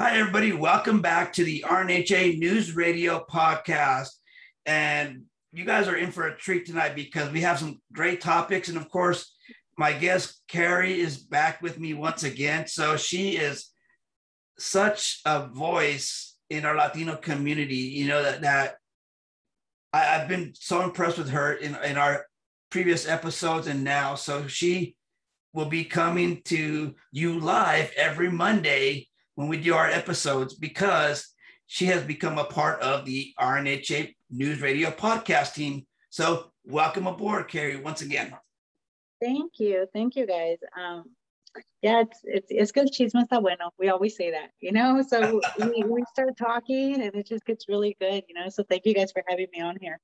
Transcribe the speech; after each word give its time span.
Hi, 0.00 0.18
everybody. 0.18 0.52
Welcome 0.52 1.02
back 1.02 1.32
to 1.34 1.44
the 1.44 1.64
RNHA 1.68 2.36
News 2.40 2.74
Radio 2.74 3.24
podcast. 3.30 4.08
And 4.66 5.22
you 5.52 5.64
guys 5.64 5.86
are 5.86 5.94
in 5.94 6.10
for 6.10 6.26
a 6.26 6.36
treat 6.36 6.66
tonight 6.66 6.96
because 6.96 7.30
we 7.30 7.42
have 7.42 7.60
some 7.60 7.80
great 7.92 8.20
topics. 8.20 8.68
And 8.68 8.76
of 8.76 8.90
course, 8.90 9.36
my 9.78 9.92
guest, 9.92 10.42
Carrie, 10.48 10.98
is 10.98 11.18
back 11.18 11.62
with 11.62 11.78
me 11.78 11.94
once 11.94 12.24
again. 12.24 12.66
So 12.66 12.96
she 12.96 13.36
is 13.36 13.70
such 14.58 15.20
a 15.24 15.46
voice 15.46 16.34
in 16.50 16.64
our 16.64 16.74
Latino 16.74 17.14
community, 17.14 17.76
you 17.76 18.08
know, 18.08 18.20
that, 18.20 18.40
that 18.40 18.78
I, 19.92 20.00
have 20.00 20.26
been 20.26 20.54
so 20.54 20.82
impressed 20.82 21.18
with 21.18 21.30
her 21.30 21.52
in, 21.52 21.76
in 21.84 21.96
our 21.98 22.26
previous 22.68 23.06
episodes 23.06 23.68
and 23.68 23.84
now. 23.84 24.16
So 24.16 24.48
she 24.48 24.96
will 25.52 25.66
be 25.66 25.84
coming 25.84 26.42
to 26.46 26.96
you 27.12 27.38
live 27.38 27.92
every 27.96 28.28
Monday 28.28 29.06
when 29.34 29.48
we 29.48 29.56
do 29.56 29.74
our 29.74 29.88
episodes 29.88 30.54
because 30.54 31.34
she 31.66 31.86
has 31.86 32.02
become 32.02 32.38
a 32.38 32.44
part 32.44 32.80
of 32.80 33.04
the 33.04 33.32
RNHA 33.38 34.14
News 34.30 34.60
Radio 34.60 34.90
podcast 34.90 35.54
team. 35.54 35.86
So, 36.10 36.52
welcome 36.64 37.06
aboard, 37.06 37.48
Carrie, 37.48 37.76
once 37.76 38.02
again. 38.02 38.34
Thank 39.20 39.52
you. 39.58 39.86
Thank 39.92 40.16
you, 40.16 40.26
guys. 40.26 40.58
Um, 40.78 41.04
yeah, 41.82 42.00
it's 42.00 42.20
it's 42.24 42.46
it's 42.50 42.72
good. 42.72 42.88
Chisme 42.92 43.22
está 43.24 43.40
bueno. 43.40 43.70
We 43.78 43.88
always 43.88 44.16
say 44.16 44.30
that, 44.30 44.50
you 44.60 44.72
know. 44.72 45.02
So 45.06 45.40
we, 45.58 45.84
we 45.84 46.04
start 46.12 46.36
talking, 46.36 47.00
and 47.00 47.14
it 47.14 47.26
just 47.26 47.44
gets 47.44 47.68
really 47.68 47.96
good, 48.00 48.24
you 48.28 48.34
know. 48.34 48.48
So 48.48 48.64
thank 48.68 48.86
you 48.86 48.94
guys 48.94 49.12
for 49.12 49.22
having 49.28 49.46
me 49.52 49.60
on 49.60 49.76
here. 49.80 49.98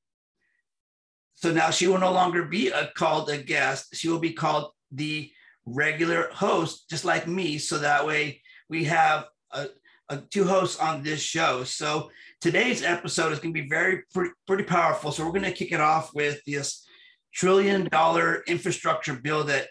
So 1.34 1.52
now 1.52 1.70
she 1.70 1.86
will 1.86 1.98
no 1.98 2.12
longer 2.12 2.44
be 2.44 2.68
a, 2.68 2.90
called 2.96 3.30
a 3.30 3.38
guest. 3.38 3.94
She 3.94 4.08
will 4.08 4.18
be 4.18 4.32
called 4.32 4.72
the 4.92 5.30
regular 5.64 6.28
host, 6.32 6.88
just 6.88 7.04
like 7.04 7.26
me. 7.26 7.58
So 7.58 7.78
that 7.78 8.06
way 8.06 8.42
we 8.70 8.84
have 8.84 9.26
a, 9.50 9.66
a, 10.08 10.18
two 10.18 10.44
hosts 10.44 10.78
on 10.78 11.02
this 11.02 11.20
show. 11.20 11.64
So 11.64 12.10
today's 12.40 12.82
episode 12.82 13.32
is 13.32 13.40
going 13.40 13.52
to 13.52 13.60
be 13.60 13.68
very 13.68 14.02
pretty, 14.14 14.30
pretty 14.46 14.64
powerful. 14.64 15.12
So 15.12 15.26
we're 15.26 15.32
going 15.32 15.42
to 15.42 15.52
kick 15.52 15.72
it 15.72 15.80
off 15.80 16.14
with 16.14 16.40
this 16.46 16.86
trillion 17.34 17.88
dollar 17.90 18.42
infrastructure 18.46 19.14
bill 19.14 19.44
that 19.44 19.66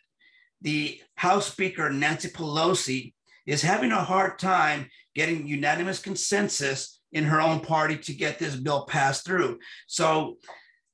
the 0.61 0.99
House 1.15 1.49
Speaker 1.51 1.89
Nancy 1.89 2.27
Pelosi 2.27 3.13
is 3.47 3.61
having 3.61 3.93
a 3.93 4.03
hard 4.03 4.37
time 4.37 4.89
getting 5.15 5.47
unanimous 5.47 5.99
consensus 5.99 6.99
in 7.13 7.23
her 7.23 7.41
own 7.41 7.61
party 7.61 7.97
to 7.97 8.13
get 8.13 8.37
this 8.37 8.55
bill 8.55 8.85
passed 8.85 9.25
through. 9.25 9.57
So 9.87 10.37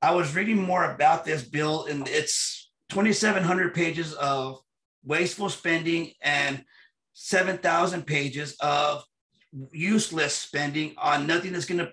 I 0.01 0.13
was 0.13 0.35
reading 0.35 0.61
more 0.61 0.91
about 0.91 1.25
this 1.25 1.43
bill, 1.43 1.85
and 1.85 2.07
it's 2.07 2.71
2,700 2.89 3.73
pages 3.73 4.13
of 4.13 4.59
wasteful 5.03 5.49
spending 5.49 6.11
and 6.21 6.63
7,000 7.15 8.05
pages 8.05 8.55
of 8.59 9.03
useless 9.71 10.35
spending 10.35 10.93
on 10.97 11.25
nothing 11.25 11.53
that's 11.53 11.65
going 11.65 11.79
to 11.79 11.91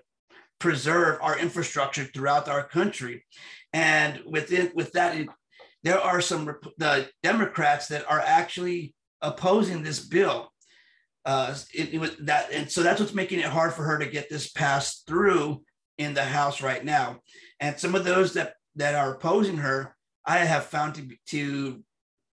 preserve 0.59 1.17
our 1.21 1.39
infrastructure 1.39 2.03
throughout 2.03 2.49
our 2.49 2.67
country. 2.67 3.25
And 3.71 4.21
within 4.25 4.71
with 4.75 4.91
that, 4.93 5.17
there 5.81 5.99
are 5.99 6.21
some 6.21 6.55
the 6.77 7.09
Democrats 7.23 7.87
that 7.87 8.09
are 8.09 8.19
actually 8.19 8.93
opposing 9.21 9.81
this 9.81 9.99
bill. 9.99 10.51
Uh, 11.25 11.55
it, 11.73 11.93
it 11.93 12.25
that, 12.25 12.51
and 12.51 12.69
so 12.69 12.83
that's 12.83 12.99
what's 12.99 13.13
making 13.13 13.39
it 13.39 13.45
hard 13.45 13.73
for 13.73 13.83
her 13.83 13.97
to 13.97 14.05
get 14.05 14.29
this 14.29 14.51
passed 14.51 15.07
through 15.07 15.63
in 15.97 16.13
the 16.13 16.23
House 16.23 16.61
right 16.61 16.83
now. 16.83 17.19
And 17.61 17.79
some 17.79 17.95
of 17.95 18.03
those 18.03 18.33
that 18.33 18.55
that 18.75 18.95
are 18.95 19.15
opposing 19.15 19.57
her, 19.57 19.95
I 20.25 20.39
have 20.39 20.65
found 20.65 20.95
to 20.95 21.07
to 21.27 21.83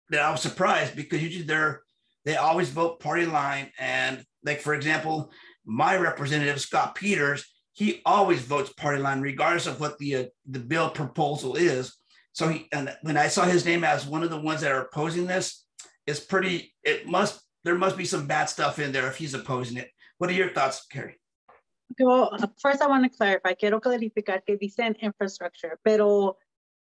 that 0.10 0.22
I 0.22 0.32
was 0.32 0.42
surprised 0.42 0.96
because 0.98 1.24
usually 1.24 1.46
they're 1.46 1.82
they 2.26 2.36
always 2.36 2.70
vote 2.70 3.00
party 3.00 3.26
line. 3.26 3.72
And 3.80 4.24
like, 4.44 4.62
for 4.62 4.74
example, 4.74 5.32
my 5.66 5.96
representative, 5.98 6.60
Scott 6.60 6.96
Peters, 6.96 7.46
he 7.74 8.02
always 8.06 8.42
votes 8.42 8.72
party 8.74 9.02
line, 9.02 9.22
regardless 9.22 9.68
of 9.68 9.80
what 9.80 9.98
the, 9.98 10.16
uh, 10.16 10.24
the 10.46 10.60
bill 10.60 10.90
proposal 10.90 11.56
is. 11.56 11.96
So 12.32 12.50
he, 12.50 12.68
and 12.72 12.96
when 13.02 13.18
I 13.18 13.28
saw 13.28 13.44
his 13.46 13.66
name 13.66 13.84
as 13.84 14.06
one 14.06 14.24
of 14.24 14.30
the 14.30 14.40
ones 14.40 14.62
that 14.62 14.72
are 14.72 14.82
opposing 14.82 15.28
this, 15.28 15.66
it's 16.06 16.20
pretty, 16.20 16.74
it 16.84 17.08
must, 17.08 17.42
there 17.64 17.76
must 17.76 17.98
be 17.98 18.06
some 18.06 18.28
bad 18.28 18.46
stuff 18.46 18.80
in 18.80 18.92
there 18.92 19.08
if 19.08 19.18
he's 19.18 19.34
opposing 19.34 19.78
it. 19.78 19.90
What 20.18 20.30
are 20.30 20.34
your 20.34 20.50
thoughts, 20.50 20.86
Carrie? 20.92 21.20
Well, 22.00 22.36
first 22.60 22.82
I 22.82 22.88
want 22.88 23.04
to 23.04 23.16
clarify, 23.16 23.54
quiero 23.54 23.80
clarificar 23.80 24.42
que 24.46 24.58
dicen 24.58 24.96
infrastructure, 25.02 25.78
pero 25.84 26.38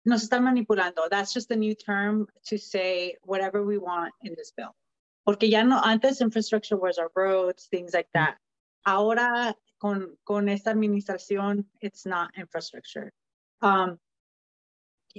nos 0.05 0.27
están 0.27 0.43
manipulando. 0.43 1.09
That's 1.09 1.33
just 1.33 1.51
a 1.51 1.55
new 1.55 1.75
term 1.75 2.27
to 2.47 2.57
say 2.57 3.15
whatever 3.23 3.65
we 3.65 3.77
want 3.77 4.13
in 4.21 4.35
this 4.37 4.51
bill. 4.55 4.75
Porque 5.27 5.49
ya 5.49 5.61
no, 5.61 5.81
antes 5.83 6.21
infrastructure 6.21 6.77
was 6.77 6.97
our 6.97 7.11
roads, 7.13 7.67
things 7.67 7.93
like 7.93 8.07
that. 8.13 8.37
Ahora 8.85 9.53
con, 9.77 10.17
con 10.23 10.47
esta 10.47 10.71
administración, 10.71 11.65
it's 11.81 12.05
not 12.05 12.31
infrastructure. 12.37 13.11
Um, 13.61 13.99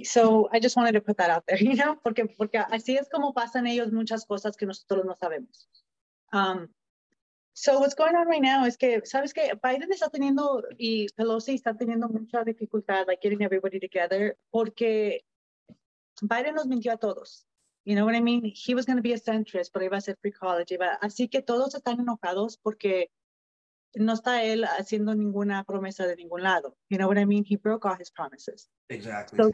so 0.03 0.49
I 0.51 0.59
just 0.59 0.75
wanted 0.75 0.93
to 0.93 1.01
put 1.01 1.17
that 1.17 1.29
out 1.29 1.43
there, 1.47 1.57
you 1.61 1.75
know, 1.75 1.95
porque, 2.03 2.25
porque 2.39 2.57
así 2.57 2.97
es 2.97 3.07
como 3.07 3.33
pasan 3.35 3.67
ellos 3.67 3.91
muchas 3.91 4.25
cosas 4.25 4.57
que 4.57 4.65
nosotros 4.65 5.05
no 5.05 5.13
sabemos. 5.13 5.67
Um, 6.33 6.69
so 7.53 7.79
what's 7.79 7.93
going 7.93 8.15
on 8.15 8.27
right 8.27 8.41
now 8.41 8.65
is 8.65 8.77
que, 8.77 9.01
¿sabes 9.05 9.31
que 9.31 9.53
Biden 9.61 9.91
está 9.91 10.09
teniendo 10.09 10.63
y 10.79 11.05
Pelosi 11.15 11.53
está 11.53 11.77
teniendo 11.77 12.09
mucha 12.09 12.43
dificultad, 12.43 13.05
like 13.05 13.21
getting 13.21 13.43
everybody 13.43 13.79
together, 13.79 14.35
porque 14.51 15.23
Biden 16.23 16.55
nos 16.55 16.65
mintió 16.65 16.93
a 16.93 16.97
todos. 16.97 17.45
You 17.85 17.95
know 17.95 18.05
what 18.05 18.15
I 18.15 18.21
mean? 18.21 18.43
He 18.43 18.75
was 18.75 18.85
going 18.85 18.97
to 18.97 19.03
be 19.03 19.13
a 19.13 19.17
centrist, 19.17 19.71
pero 19.73 19.85
iba 19.85 19.97
a 19.97 20.01
ser 20.01 20.17
free 20.21 20.31
college. 20.31 20.73
Iba, 20.73 20.99
así 21.01 21.29
que 21.29 21.41
todos 21.41 21.73
están 21.75 21.99
enojados 21.99 22.57
porque 22.57 23.09
no 23.95 24.13
está 24.13 24.43
él 24.43 24.65
haciendo 24.65 25.15
ninguna 25.15 25.63
promesa 25.63 26.05
de 26.05 26.15
ningún 26.15 26.43
lado. 26.43 26.77
You 26.89 26.97
know 26.97 27.07
what 27.07 27.17
I 27.17 27.25
mean? 27.25 27.43
He 27.47 27.55
broke 27.55 27.85
all 27.85 27.97
his 27.99 28.11
promises. 28.11 28.69
Exactly. 28.89 29.39
So, 29.41 29.51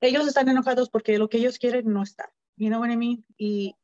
ellos 0.00 0.26
están 0.26 0.48
enojados 0.48 0.88
porque 0.88 1.18
lo 1.18 1.28
que 1.28 1.38
ellos 1.38 1.58
quieren 1.58 1.92
no 1.92 2.02
está. 2.02 2.32
You 2.56 2.70
know 2.70 2.80
what 2.80 2.90
I 2.90 2.96
mean? 2.96 3.24
Y 3.38 3.76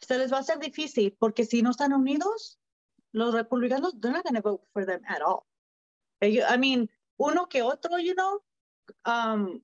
se 0.00 0.18
les 0.18 0.32
va 0.32 0.38
a 0.38 0.40
hacer 0.40 0.58
difícil 0.58 1.16
porque 1.18 1.44
si 1.44 1.62
no 1.62 1.70
están 1.70 1.92
unidos, 1.92 2.58
los 3.12 3.34
republicanos, 3.34 3.98
they're 4.00 4.12
not 4.12 4.24
going 4.24 4.36
to 4.36 4.42
vote 4.42 4.62
for 4.72 4.84
them 4.84 5.02
at 5.08 5.22
all. 5.22 5.46
I 6.22 6.58
mean, 6.58 6.90
uno 7.18 7.46
que 7.48 7.62
otro, 7.62 7.98
you 7.98 8.14
know, 8.14 8.42
um, 9.04 9.62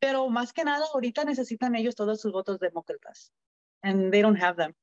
pero 0.00 0.28
más 0.28 0.52
que 0.52 0.64
nada 0.64 0.84
ahorita 0.92 1.24
necesitan 1.24 1.74
ellos 1.76 1.94
todos 1.94 2.20
sus 2.20 2.32
votos 2.32 2.58
demócratas 2.58 3.30
and 3.82 4.12
they 4.12 4.22
don't 4.22 4.36
have 4.36 4.56
them. 4.56 4.74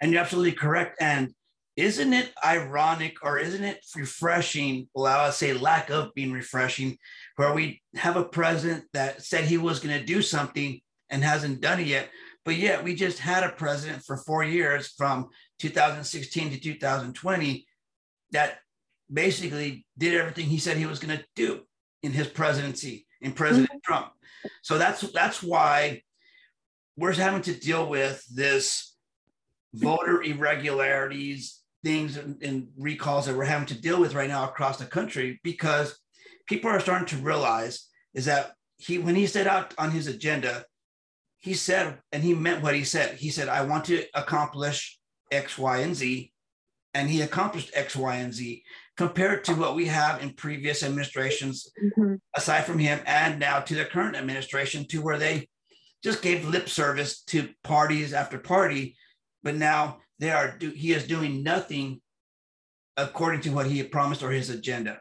And 0.00 0.12
you're 0.12 0.20
absolutely 0.20 0.52
correct. 0.52 1.00
And 1.00 1.34
isn't 1.76 2.12
it 2.12 2.32
ironic 2.44 3.24
or 3.24 3.38
isn't 3.38 3.64
it 3.64 3.84
refreshing? 3.96 4.88
Well, 4.94 5.06
I 5.06 5.24
would 5.24 5.34
say 5.34 5.52
lack 5.52 5.90
of 5.90 6.14
being 6.14 6.32
refreshing, 6.32 6.98
where 7.36 7.54
we 7.54 7.80
have 7.94 8.16
a 8.16 8.24
president 8.24 8.84
that 8.92 9.22
said 9.22 9.44
he 9.44 9.58
was 9.58 9.80
going 9.80 9.98
to 9.98 10.04
do 10.04 10.20
something 10.20 10.80
and 11.08 11.24
hasn't 11.24 11.60
done 11.60 11.80
it 11.80 11.86
yet. 11.86 12.10
But 12.44 12.56
yet 12.56 12.84
we 12.84 12.94
just 12.94 13.18
had 13.18 13.44
a 13.44 13.52
president 13.52 14.02
for 14.04 14.16
four 14.16 14.44
years 14.44 14.88
from 14.96 15.28
2016 15.60 16.50
to 16.50 16.60
2020 16.60 17.66
that 18.32 18.58
basically 19.12 19.86
did 19.98 20.14
everything 20.14 20.46
he 20.46 20.58
said 20.58 20.76
he 20.76 20.86
was 20.86 20.98
going 20.98 21.16
to 21.16 21.24
do 21.34 21.60
in 22.02 22.12
his 22.12 22.28
presidency 22.28 23.06
in 23.20 23.32
President 23.32 23.70
mm-hmm. 23.70 23.78
Trump. 23.84 24.12
So 24.62 24.78
that's 24.78 25.00
that's 25.12 25.42
why 25.42 26.02
we're 26.96 27.12
having 27.12 27.42
to 27.42 27.54
deal 27.54 27.88
with 27.88 28.24
this 28.34 28.96
voter 29.72 30.22
irregularities, 30.22 31.60
things 31.84 32.16
and, 32.16 32.42
and 32.42 32.68
recalls 32.76 33.26
that 33.26 33.36
we're 33.36 33.44
having 33.44 33.66
to 33.68 33.80
deal 33.80 34.00
with 34.00 34.14
right 34.14 34.28
now 34.28 34.44
across 34.44 34.78
the 34.78 34.84
country 34.84 35.40
because 35.42 35.98
people 36.46 36.70
are 36.70 36.80
starting 36.80 37.06
to 37.06 37.16
realize 37.16 37.88
is 38.14 38.24
that 38.26 38.52
he 38.76 38.98
when 38.98 39.14
he 39.14 39.26
set 39.26 39.46
out 39.46 39.74
on 39.78 39.90
his 39.90 40.06
agenda, 40.06 40.64
he 41.38 41.54
said 41.54 41.98
and 42.12 42.22
he 42.22 42.34
meant 42.34 42.62
what 42.62 42.74
he 42.74 42.84
said. 42.84 43.16
He 43.16 43.30
said, 43.30 43.48
I 43.48 43.64
want 43.64 43.84
to 43.86 44.04
accomplish 44.14 44.98
X, 45.30 45.56
Y, 45.58 45.78
and 45.78 45.94
Z. 45.94 46.32
And 46.92 47.08
he 47.08 47.20
accomplished 47.20 47.70
X, 47.74 47.94
Y, 47.94 48.16
and 48.16 48.34
Z 48.34 48.62
compared 48.96 49.44
to 49.44 49.54
what 49.54 49.74
we 49.74 49.86
have 49.86 50.22
in 50.22 50.34
previous 50.34 50.82
administrations, 50.82 51.70
mm-hmm. 51.82 52.16
aside 52.36 52.64
from 52.64 52.78
him, 52.78 53.00
and 53.06 53.38
now 53.38 53.60
to 53.60 53.74
the 53.74 53.84
current 53.84 54.16
administration, 54.16 54.86
to 54.88 55.00
where 55.00 55.18
they 55.18 55.48
just 56.02 56.20
gave 56.20 56.48
lip 56.48 56.68
service 56.68 57.22
to 57.22 57.48
parties 57.62 58.12
after 58.12 58.38
party, 58.38 58.96
but 59.42 59.54
now 59.54 59.98
they 60.18 60.30
are 60.30 60.56
do, 60.58 60.70
he 60.70 60.92
is 60.92 61.06
doing 61.06 61.42
nothing 61.42 62.00
according 62.96 63.40
to 63.40 63.50
what 63.50 63.66
he 63.66 63.78
had 63.78 63.90
promised 63.90 64.22
or 64.22 64.30
his 64.30 64.50
agenda. 64.50 65.00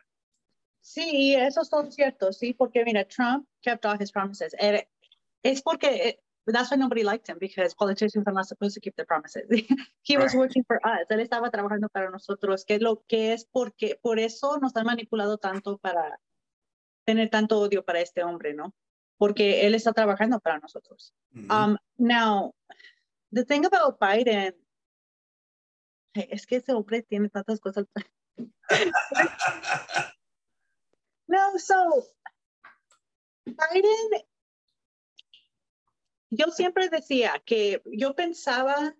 Sí, 0.81 1.35
eso 1.35 1.61
es 1.61 1.69
todo 1.69 1.89
cierto, 1.91 2.31
sí, 2.31 2.57
porque 2.57 2.83
mira, 2.85 3.03
Trump 3.03 3.45
kept 3.63 3.85
all 3.85 3.97
his 3.97 4.11
promises. 4.11 4.53
Es 5.43 5.61
porque 5.61 6.17
But 6.49 6.55
that's 6.57 6.71
why 6.71 6.77
nobody 6.77 7.03
liked 7.03 7.29
him 7.29 7.37
because 7.39 7.75
politicians 7.75 8.23
are 8.25 8.33
not 8.33 8.47
supposed 8.47 8.73
to 8.73 8.79
keep 8.79 8.95
their 8.95 9.05
promises. 9.05 9.45
he 10.01 10.17
was 10.17 10.33
working 10.33 10.63
for 10.63 10.83
us. 10.83 11.05
Él 11.11 11.19
estaba 11.19 11.51
trabajando 11.51 11.89
para 11.89 12.09
nosotros, 12.09 12.65
que 12.65 12.73
es 12.73 12.81
lo 12.81 13.03
que 13.07 13.33
es 13.33 13.45
porque 13.45 13.99
por 14.01 14.17
eso 14.17 14.57
nos 14.57 14.75
han 14.75 14.87
manipulado 14.87 15.37
tanto 15.37 15.77
para 15.77 16.19
tener 17.05 17.29
tanto 17.29 17.59
odio 17.59 17.85
para 17.85 17.99
este 17.99 18.23
hombre, 18.23 18.55
¿no? 18.55 18.73
Porque 19.19 19.67
él 19.67 19.75
está 19.75 19.93
trabajando 19.93 20.39
para 20.39 20.57
nosotros. 20.57 21.13
Mm 21.33 21.47
-hmm. 21.47 21.65
um, 21.65 21.77
now, 21.99 22.55
the 23.31 23.45
thing 23.45 23.63
about 23.67 23.99
Biden, 23.99 24.55
es 26.15 26.47
que 26.47 26.55
ese 26.55 26.73
hombre 26.73 27.03
tiene 27.03 27.29
tantas 27.29 27.59
cosas. 27.59 27.85
no, 31.27 31.59
so 31.59 32.07
Biden, 33.45 34.25
yo 36.29 36.47
siempre 36.51 36.89
decía 36.89 37.41
que 37.45 37.81
yo 37.85 38.15
pensaba 38.15 38.95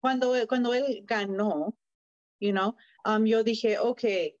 cuando, 0.00 0.34
cuando 0.48 0.74
él 0.74 1.02
ganó, 1.04 1.76
you 2.40 2.52
know, 2.52 2.76
um, 3.04 3.24
yo 3.24 3.42
dije, 3.42 3.78
okay, 3.78 4.36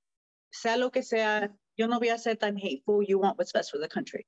sea 0.50 0.76
lo 0.76 0.90
que 0.90 1.02
sea, 1.02 1.54
yo 1.76 1.88
no 1.88 1.98
voy 1.98 2.10
a 2.10 2.18
ser 2.18 2.36
tan 2.36 2.56
hateful, 2.56 3.04
you 3.04 3.18
want 3.18 3.38
what's 3.38 3.52
best 3.52 3.70
for 3.70 3.80
the 3.80 3.88
country, 3.88 4.26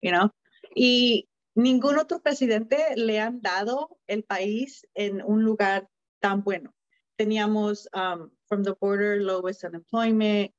you 0.00 0.10
know. 0.10 0.30
Y 0.74 1.28
ningún 1.54 1.98
otro 1.98 2.20
presidente 2.20 2.96
le 2.96 3.20
han 3.20 3.40
dado 3.40 3.98
el 4.06 4.24
país 4.24 4.86
en 4.94 5.22
un 5.22 5.44
lugar 5.44 5.88
tan 6.20 6.42
bueno. 6.42 6.74
Teníamos 7.16 7.86
um, 7.94 8.30
from 8.48 8.64
the 8.64 8.74
border 8.80 9.22
lowest 9.22 9.64
unemployment, 9.64 10.52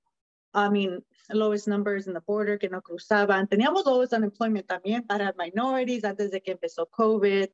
I 0.54 0.70
mean, 0.70 1.04
lowest 1.30 1.68
numbers 1.68 2.08
in 2.08 2.14
the 2.14 2.20
border 2.20 2.58
que 2.58 2.70
no 2.70 2.82
cruzaban. 2.82 3.48
Teníamos 3.48 3.86
lowest 3.86 4.14
unemployment 4.14 4.68
también 4.68 5.06
para 5.06 5.34
minorities 5.38 6.04
antes 6.04 6.32
de 6.32 6.42
que 6.42 6.52
empezó 6.52 6.86
COVID. 6.90 7.50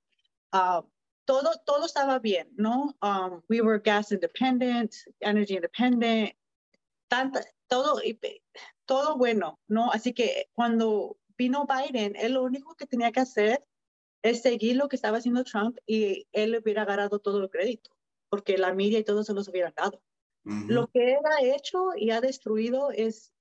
Uh, 0.54 0.81
todo, 1.25 1.51
todo 1.66 1.86
estaba 1.86 2.19
bien, 2.19 2.50
¿no? 2.56 2.95
Um, 3.01 3.42
we 3.50 3.62
were 3.62 3.80
gas 3.80 4.12
independent, 4.12 4.95
energy 5.21 5.56
independent, 5.56 6.33
tanta, 7.07 7.44
todo, 7.68 8.01
todo 8.86 9.18
bueno, 9.18 9.60
¿no? 9.68 9.92
Así 9.92 10.13
que 10.13 10.50
cuando 10.54 11.18
vino 11.38 11.68
Biden, 11.68 12.15
él 12.15 12.33
lo 12.33 12.44
único 12.44 12.75
que 12.75 12.88
tenía 12.88 13.12
que 13.12 13.19
hacer 13.19 13.63
es 14.24 14.42
seguir 14.42 14.75
lo 14.75 14.89
que 14.89 14.95
estaba 14.95 15.18
haciendo 15.18 15.44
Trump 15.44 15.77
y 15.86 16.27
él 16.31 16.57
hubiera 16.62 16.81
agarrado 16.81 17.19
todo 17.19 17.42
el 17.42 17.50
crédito, 17.50 17.92
porque 18.30 18.57
la 18.57 18.74
media 18.74 19.00
y 19.00 19.04
todo 19.04 19.24
se 19.24 19.33
los 19.33 19.48
hubieran 19.48 19.74
dado. 19.75 20.01
Lo 20.44 20.88
que 20.88 21.13
él 21.13 21.19
ha 21.25 21.44
hecho 21.44 21.92
y 21.95 22.10
ha 22.10 22.22
destruido 22.22 22.89
es, 22.92 23.31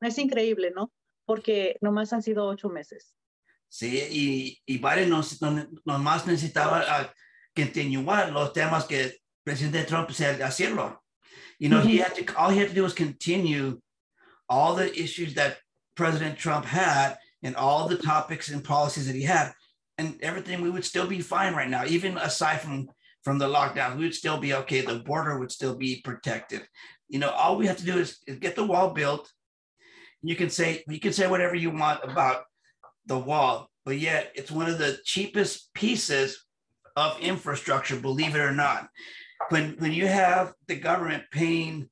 es 0.00 0.18
increíble, 0.18 0.72
¿no? 0.74 0.92
Porque 1.24 1.76
nomás 1.80 2.12
han 2.12 2.22
sido 2.22 2.46
ocho 2.46 2.68
meses. 2.68 3.14
Sí, 3.68 3.98
y, 4.10 4.62
y 4.66 4.78
Biden 4.78 5.10
nos, 5.10 5.40
nomás 5.84 6.26
necesitaba 6.26 6.82
uh, 6.82 7.06
continuar 7.54 8.30
los 8.30 8.52
temas 8.52 8.84
que 8.84 9.04
el 9.04 9.12
presidente 9.44 9.84
Trump 9.84 10.10
se 10.10 10.26
hacerlo. 10.42 11.02
You 11.58 11.68
know, 11.68 11.80
he 11.80 11.98
had 11.98 12.14
to, 12.14 12.36
all 12.36 12.50
he 12.50 12.58
had 12.58 12.68
to 12.68 12.74
do 12.74 12.82
was 12.82 12.94
continue 12.94 13.80
all 14.48 14.74
the 14.74 14.92
issues 14.94 15.34
that 15.34 15.58
President 15.94 16.38
Trump 16.38 16.66
had 16.66 17.16
and 17.42 17.56
all 17.56 17.88
the 17.88 17.96
topics 17.96 18.50
and 18.50 18.62
policies 18.62 19.06
that 19.06 19.16
he 19.16 19.22
had, 19.22 19.52
and 19.98 20.20
everything, 20.22 20.60
we 20.60 20.70
would 20.70 20.84
still 20.84 21.06
be 21.06 21.20
fine 21.20 21.54
right 21.54 21.68
now, 21.68 21.84
even 21.86 22.16
aside 22.18 22.60
from 22.60 22.88
from 23.26 23.38
the 23.38 23.48
lockdown, 23.48 23.96
we 23.96 24.04
would 24.04 24.14
still 24.14 24.38
be 24.38 24.54
okay. 24.54 24.82
The 24.82 25.00
border 25.00 25.36
would 25.40 25.50
still 25.50 25.74
be 25.74 26.00
protected. 26.04 26.62
You 27.08 27.18
know, 27.18 27.30
all 27.30 27.56
we 27.56 27.66
have 27.66 27.76
to 27.78 27.84
do 27.84 27.98
is, 27.98 28.20
is 28.28 28.38
get 28.38 28.54
the 28.54 28.64
wall 28.64 28.90
built. 28.90 29.28
You 30.26 30.36
can 30.36 30.50
say 30.50 30.84
you 30.88 31.00
can 31.00 31.12
say 31.12 31.26
whatever 31.28 31.54
you 31.54 31.70
want 31.70 32.00
about 32.02 32.44
the 33.06 33.18
wall, 33.18 33.70
but 33.84 33.98
yet 33.98 34.32
it's 34.34 34.50
one 34.50 34.68
of 34.68 34.78
the 34.78 34.98
cheapest 35.04 35.72
pieces 35.74 36.44
of 36.96 37.20
infrastructure, 37.20 37.96
believe 37.96 38.34
it 38.34 38.40
or 38.40 38.52
not. 38.52 38.88
When 39.50 39.76
when 39.78 39.92
you 39.92 40.06
have 40.06 40.52
the 40.66 40.76
government 40.76 41.24
paying 41.30 41.88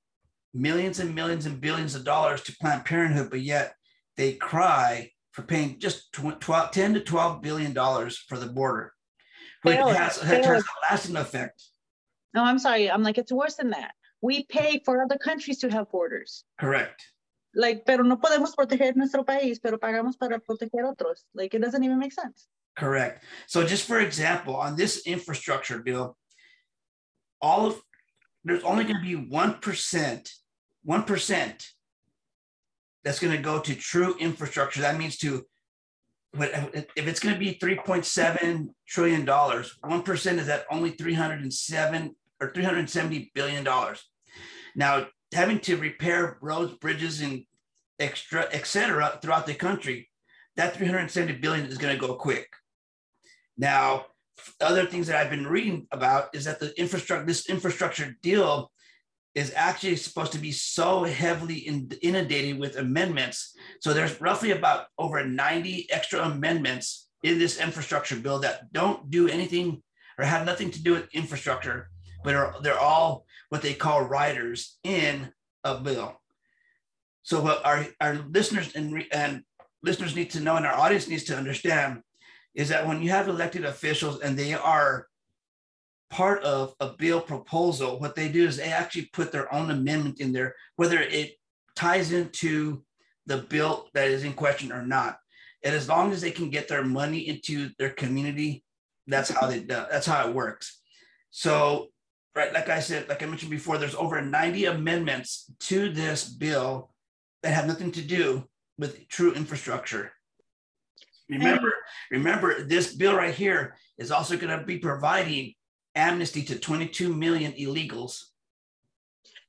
millions 0.53 1.01
and 1.01 1.15
millions 1.15 1.47
and 1.47 1.61
billions 1.61 1.95
of 1.95 2.05
dollars 2.05 2.43
to 2.43 2.57
Planned 2.61 2.85
Parenthood, 2.85 3.31
but 3.31 3.41
yet 3.41 3.75
they 4.17 4.35
cry 4.35 5.11
for 5.33 5.43
paying 5.43 5.81
just 5.81 6.13
12, 6.13 6.71
10 6.71 6.95
to 6.95 7.01
12 7.01 7.43
billion 7.43 7.73
dollars 7.73 8.17
for 8.17 8.39
the 8.39 8.47
border 8.47 8.95
which 9.65 9.77
has, 9.77 10.21
has 10.21 10.47
a 10.47 10.63
lasting 10.91 11.17
effect. 11.17 11.63
No, 12.35 12.45
I'm 12.45 12.59
sorry. 12.59 12.91
I'm 12.91 13.03
like, 13.03 13.19
it's 13.19 13.33
worse 13.33 13.55
than 13.55 13.71
that. 13.71 13.93
We 14.21 14.45
pay 14.45 14.81
for 14.85 15.03
other 15.03 15.19
countries 15.19 15.59
to 15.61 15.71
have 15.71 15.91
borders. 15.91 16.45
Correct. 16.59 17.03
Like, 17.55 17.85
pero 17.87 18.03
no 18.03 18.17
podemos 18.19 18.55
proteger 18.55 18.97
nuestro 18.97 19.25
país, 19.25 19.61
pero 19.63 19.79
pagamos 19.79 20.19
para 20.19 20.39
proteger 20.39 20.85
otros. 20.85 21.25
Like, 21.35 21.55
it 21.55 21.61
doesn't 21.61 21.83
even 21.85 21.99
make 21.99 22.13
sense. 22.13 22.49
Correct. 22.77 23.25
So, 23.47 23.65
just 23.65 23.87
for 23.87 24.01
example, 24.01 24.57
on 24.57 24.77
this 24.77 25.07
infrastructure 25.07 25.79
bill, 25.79 26.17
all 27.41 27.67
of 27.67 27.81
there's 28.45 28.65
only 28.65 28.85
going 28.85 28.97
to 28.97 29.03
be 29.03 29.15
one 29.15 29.55
percent, 29.61 30.31
one 30.83 31.05
percent 31.05 31.67
that's 33.05 33.19
going 33.19 33.35
to 33.35 33.43
go 33.43 33.61
to 33.61 33.75
true 33.75 34.17
infrastructure. 34.19 34.81
That 34.81 34.99
means 34.99 35.17
to 35.19 35.45
if 36.37 37.07
it's 37.07 37.21
going 37.21 37.35
to 37.35 37.39
be 37.39 37.55
3.7 37.55 38.69
trillion 38.89 39.25
dollars, 39.25 39.77
one 39.83 40.03
percent 40.03 40.41
is 40.41 40.49
at 40.49 40.65
only 40.71 40.91
307 40.91 42.17
or 42.41 42.53
370 42.53 43.31
billion 43.35 43.63
dollars. 43.63 44.03
Now, 44.75 45.07
having 45.35 45.61
to 45.61 45.77
repair 45.77 46.39
roads, 46.41 46.75
bridges, 46.75 47.21
and 47.21 47.45
extra, 47.99 48.43
etc. 48.53 49.19
throughout 49.21 49.47
the 49.47 49.55
country, 49.55 50.09
that 50.57 50.77
370 50.77 51.35
billion 51.35 51.67
is 51.67 51.79
going 51.79 51.95
to 51.95 52.01
go 52.01 52.15
quick. 52.15 52.49
Now, 53.57 54.07
other 54.61 54.87
things 54.87 55.07
that 55.07 55.17
I've 55.17 55.31
been 55.31 55.47
reading 55.47 55.87
about 55.93 56.35
is 56.35 56.45
that 56.45 56.61
the 56.61 56.79
infrastructure, 56.79 57.27
this 57.27 57.49
infrastructure 57.49 58.17
deal 58.23 58.71
is 59.35 59.53
actually 59.57 59.97
supposed 59.97 60.33
to 60.33 60.39
be 60.39 60.53
so 60.53 61.05
heavily 61.05 61.59
inundated 62.03 62.59
with 62.59 62.77
amendments. 62.77 63.57
So 63.81 63.93
there's 63.93 64.21
roughly 64.21 64.53
about 64.53 64.87
over 64.97 65.25
90 65.25 65.91
extra 65.91 66.21
amendments 66.21 67.09
in 67.25 67.39
this 67.39 67.59
infrastructure 67.59 68.17
bill 68.17 68.39
that 68.41 68.73
don't 68.73 69.11
do 69.11 69.29
anything 69.29 69.83
or 70.19 70.25
have 70.25 70.47
nothing 70.47 70.71
to 70.71 70.83
do 70.83 70.93
with 70.93 71.13
infrastructure, 71.13 71.91
but 72.23 72.37
are, 72.37 72.55
they're 72.63 72.79
all 72.79 73.27
what 73.55 73.63
they 73.63 73.73
call 73.73 74.03
riders 74.03 74.81
in 74.83 75.31
a 75.63 75.79
bill. 75.79 76.21
So 77.23 77.41
what 77.41 77.65
our, 77.65 77.87
our 78.01 78.17
listeners 78.29 78.75
and, 78.75 79.05
and 79.13 79.43
listeners 79.81 80.17
need 80.17 80.31
to 80.31 80.41
know 80.41 80.57
and 80.57 80.67
our 80.67 80.75
audience 80.75 81.07
needs 81.07 81.23
to 81.27 81.37
understand 81.37 82.03
is 82.57 82.69
that 82.71 82.85
when 82.85 83.01
you 83.01 83.11
have 83.11 83.29
elected 83.29 83.65
officials 83.65 84.23
and 84.23 84.37
they 84.37 84.55
are 84.55 85.07
part 86.11 86.43
of 86.43 86.75
a 86.81 86.89
bill 86.99 87.21
proposal, 87.21 88.01
what 88.01 88.17
they 88.17 88.29
do 88.29 88.45
is 88.45 88.57
they 88.57 88.73
actually 88.73 89.09
put 89.13 89.31
their 89.31 89.55
own 89.55 89.71
amendment 89.71 90.19
in 90.19 90.33
there, 90.33 90.57
whether 90.75 90.99
it 90.99 91.37
ties 91.77 92.11
into 92.11 92.83
the 93.27 93.39
bill 93.39 93.87
that 93.95 94.09
is 94.09 94.25
in 94.25 94.33
question 94.33 94.73
or 94.73 94.85
not. 94.85 95.19
And 95.63 95.77
as 95.77 95.89
long 95.89 96.11
as 96.11 96.21
they 96.21 96.33
can 96.33 96.51
get 96.51 96.67
their 96.67 96.83
money 96.83 97.29
into 97.29 97.71
their 97.79 97.91
community, 97.91 98.65
that's 99.07 99.31
how 99.31 99.47
they 99.47 99.61
that's 99.61 100.07
how 100.07 100.29
it 100.29 100.35
works. 100.35 100.81
So, 101.31 101.91
right, 102.35 102.53
like 102.53 102.69
I 102.69 102.81
said, 102.81 103.09
like 103.09 103.23
I 103.23 103.27
mentioned 103.27 103.51
before, 103.51 103.79
there's 103.79 103.95
over 103.95 104.21
90 104.21 104.67
amendments 104.67 105.51
to 105.61 105.91
this 105.91 106.29
bill 106.29 106.91
that 107.43 107.53
have 107.53 107.67
nothing 107.67 107.93
to 107.93 108.03
do 108.03 108.49
with 108.79 109.09
true 109.09 109.33
infrastructure. 109.35 110.13
Remember, 111.29 111.73
remember, 112.11 112.65
this 112.65 112.95
bill 112.95 113.17
right 113.17 113.35
here 113.35 113.77
is 113.99 114.11
also 114.11 114.37
going 114.37 114.59
to 114.59 114.65
be 114.65 114.79
providing 114.79 115.55
amnesty 115.95 116.43
to 116.43 116.59
22 116.59 117.15
million 117.15 117.53
illegals. 117.53 118.31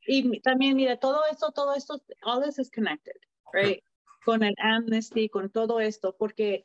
Y 0.07 0.39
también, 0.45 0.75
mira, 0.75 0.97
todo 0.97 1.23
esto, 1.29 1.51
todo 1.51 1.73
esto, 1.73 1.99
all 2.23 2.39
this 2.39 2.59
is 2.59 2.69
connected, 2.69 3.15
right? 3.53 3.81
Con 4.23 4.43
el 4.43 4.53
amnesty, 4.63 5.27
con 5.27 5.49
todo 5.49 5.79
esto, 5.79 6.15
porque 6.17 6.63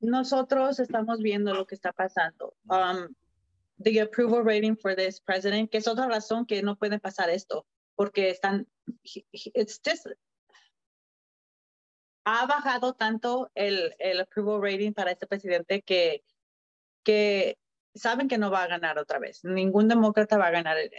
nosotros 0.00 0.78
estamos 0.78 1.22
viendo 1.22 1.54
lo 1.54 1.64
que 1.64 1.74
está 1.74 1.92
pasando. 1.92 2.54
Um, 2.68 3.14
the 3.78 3.98
approval 4.00 4.42
rating 4.42 4.76
for 4.76 4.94
this 4.94 5.20
president, 5.20 5.70
que 5.70 5.78
es 5.78 5.86
otra 5.86 6.06
razón 6.08 6.46
que 6.46 6.62
no 6.62 6.76
puede 6.76 6.98
pasar 6.98 7.30
esto, 7.30 7.66
porque 7.94 8.30
están, 8.30 8.66
it's 9.02 9.80
just, 9.84 10.06
ha 12.24 12.46
bajado 12.46 12.94
tanto 12.94 13.50
el, 13.54 13.94
el 13.98 14.20
approval 14.20 14.60
rating 14.60 14.92
para 14.92 15.12
este 15.12 15.26
presidente 15.26 15.82
que, 15.82 16.24
que 17.04 17.56
saben 17.94 18.28
que 18.28 18.38
no 18.38 18.50
va 18.50 18.64
a 18.64 18.66
ganar 18.66 18.98
otra 18.98 19.18
vez. 19.18 19.44
Ningún 19.44 19.88
demócrata 19.88 20.36
va 20.36 20.48
a 20.48 20.50
ganar 20.50 20.76
el, 20.76 20.90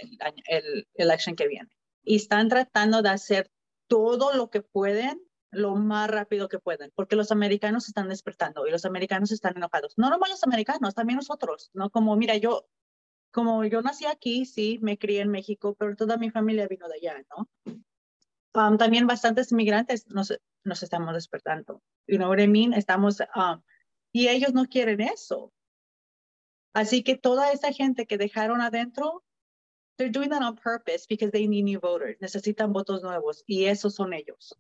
el, 0.48 0.88
election 0.96 1.36
que 1.36 1.48
viene. 1.48 1.70
Y 2.04 2.16
están 2.16 2.48
tratando 2.48 3.02
de 3.02 3.10
hacer 3.10 3.52
todo 3.88 4.34
lo 4.34 4.50
que 4.50 4.62
pueden 4.62 5.22
lo 5.52 5.76
más 5.76 6.10
rápido 6.10 6.50
que 6.50 6.60
pueden, 6.60 6.92
porque 6.96 7.16
los 7.16 7.32
americanos 7.32 7.88
están 7.88 8.10
despertando 8.10 8.68
y 8.68 8.72
los 8.72 8.86
americanos 8.86 9.32
están 9.32 9.56
enojados. 9.58 9.94
No 9.98 10.10
nomás 10.10 10.30
los 10.30 10.44
americanos, 10.44 10.94
también 10.94 11.18
nosotros, 11.18 11.70
¿no? 11.74 11.90
Como, 11.90 12.16
mira, 12.16 12.36
yo, 12.38 12.68
como 13.32 13.64
yo 13.66 13.82
nací 13.82 14.06
aquí, 14.06 14.46
sí, 14.46 14.80
me 14.82 14.98
crié 14.98 15.22
en 15.22 15.30
México, 15.30 15.76
pero 15.78 15.96
toda 15.96 16.18
mi 16.18 16.30
familia 16.30 16.68
vino 16.68 16.88
de 16.88 16.96
allá, 16.96 17.26
¿no? 17.36 17.50
Um, 18.54 18.78
también 18.78 19.06
bastantes 19.06 19.52
inmigrantes 19.52 20.08
nos, 20.08 20.34
nos 20.64 20.84
estamos 20.84 21.14
despertando. 21.14 21.82
You 22.08 22.18
know 22.18 22.34
I 22.34 22.48
mean? 22.48 22.74
Estamos, 22.74 23.20
um, 23.36 23.62
y 24.12 24.30
ellos 24.30 24.54
no 24.54 24.66
quieren 24.66 25.02
eso. 25.02 25.54
Así 26.74 27.04
que 27.04 27.16
toda 27.16 27.52
esa 27.52 27.72
gente 27.72 28.06
que 28.06 28.18
dejaron 28.18 28.62
adentro, 28.62 29.24
they're 29.98 30.12
doing 30.12 30.30
that 30.30 30.42
on 30.42 30.56
purpose 30.56 31.06
because 31.08 31.32
they 31.32 31.48
need 31.48 31.64
new 31.64 31.80
voters. 31.80 32.18
Necesitan 32.20 32.74
votos 32.74 33.02
nuevos 33.04 33.44
y 33.48 33.66
esos 33.66 33.96
son 33.96 34.14
ellos. 34.14 34.58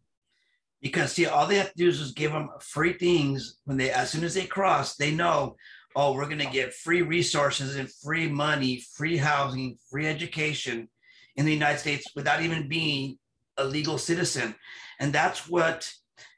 Because 0.81 1.11
see, 1.13 1.25
all 1.25 1.47
they 1.47 1.57
have 1.57 1.71
to 1.71 1.77
do 1.77 1.87
is 1.87 1.99
just 1.99 2.15
give 2.15 2.31
them 2.31 2.49
free 2.61 2.93
things 2.93 3.57
when 3.65 3.77
they, 3.77 3.89
as 3.91 4.11
soon 4.11 4.23
as 4.23 4.33
they 4.33 4.45
cross, 4.45 4.95
they 4.95 5.11
know, 5.11 5.55
oh, 5.95 6.13
we're 6.13 6.25
going 6.25 6.37
to 6.37 6.45
get 6.45 6.73
free 6.73 7.01
resources 7.01 7.75
and 7.75 7.91
free 7.91 8.27
money, 8.27 8.83
free 8.93 9.17
housing, 9.17 9.77
free 9.89 10.05
education 10.05 10.87
in 11.35 11.45
the 11.45 11.53
United 11.53 11.79
States 11.79 12.05
without 12.15 12.41
even 12.41 12.67
being 12.67 13.17
a 13.57 13.63
legal 13.63 13.97
citizen. 13.97 14.53
And 14.99 15.11
that's 15.11 15.49
what, 15.49 15.91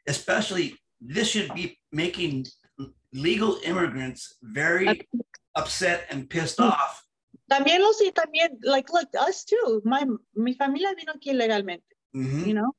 especially, 0.08 0.76
this 1.02 1.30
should 1.30 1.54
be 1.54 1.78
making 1.92 2.46
legal 3.14 3.60
immigrants 3.66 4.36
very 4.42 5.02
upset 5.56 6.06
and 6.10 6.30
pissed 6.30 6.60
off. 6.60 7.04
También 7.52 7.80
los 7.82 8.00
y 8.00 8.12
también, 8.12 8.60
like, 8.64 8.94
look, 8.94 9.10
us 9.20 9.44
too. 9.44 9.82
My, 9.84 10.06
mi 10.36 10.54
familia 10.54 10.94
vino 10.96 11.14
aquí 11.14 11.34
legalmente, 11.34 11.82
mm 12.14 12.26
-hmm. 12.26 12.48
you 12.48 12.54
know? 12.54 12.76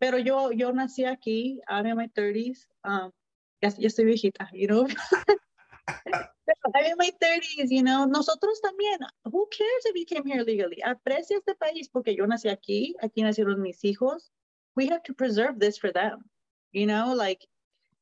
Pero 0.00 0.18
yo, 0.18 0.50
yo 0.50 0.72
nací 0.72 1.04
aquí, 1.04 1.60
I'm 1.68 1.86
in 1.86 1.96
my 1.96 2.08
30s. 2.08 2.66
Um, 2.82 3.12
ya, 3.60 3.68
ya 3.78 3.88
estoy 3.88 4.06
viejita, 4.06 4.48
you 4.52 4.66
know? 4.66 4.88
I'm 6.74 6.84
in 6.84 6.96
my 6.96 7.10
30s, 7.22 7.68
you 7.68 7.82
know. 7.82 8.06
Nosotros 8.06 8.60
también, 8.62 8.98
who 9.24 9.46
cares 9.52 9.84
if 9.84 9.94
you 9.94 10.06
came 10.06 10.24
here 10.24 10.42
legally? 10.42 10.82
Aprecia 10.82 11.36
este 11.36 11.54
país 11.54 11.90
porque 11.92 12.16
yo 12.16 12.26
nací 12.26 12.48
aquí, 12.48 12.94
aquí 13.02 13.22
nacieron 13.22 13.60
mis 13.60 13.84
hijos. 13.84 14.30
We 14.74 14.86
have 14.88 15.02
to 15.04 15.14
preserve 15.14 15.58
this 15.58 15.76
for 15.76 15.92
them, 15.92 16.24
you 16.72 16.86
know, 16.86 17.12
like, 17.14 17.46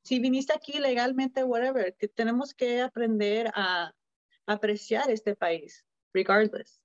si 0.05 0.21
viniste 0.21 0.53
aquí 0.53 0.79
legalmente, 0.79 1.45
whatever, 1.45 1.93
que 1.99 2.09
tenemos 2.09 2.55
que 2.55 2.81
aprender 2.81 3.51
a 3.55 3.91
apreciar 4.47 5.11
este 5.11 5.35
país, 5.35 5.83
regardless. 6.15 6.79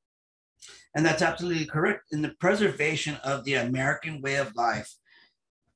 And 0.96 1.06
that's 1.06 1.22
absolutely 1.22 1.66
correct. 1.66 2.14
In 2.14 2.22
the 2.22 2.34
preservation 2.40 3.18
of 3.24 3.44
the 3.44 3.56
American 3.56 4.22
way 4.22 4.38
of 4.38 4.56
life, 4.56 4.90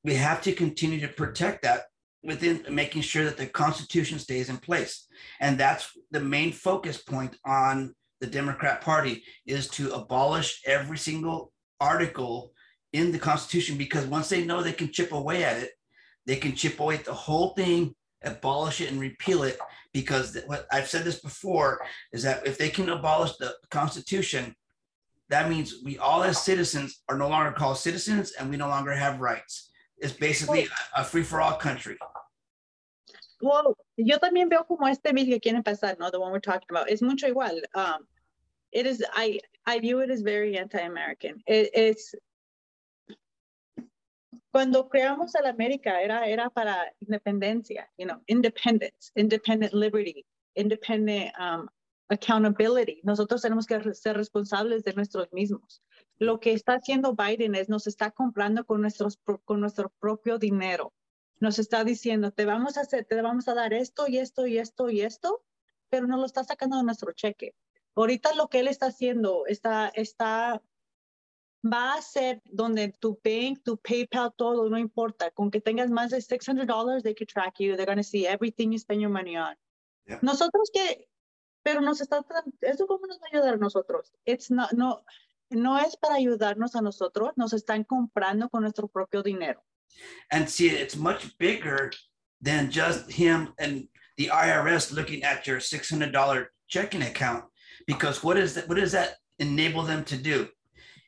we 0.07 0.15
have 0.15 0.41
to 0.41 0.53
continue 0.53 1.01
to 1.01 1.09
protect 1.09 1.63
that 1.63 1.81
within 2.23 2.63
making 2.69 3.01
sure 3.01 3.25
that 3.25 3.35
the 3.35 3.45
Constitution 3.45 4.17
stays 4.19 4.47
in 4.47 4.55
place. 4.55 5.05
And 5.41 5.57
that's 5.57 5.91
the 6.11 6.21
main 6.21 6.53
focus 6.53 6.97
point 7.03 7.35
on 7.45 7.93
the 8.21 8.27
Democrat 8.27 8.79
Party 8.79 9.25
is 9.45 9.67
to 9.71 9.91
abolish 9.91 10.61
every 10.65 10.97
single 10.97 11.51
article 11.81 12.53
in 12.93 13.11
the 13.11 13.19
Constitution 13.19 13.77
because 13.77 14.05
once 14.05 14.29
they 14.29 14.45
know 14.45 14.63
they 14.63 14.71
can 14.71 14.93
chip 14.93 15.11
away 15.11 15.43
at 15.43 15.57
it, 15.57 15.71
they 16.25 16.37
can 16.37 16.55
chip 16.55 16.79
away 16.79 16.95
at 16.95 17.03
the 17.03 17.13
whole 17.13 17.49
thing, 17.49 17.93
abolish 18.23 18.79
it, 18.79 18.89
and 18.89 19.01
repeal 19.01 19.43
it. 19.43 19.59
Because 19.91 20.37
what 20.45 20.67
I've 20.71 20.87
said 20.87 21.03
this 21.03 21.19
before 21.19 21.81
is 22.13 22.23
that 22.23 22.47
if 22.47 22.57
they 22.57 22.69
can 22.69 22.87
abolish 22.87 23.35
the 23.35 23.53
Constitution, 23.71 24.55
that 25.27 25.49
means 25.49 25.81
we 25.83 25.97
all 25.97 26.23
as 26.23 26.41
citizens 26.41 27.03
are 27.09 27.17
no 27.17 27.27
longer 27.27 27.51
called 27.51 27.77
citizens 27.77 28.31
and 28.39 28.49
we 28.49 28.55
no 28.55 28.69
longer 28.69 28.93
have 28.93 29.19
rights. 29.19 29.67
It's 29.99 30.13
basically 30.13 30.67
a 30.95 31.03
free 31.03 31.23
for 31.23 31.41
all 31.41 31.57
country. 31.57 31.97
Well, 33.41 33.75
yo 33.97 34.17
también 34.17 34.49
veo 34.49 34.63
como 34.63 34.87
este 34.87 35.13
bill 35.13 35.25
que 35.25 35.39
quieren 35.39 35.63
pasar, 35.63 35.97
¿no? 35.99 36.09
The 36.09 36.19
one 36.19 36.31
we're 36.31 36.39
talking 36.39 36.67
about. 36.69 36.89
Es 36.89 37.01
mucho 37.01 37.27
igual. 37.27 37.61
Um, 37.75 38.07
it 38.71 38.85
is, 38.85 39.03
I, 39.13 39.39
I 39.65 39.79
view 39.79 39.99
it 39.99 40.09
as 40.09 40.21
very 40.21 40.57
anti-American. 40.57 41.41
It, 41.45 41.69
it's, 41.73 42.15
cuando 44.51 44.89
creamos 44.89 45.35
a 45.35 45.43
la 45.43 45.51
América 45.51 46.01
era, 46.01 46.27
era 46.27 46.49
para 46.49 46.91
independencia, 47.07 47.85
you 47.97 48.07
know, 48.07 48.17
independence, 48.27 49.11
independent 49.15 49.73
liberty, 49.73 50.25
independent 50.55 51.31
um, 51.39 51.69
accountability. 52.09 53.01
Nosotros 53.03 53.41
tenemos 53.41 53.67
que 53.67 53.93
ser 53.93 54.15
responsables 54.15 54.83
de 54.83 54.93
nuestros 54.93 55.27
mismos. 55.31 55.79
Lo 56.19 56.39
que 56.39 56.53
está 56.53 56.73
haciendo 56.73 57.15
Biden 57.15 57.55
es 57.55 57.69
nos 57.69 57.87
está 57.87 58.11
comprando 58.11 58.65
con, 58.65 58.81
nuestros, 58.81 59.19
con 59.45 59.59
nuestro 59.59 59.89
propio 59.99 60.39
dinero. 60.39 60.93
Nos 61.39 61.59
está 61.59 61.83
diciendo, 61.83 62.31
te 62.31 62.45
vamos 62.45 62.77
a 62.77 62.81
hacer, 62.81 63.05
te 63.05 63.21
vamos 63.21 63.47
a 63.47 63.53
dar 63.53 63.73
esto 63.73 64.07
y 64.07 64.17
esto 64.17 64.47
y 64.47 64.57
esto 64.57 64.89
y 64.89 65.01
esto, 65.01 65.43
pero 65.89 66.07
no 66.07 66.17
lo 66.17 66.25
está 66.25 66.43
sacando 66.43 66.77
de 66.77 66.83
nuestro 66.83 67.11
cheque. 67.11 67.53
Ahorita 67.95 68.33
lo 68.35 68.47
que 68.47 68.59
él 68.59 68.67
está 68.67 68.87
haciendo 68.87 69.45
está, 69.45 69.89
está 69.89 70.61
va 71.65 71.95
a 71.95 72.01
ser 72.01 72.41
donde 72.45 72.89
tu 72.99 73.19
bank, 73.23 73.61
tu 73.63 73.77
PayPal, 73.77 74.33
todo, 74.35 74.69
no 74.69 74.77
importa. 74.77 75.31
Con 75.31 75.51
que 75.51 75.61
tengas 75.61 75.89
más 75.89 76.11
de 76.11 76.17
$600, 76.17 77.03
they 77.03 77.15
can 77.15 77.27
track 77.27 77.59
you. 77.59 77.75
They're 77.75 77.85
going 77.85 77.97
to 77.97 78.03
see 78.03 78.25
everything 78.25 78.71
you 78.71 78.79
spend 78.79 79.01
your 79.01 79.11
money 79.11 79.37
on. 79.37 79.55
Nosotros 80.21 80.71
que, 80.71 81.09
pero 81.63 81.81
nos 81.81 81.99
está, 81.99 82.23
¿eso 82.61 82.87
cómo 82.87 83.07
nos 83.07 83.17
va 83.19 83.25
a 83.25 83.35
ayudar 83.35 83.53
a 83.55 83.57
nosotros? 83.57 84.13
It's 84.25 84.49
not, 84.49 84.71
no, 84.71 85.03
no 85.49 85.77
es 85.77 85.95
para 85.95 86.15
ayudarnos 86.15 86.75
a 86.75 86.81
nosotros, 86.81 87.31
nos 87.35 87.53
están 87.53 87.83
comprando 87.83 88.49
con 88.49 88.61
nuestro 88.61 88.87
propio 88.87 89.23
dinero. 89.23 89.63
And 90.31 90.49
see, 90.49 90.69
it's 90.69 90.95
much 90.95 91.37
bigger 91.37 91.91
than 92.41 92.69
just 92.69 93.11
him 93.11 93.53
and 93.57 93.87
the 94.17 94.27
IRS 94.27 94.91
looking 94.91 95.23
at 95.23 95.47
your 95.47 95.59
$600 95.59 96.45
checking 96.67 97.01
account. 97.01 97.45
Because 97.85 98.23
what 98.23 98.37
is 98.37 98.55
that? 98.55 98.67
What 98.67 98.77
does 98.77 98.91
that 98.91 99.15
enable 99.39 99.83
them 99.83 100.03
to 100.05 100.17
do? 100.17 100.47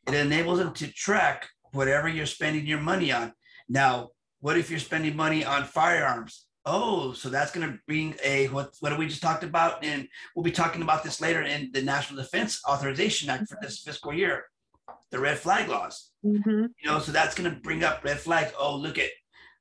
It 0.07 0.13
enables 0.13 0.59
them 0.59 0.73
to 0.75 0.91
track 0.91 1.47
whatever 1.71 2.07
you're 2.07 2.25
spending 2.25 2.65
your 2.65 2.79
money 2.79 3.11
on. 3.11 3.33
Now, 3.67 4.09
what 4.39 4.57
if 4.57 4.69
you're 4.69 4.79
spending 4.79 5.15
money 5.15 5.43
on 5.43 5.65
firearms? 5.65 6.45
Oh, 6.65 7.13
so 7.13 7.29
that's 7.29 7.51
going 7.51 7.67
to 7.69 7.79
bring 7.87 8.15
a 8.23 8.47
what? 8.47 8.75
What 8.79 8.97
we 8.97 9.07
just 9.07 9.21
talked 9.21 9.43
about, 9.43 9.83
and 9.83 10.07
we'll 10.35 10.43
be 10.43 10.51
talking 10.51 10.81
about 10.81 11.03
this 11.03 11.21
later 11.21 11.41
in 11.41 11.71
the 11.71 11.81
National 11.81 12.21
Defense 12.21 12.61
Authorization 12.67 13.29
Act 13.29 13.47
for 13.47 13.57
this 13.61 13.79
fiscal 13.79 14.13
year, 14.13 14.45
the 15.09 15.19
red 15.19 15.39
flag 15.39 15.69
laws. 15.69 16.11
Mm-hmm. 16.23 16.65
You 16.81 16.89
know, 16.89 16.99
so 16.99 17.11
that's 17.11 17.33
going 17.33 17.49
to 17.49 17.59
bring 17.61 17.83
up 17.83 18.03
red 18.03 18.19
flags. 18.19 18.51
Oh, 18.59 18.75
look 18.75 18.97
at 18.97 19.09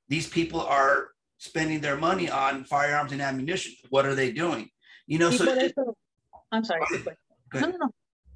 these 0.08 0.28
people 0.28 0.60
are 0.60 1.10
spending 1.38 1.80
their 1.80 1.96
money 1.96 2.28
on 2.28 2.64
firearms 2.64 3.12
and 3.12 3.22
ammunition. 3.22 3.74
What 3.90 4.04
are 4.04 4.14
they 4.14 4.32
doing? 4.32 4.68
You 5.06 5.18
know, 5.18 5.30
so. 5.30 5.44
Eso, 5.44 5.96
I'm 6.50 6.64
sorry. 6.64 6.82
No, 7.54 7.60
no, 7.60 7.76
no. 7.78 7.90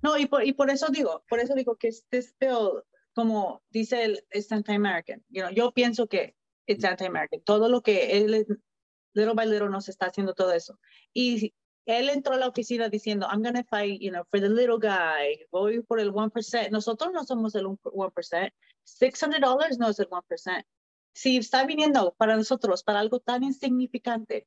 No, 0.05 0.17
y 0.17 0.27
por, 0.27 0.43
y 0.43 0.53
por 0.53 0.69
eso 0.69 0.89
digo, 0.89 1.23
por 1.29 1.39
eso 1.39 1.55
digo 1.55 1.79
que 1.79 1.89
este 1.89 2.23
bill, 2.41 2.83
como 3.15 3.61
dice 3.71 4.05
el, 4.05 4.19
es 4.31 4.51
anti-American. 4.51 5.23
You 5.31 5.43
know, 5.43 5.51
yo 5.51 5.71
pienso 5.71 6.09
que 6.09 6.35
es 6.67 6.85
anti-American. 6.85 7.41
Todo 7.43 7.69
lo 7.69 7.83
que 7.83 8.17
él, 8.19 8.47
little 9.15 9.35
by 9.35 9.47
little, 9.47 9.69
nos 9.69 9.89
está 9.89 10.07
haciendo 10.07 10.35
todo 10.35 10.53
eso. 10.53 10.79
Y 11.13 11.55
él 11.87 12.09
entró 12.11 12.35
a 12.35 12.39
la 12.39 12.49
oficina 12.49 12.89
diciendo, 12.89 13.27
I'm 13.31 13.43
going 13.43 13.55
to 13.55 13.65
fight, 13.65 14.01
you 14.01 14.11
know, 14.11 14.25
for 14.31 14.41
the 14.41 14.49
little 14.49 14.79
guy. 14.79 15.45
Voy 15.51 15.83
por 15.83 15.99
el 15.99 16.13
1%. 16.13 16.71
Nosotros 16.71 17.13
no 17.13 17.25
somos 17.25 17.55
el 17.55 17.67
1%. 17.67 18.53
$600 18.85 19.79
no 19.79 19.89
es 19.89 19.99
el 19.99 20.09
1%. 20.09 20.65
Si 21.15 21.37
está 21.37 21.67
viniendo 21.67 22.15
para 22.17 22.37
nosotros, 22.37 22.83
para 22.83 23.01
algo 23.01 23.21
tan 23.21 23.43
insignificante, 23.43 24.47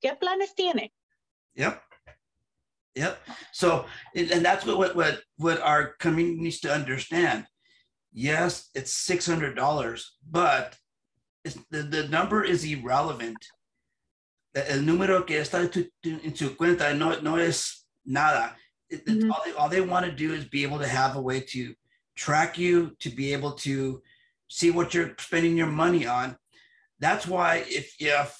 ¿qué 0.00 0.14
planes 0.16 0.54
tiene? 0.54 0.92
Yep. 1.54 1.80
Yep. 2.94 3.18
So, 3.52 3.86
and 4.14 4.44
that's 4.44 4.66
what, 4.66 4.76
what, 4.76 4.96
what, 4.96 5.22
what 5.36 5.62
our 5.62 5.94
community 5.98 6.40
needs 6.40 6.60
to 6.60 6.72
understand. 6.72 7.46
Yes, 8.12 8.70
it's 8.74 9.06
$600, 9.08 10.04
but 10.28 10.76
the, 11.70 11.82
the 11.82 12.08
number 12.08 12.42
is 12.42 12.64
irrelevant. 12.64 13.36
El 14.54 14.78
número 14.80 15.26
que 15.26 15.36
está 15.36 15.60
en 16.04 16.34
su 16.34 16.56
cuenta 16.56 16.96
no, 16.96 17.20
no 17.20 17.36
es 17.36 17.84
nada. 18.04 18.56
Mm-hmm. 18.92 19.30
All, 19.30 19.42
they, 19.44 19.52
all 19.52 19.68
they 19.68 19.80
want 19.80 20.06
to 20.06 20.12
do 20.12 20.32
is 20.32 20.46
be 20.46 20.62
able 20.62 20.78
to 20.78 20.88
have 20.88 21.16
a 21.16 21.20
way 21.20 21.40
to 21.40 21.74
track 22.16 22.58
you, 22.58 22.96
to 23.00 23.10
be 23.10 23.32
able 23.32 23.52
to 23.52 24.02
see 24.48 24.70
what 24.70 24.94
you're 24.94 25.14
spending 25.18 25.56
your 25.56 25.66
money 25.66 26.06
on. 26.06 26.36
That's 26.98 27.26
why 27.26 27.64
if, 27.66 27.94
if 28.00 28.36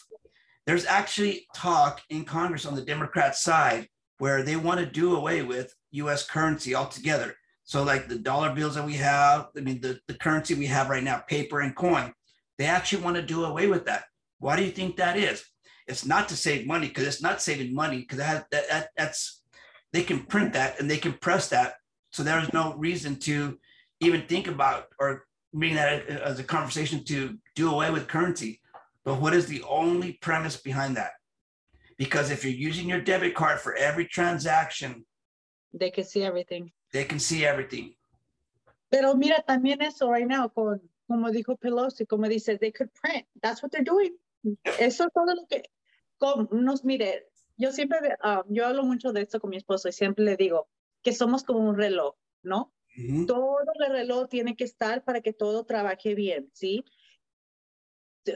there's 0.66 0.86
actually 0.86 1.46
talk 1.54 2.02
in 2.10 2.24
Congress 2.24 2.66
on 2.66 2.74
the 2.74 2.82
Democrat 2.82 3.36
side 3.36 3.88
where 4.18 4.42
they 4.42 4.56
want 4.56 4.80
to 4.80 4.86
do 4.86 5.14
away 5.14 5.42
with 5.42 5.74
US 5.92 6.26
currency 6.26 6.74
altogether. 6.74 7.34
So, 7.68 7.82
like 7.82 8.08
the 8.08 8.18
dollar 8.18 8.54
bills 8.54 8.76
that 8.76 8.86
we 8.86 8.94
have, 8.94 9.48
I 9.54 9.60
mean, 9.60 9.82
the, 9.82 10.00
the 10.06 10.14
currency 10.14 10.54
we 10.54 10.64
have 10.68 10.88
right 10.88 11.04
now, 11.04 11.18
paper 11.18 11.60
and 11.60 11.76
coin, 11.76 12.14
they 12.56 12.64
actually 12.64 13.02
want 13.02 13.16
to 13.16 13.22
do 13.22 13.44
away 13.44 13.66
with 13.66 13.84
that. 13.84 14.04
Why 14.38 14.56
do 14.56 14.64
you 14.64 14.70
think 14.70 14.96
that 14.96 15.18
is? 15.18 15.44
It's 15.86 16.06
not 16.06 16.30
to 16.30 16.36
save 16.36 16.66
money 16.66 16.88
because 16.88 17.06
it's 17.06 17.20
not 17.20 17.42
saving 17.42 17.74
money 17.74 17.98
because 17.98 18.16
that, 18.16 18.46
that, 18.52 18.70
that, 18.70 18.88
that's 18.96 19.42
they 19.92 20.02
can 20.02 20.20
print 20.20 20.54
that 20.54 20.80
and 20.80 20.90
they 20.90 20.96
can 20.96 21.12
press 21.12 21.50
that. 21.50 21.74
So 22.10 22.22
there's 22.22 22.50
no 22.54 22.74
reason 22.76 23.16
to 23.20 23.58
even 24.00 24.22
think 24.22 24.48
about 24.48 24.86
or 24.98 25.26
bring 25.52 25.74
that 25.74 26.06
as 26.08 26.38
a 26.38 26.44
conversation 26.44 27.04
to 27.04 27.36
do 27.54 27.70
away 27.70 27.90
with 27.90 28.08
currency. 28.08 28.62
But 29.04 29.20
what 29.20 29.34
is 29.34 29.44
the 29.44 29.62
only 29.68 30.14
premise 30.22 30.56
behind 30.56 30.96
that? 30.96 31.10
Because 31.98 32.30
if 32.30 32.44
you're 32.44 32.54
using 32.54 32.88
your 32.88 33.02
debit 33.02 33.34
card 33.34 33.60
for 33.60 33.74
every 33.74 34.06
transaction, 34.06 35.04
they 35.74 35.90
can 35.90 36.04
see 36.04 36.22
everything. 36.24 36.72
They 36.92 37.04
can 37.06 37.20
see 37.20 37.44
everything. 37.44 37.94
Pero 38.90 39.14
mira 39.14 39.42
también 39.46 39.82
eso 39.82 40.10
right 40.10 40.26
now, 40.26 40.48
con, 40.48 40.80
como 41.06 41.30
dijo 41.30 41.56
Pelosi, 41.56 42.06
como 42.06 42.28
dice, 42.28 42.58
they 42.58 42.72
could 42.72 42.90
print. 43.02 43.26
That's 43.42 43.62
what 43.62 43.70
they're 43.70 43.84
doing. 43.84 44.16
Eso 44.78 45.04
es 45.04 45.12
todo 45.12 45.34
lo 45.34 45.46
que 45.46 45.62
con, 46.18 46.48
nos 46.50 46.84
mire. 46.84 47.28
Yo 47.56 47.72
siempre, 47.72 47.98
uh, 48.22 48.42
yo 48.48 48.66
hablo 48.66 48.84
mucho 48.84 49.12
de 49.12 49.22
esto 49.22 49.40
con 49.40 49.50
mi 49.50 49.56
esposo 49.56 49.88
y 49.88 49.92
siempre 49.92 50.24
le 50.24 50.36
digo 50.36 50.68
que 51.02 51.12
somos 51.12 51.42
como 51.44 51.68
un 51.68 51.76
reloj, 51.76 52.14
¿no? 52.42 52.72
Mm 52.96 53.02
-hmm. 53.02 53.26
Todo 53.26 53.58
el 53.60 53.92
reloj 53.92 54.28
tiene 54.28 54.54
que 54.56 54.64
estar 54.64 55.04
para 55.04 55.20
que 55.20 55.32
todo 55.32 55.64
trabaje 55.64 56.14
bien, 56.14 56.50
¿sí? 56.52 56.84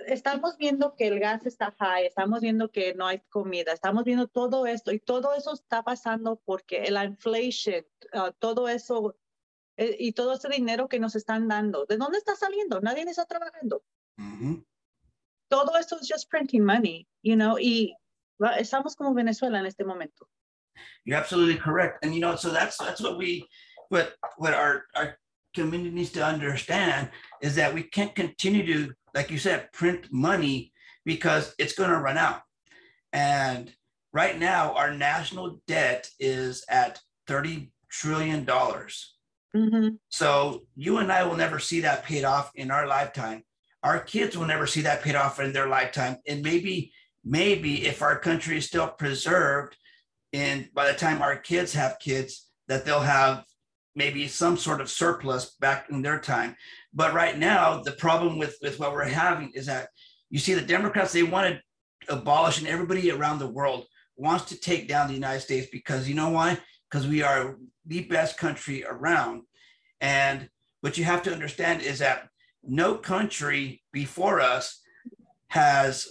Estamos 0.06 0.56
viendo 0.56 0.94
que 0.94 1.08
el 1.08 1.20
gas 1.20 1.46
está 1.46 1.74
high, 1.78 2.06
estamos 2.06 2.40
viendo 2.40 2.70
que 2.70 2.94
no 2.94 3.06
hay 3.06 3.20
comida, 3.30 3.72
estamos 3.72 4.04
viendo 4.04 4.26
todo 4.28 4.66
esto 4.66 4.92
y 4.92 4.98
todo 4.98 5.34
eso 5.34 5.54
está 5.54 5.82
pasando 5.82 6.40
porque 6.44 6.90
la 6.90 7.04
inflation, 7.04 7.84
uh, 8.14 8.32
todo 8.38 8.68
eso 8.68 9.16
eh, 9.76 9.96
y 9.98 10.12
todo 10.12 10.34
ese 10.34 10.48
dinero 10.48 10.88
que 10.88 11.00
nos 11.00 11.14
están 11.14 11.48
dando, 11.48 11.86
¿de 11.86 11.96
dónde 11.96 12.18
está 12.18 12.36
saliendo? 12.36 12.80
Nadie 12.80 13.02
está 13.02 13.24
trabajando. 13.26 13.84
Mm 14.16 14.40
-hmm. 14.40 14.66
Todo 15.48 15.76
eso 15.76 15.98
es 16.00 16.08
just 16.08 16.30
printing 16.30 16.64
money, 16.64 17.06
you 17.22 17.34
know, 17.34 17.58
y 17.58 17.94
estamos 18.58 18.96
como 18.96 19.14
Venezuela 19.14 19.58
en 19.58 19.66
este 19.66 19.84
momento. 19.84 20.28
You're 21.04 21.18
absolutely 21.18 21.58
correct. 21.58 22.04
And 22.04 22.14
you 22.14 22.20
know, 22.20 22.36
so 22.36 22.50
that's 22.50 22.76
that's 22.78 23.00
what 23.00 23.16
we 23.18 23.46
what 23.88 24.16
what 24.38 24.54
our 24.54 24.86
our 24.94 25.18
community 25.54 25.90
needs 25.90 26.10
to 26.12 26.24
understand 26.24 27.10
is 27.40 27.54
that 27.56 27.72
we 27.72 27.82
can't 27.82 28.14
continue 28.14 28.64
to, 28.66 28.94
like 29.14 29.30
you 29.30 29.38
said, 29.38 29.72
print 29.72 30.08
money 30.10 30.72
because 31.04 31.54
it's 31.58 31.74
going 31.74 31.90
to 31.90 31.98
run 31.98 32.18
out. 32.18 32.42
And 33.12 33.72
right 34.12 34.38
now, 34.38 34.72
our 34.74 34.92
national 34.92 35.60
debt 35.66 36.08
is 36.18 36.64
at 36.68 37.00
$30 37.28 37.70
trillion. 37.90 38.46
Mm-hmm. 38.46 39.88
So 40.08 40.62
you 40.74 40.98
and 40.98 41.12
I 41.12 41.24
will 41.24 41.36
never 41.36 41.58
see 41.58 41.80
that 41.80 42.04
paid 42.04 42.24
off 42.24 42.52
in 42.54 42.70
our 42.70 42.86
lifetime. 42.86 43.42
Our 43.82 43.98
kids 44.00 44.36
will 44.36 44.46
never 44.46 44.66
see 44.66 44.82
that 44.82 45.02
paid 45.02 45.16
off 45.16 45.40
in 45.40 45.52
their 45.52 45.68
lifetime. 45.68 46.16
And 46.26 46.42
maybe, 46.42 46.92
maybe 47.24 47.86
if 47.86 48.00
our 48.00 48.18
country 48.18 48.56
is 48.56 48.66
still 48.66 48.88
preserved, 48.88 49.76
and 50.32 50.68
by 50.72 50.90
the 50.90 50.96
time 50.96 51.20
our 51.20 51.36
kids 51.36 51.74
have 51.74 51.98
kids, 51.98 52.48
that 52.68 52.84
they'll 52.84 53.00
have 53.00 53.44
maybe 53.94 54.26
some 54.26 54.56
sort 54.56 54.80
of 54.80 54.90
surplus 54.90 55.56
back 55.60 55.86
in 55.90 56.02
their 56.02 56.18
time. 56.18 56.56
But 56.94 57.14
right 57.14 57.38
now, 57.38 57.82
the 57.82 57.92
problem 57.92 58.38
with, 58.38 58.56
with 58.62 58.78
what 58.80 58.92
we're 58.92 59.04
having 59.04 59.50
is 59.54 59.66
that 59.66 59.88
you 60.30 60.38
see 60.38 60.54
the 60.54 60.62
Democrats, 60.62 61.12
they 61.12 61.22
want 61.22 61.54
to 61.54 62.12
abolish, 62.12 62.58
and 62.58 62.66
everybody 62.66 63.10
around 63.10 63.38
the 63.38 63.46
world 63.46 63.86
wants 64.16 64.46
to 64.46 64.58
take 64.58 64.88
down 64.88 65.08
the 65.08 65.14
United 65.14 65.40
States 65.40 65.68
because 65.70 66.08
you 66.08 66.14
know 66.14 66.30
why? 66.30 66.58
Because 66.90 67.06
we 67.06 67.22
are 67.22 67.56
the 67.86 68.04
best 68.04 68.38
country 68.38 68.84
around. 68.84 69.42
And 70.00 70.48
what 70.80 70.98
you 70.98 71.04
have 71.04 71.22
to 71.24 71.32
understand 71.32 71.82
is 71.82 71.98
that 71.98 72.28
no 72.64 72.94
country 72.94 73.82
before 73.92 74.40
us 74.40 74.80
has 75.48 76.08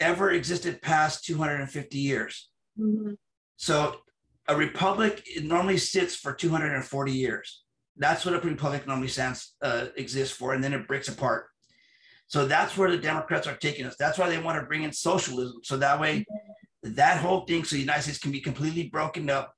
ever 0.00 0.30
existed 0.30 0.82
past 0.82 1.24
250 1.24 1.98
years. 1.98 2.50
Mm-hmm. 2.78 3.14
So 3.56 3.96
a 4.48 4.56
republic 4.56 5.22
it 5.26 5.44
normally 5.44 5.78
sits 5.78 6.14
for 6.14 6.32
240 6.32 7.12
years. 7.12 7.62
That's 7.96 8.24
what 8.24 8.34
a 8.34 8.40
republic 8.40 8.86
normally 8.86 9.08
stands 9.08 9.54
uh, 9.62 9.86
exists 9.96 10.36
for, 10.36 10.52
and 10.52 10.62
then 10.62 10.74
it 10.74 10.86
breaks 10.86 11.08
apart. 11.08 11.46
So 12.28 12.46
that's 12.46 12.76
where 12.76 12.90
the 12.90 12.98
Democrats 12.98 13.46
are 13.46 13.56
taking 13.56 13.86
us. 13.86 13.96
That's 13.98 14.18
why 14.18 14.28
they 14.28 14.38
want 14.38 14.60
to 14.60 14.66
bring 14.66 14.82
in 14.82 14.92
socialism, 14.92 15.60
so 15.62 15.76
that 15.78 16.00
way 16.00 16.24
that 16.94 17.18
whole 17.18 17.44
thing, 17.46 17.64
so 17.64 17.74
the 17.74 17.80
United 17.80 18.02
States 18.02 18.18
can 18.18 18.32
be 18.32 18.40
completely 18.40 18.88
broken 18.88 19.28
up, 19.30 19.52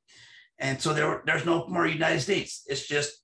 and 0.58 0.80
so 0.80 0.92
there, 0.92 1.22
there's 1.26 1.44
no 1.44 1.66
more 1.68 1.86
United 1.86 2.20
States. 2.20 2.62
It's 2.66 2.86
just 2.86 3.22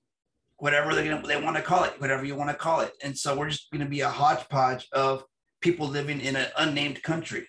whatever 0.56 0.94
they 0.94 1.08
they 1.26 1.40
want 1.40 1.56
to 1.56 1.62
call 1.62 1.84
it, 1.84 2.00
whatever 2.00 2.24
you 2.24 2.34
want 2.34 2.50
to 2.50 2.56
call 2.56 2.80
it, 2.80 2.92
and 3.02 3.16
so 3.16 3.36
we're 3.36 3.50
just 3.50 3.70
going 3.70 3.84
to 3.84 3.90
be 3.90 4.00
a 4.00 4.08
hodgepodge 4.08 4.86
of 4.92 5.24
people 5.60 5.88
living 5.88 6.20
in 6.20 6.36
an 6.36 6.48
unnamed 6.58 7.02
country. 7.02 7.46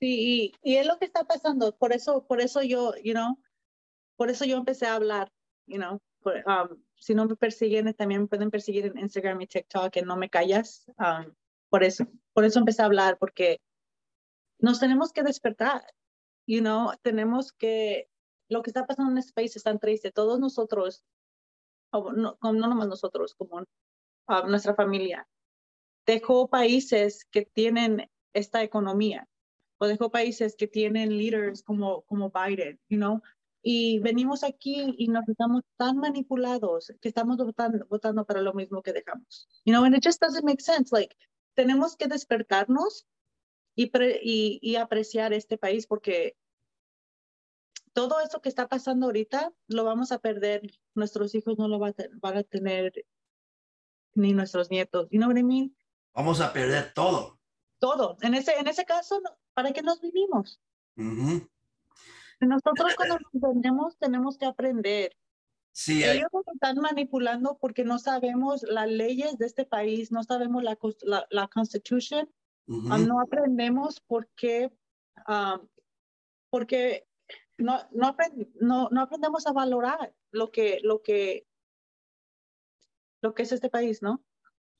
Sí, 0.00 0.52
y, 0.62 0.72
y, 0.72 0.76
es 0.76 0.86
lo 0.86 0.98
que 0.98 1.06
está 1.06 1.24
pasando. 1.24 1.76
Por 1.76 1.92
eso, 1.92 2.24
por 2.26 2.40
eso 2.40 2.62
yo, 2.62 2.94
you 3.02 3.12
know, 3.12 3.36
por 4.16 4.30
eso 4.30 4.44
yo 4.44 4.56
empecé 4.56 4.86
a 4.86 4.94
hablar, 4.94 5.32
you 5.66 5.78
know. 5.78 6.00
Por, 6.20 6.36
um, 6.46 6.82
si 6.96 7.14
no 7.14 7.26
me 7.26 7.36
persiguen, 7.36 7.92
también 7.94 8.22
me 8.22 8.28
pueden 8.28 8.50
perseguir 8.50 8.86
en 8.86 8.98
Instagram 8.98 9.40
y 9.40 9.46
TikTok, 9.46 9.96
en 9.96 10.06
No 10.06 10.16
Me 10.16 10.30
Callas. 10.30 10.86
Um, 10.98 11.34
por 11.68 11.82
eso, 11.82 12.06
por 12.32 12.44
eso 12.44 12.60
empecé 12.60 12.82
a 12.82 12.86
hablar, 12.86 13.18
porque 13.18 13.60
nos 14.60 14.80
tenemos 14.80 15.12
que 15.12 15.22
despertar, 15.22 15.82
you 16.46 16.60
know, 16.60 16.92
tenemos 17.02 17.52
que, 17.52 18.08
lo 18.48 18.62
que 18.62 18.70
está 18.70 18.86
pasando 18.86 19.12
en 19.12 19.18
este 19.18 19.32
país 19.32 19.56
es 19.56 19.64
tan 19.64 19.78
triste. 19.80 20.12
Todos 20.12 20.38
nosotros, 20.38 21.04
no, 21.92 22.38
no 22.40 22.52
nomás 22.52 22.88
nosotros, 22.88 23.34
como 23.34 23.58
uh, 23.58 24.46
nuestra 24.46 24.74
familia, 24.74 25.28
dejó 26.06 26.48
países 26.48 27.24
que 27.24 27.42
tienen 27.42 28.08
esta 28.32 28.62
economía 28.62 29.28
o 29.78 29.86
dejó 29.86 30.10
países 30.10 30.56
que 30.56 30.66
tienen 30.66 31.16
líderes 31.16 31.62
como, 31.62 32.02
como 32.02 32.30
Biden, 32.30 32.78
you 32.88 32.98
know, 32.98 33.22
y 33.62 33.98
venimos 33.98 34.44
aquí 34.44 34.94
y 34.98 35.08
nos 35.08 35.28
estamos 35.28 35.62
tan 35.76 35.98
manipulados 35.98 36.92
que 37.00 37.08
estamos 37.08 37.36
votando, 37.36 37.84
votando 37.86 38.24
para 38.24 38.40
lo 38.40 38.54
mismo 38.54 38.82
que 38.82 38.92
dejamos. 38.92 39.48
You 39.64 39.72
know, 39.72 39.84
and 39.84 39.96
it 39.96 40.04
just 40.04 40.20
doesn't 40.20 40.44
make 40.44 40.62
sense. 40.62 40.92
Like, 40.92 41.16
tenemos 41.54 41.96
que 41.96 42.06
despertarnos 42.06 43.06
y, 43.74 43.86
pre, 43.86 44.20
y, 44.22 44.58
y 44.62 44.76
apreciar 44.76 45.32
este 45.32 45.58
país 45.58 45.86
porque 45.86 46.36
todo 47.92 48.20
eso 48.20 48.40
que 48.40 48.48
está 48.48 48.68
pasando 48.68 49.06
ahorita 49.06 49.52
lo 49.66 49.84
vamos 49.84 50.12
a 50.12 50.18
perder. 50.18 50.62
Nuestros 50.94 51.34
hijos 51.34 51.58
no 51.58 51.68
lo 51.68 51.78
van 51.78 52.36
a 52.36 52.42
tener 52.44 52.92
ni 54.14 54.32
nuestros 54.32 54.70
nietos. 54.70 55.08
You 55.10 55.18
know 55.18 55.28
what 55.28 55.38
I 55.38 55.42
mean? 55.42 55.76
Vamos 56.14 56.40
a 56.40 56.52
perder 56.52 56.92
todo. 56.94 57.37
Todo. 57.78 58.16
En 58.22 58.34
ese, 58.34 58.52
en 58.58 58.66
ese 58.66 58.84
caso, 58.84 59.20
¿para 59.54 59.72
qué 59.72 59.82
nos 59.82 60.00
vivimos? 60.00 60.60
Uh 60.96 61.02
-huh. 61.02 61.50
Nosotros 62.40 62.94
cuando 62.96 63.18
nos 63.18 63.34
entendemos 63.34 63.98
tenemos 63.98 64.38
que 64.38 64.46
aprender. 64.46 65.16
Sí, 65.72 66.02
Ellos 66.02 66.28
nos 66.32 66.46
están 66.48 66.76
manipulando 66.78 67.56
porque 67.60 67.84
no 67.84 67.98
sabemos 67.98 68.62
las 68.64 68.88
leyes 68.88 69.38
de 69.38 69.46
este 69.46 69.64
país, 69.64 70.10
no 70.10 70.24
sabemos 70.24 70.62
la, 70.64 70.76
la, 71.02 71.26
la 71.30 71.48
Constitution, 71.48 72.28
uh 72.66 72.72
um, 72.74 72.84
-huh. 72.86 73.06
no 73.06 73.20
aprendemos 73.20 74.00
por 74.00 74.28
qué, 74.34 74.72
um, 75.28 75.68
porque 76.50 77.06
no, 77.58 77.78
no, 77.92 78.06
aprend, 78.08 78.48
no, 78.60 78.88
no 78.90 79.02
aprendemos 79.02 79.46
a 79.46 79.52
valorar 79.52 80.14
lo 80.32 80.50
que, 80.50 80.80
lo 80.82 81.02
que, 81.02 81.46
lo 83.22 83.34
que 83.34 83.42
es 83.42 83.52
este 83.52 83.70
país, 83.70 84.02
¿no? 84.02 84.24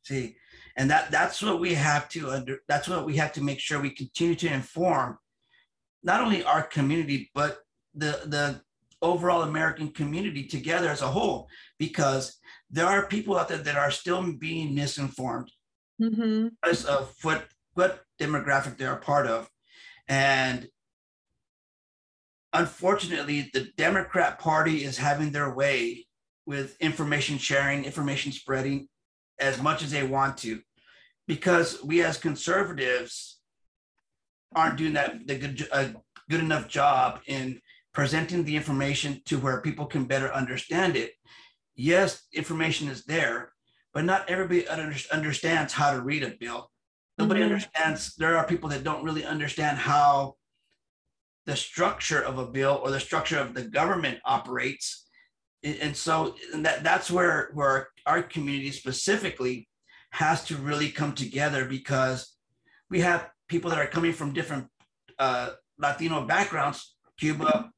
Sí, 0.00 0.36
and 0.78 0.88
that 0.90 1.10
that's 1.10 1.42
what 1.42 1.60
we 1.60 1.74
have 1.74 2.08
to 2.08 2.30
under 2.30 2.60
that's 2.68 2.88
what 2.88 3.04
we 3.04 3.16
have 3.16 3.32
to 3.32 3.42
make 3.42 3.58
sure 3.58 3.80
we 3.80 3.90
continue 3.90 4.36
to 4.36 4.50
inform 4.50 5.18
not 6.02 6.22
only 6.22 6.42
our 6.44 6.62
community 6.62 7.30
but 7.34 7.58
the 7.94 8.22
the 8.26 8.60
overall 9.02 9.42
American 9.42 9.88
community 9.88 10.44
together 10.44 10.88
as 10.88 11.02
a 11.02 11.08
whole 11.08 11.48
because 11.78 12.38
there 12.70 12.86
are 12.86 13.06
people 13.06 13.36
out 13.36 13.48
there 13.48 13.58
that 13.58 13.76
are 13.76 13.90
still 13.90 14.22
being 14.32 14.74
misinformed 14.74 15.50
mm 16.00 16.14
-hmm. 16.14 16.50
because 16.62 16.84
of 16.86 17.14
what 17.22 17.48
what 17.74 18.04
demographic 18.20 18.76
they're 18.76 19.00
a 19.02 19.06
part 19.12 19.26
of 19.26 19.50
and 20.08 20.68
unfortunately 22.52 23.50
the 23.52 23.64
Democrat 23.76 24.38
Party 24.38 24.76
is 24.88 24.98
having 24.98 25.32
their 25.32 25.52
way 25.54 26.06
with 26.46 26.76
information 26.80 27.38
sharing 27.38 27.84
information 27.84 28.32
spreading 28.32 28.88
as 29.38 29.60
much 29.60 29.82
as 29.82 29.90
they 29.90 30.06
want 30.06 30.36
to 30.44 30.62
because 31.28 31.80
we 31.84 32.02
as 32.02 32.16
conservatives 32.16 33.38
aren't 34.56 34.78
doing 34.78 34.94
that 34.94 35.26
the 35.26 35.36
good, 35.36 35.68
a 35.70 35.94
good 36.28 36.40
enough 36.40 36.66
job 36.66 37.20
in 37.26 37.60
presenting 37.92 38.44
the 38.44 38.56
information 38.56 39.20
to 39.26 39.38
where 39.38 39.60
people 39.60 39.86
can 39.86 40.04
better 40.04 40.32
understand 40.32 40.96
it. 40.96 41.12
Yes, 41.76 42.26
information 42.32 42.88
is 42.88 43.04
there, 43.04 43.52
but 43.92 44.04
not 44.04 44.28
everybody 44.28 44.66
understands 45.12 45.72
how 45.72 45.92
to 45.92 46.00
read 46.00 46.24
a 46.24 46.34
bill. 46.40 46.70
Nobody 47.18 47.40
mm-hmm. 47.40 47.52
understands. 47.52 48.14
There 48.16 48.36
are 48.36 48.46
people 48.46 48.70
that 48.70 48.84
don't 48.84 49.04
really 49.04 49.24
understand 49.24 49.78
how 49.78 50.34
the 51.44 51.56
structure 51.56 52.22
of 52.22 52.38
a 52.38 52.46
bill 52.46 52.80
or 52.82 52.90
the 52.90 53.00
structure 53.00 53.38
of 53.38 53.54
the 53.54 53.62
government 53.62 54.18
operates. 54.24 55.06
And 55.62 55.96
so 55.96 56.36
and 56.54 56.64
that, 56.64 56.84
that's 56.84 57.10
where, 57.10 57.50
where 57.52 57.88
our 58.06 58.22
community 58.22 58.70
specifically 58.70 59.67
has 60.10 60.44
to 60.44 60.56
really 60.56 60.90
come 60.90 61.12
together 61.12 61.64
because 61.64 62.34
we 62.90 63.00
have 63.00 63.28
people 63.48 63.70
that 63.70 63.78
are 63.78 63.86
coming 63.86 64.12
from 64.12 64.32
different 64.32 64.66
uh, 65.18 65.50
Latino 65.78 66.24
backgrounds. 66.24 66.96
Cuba, 67.18 67.70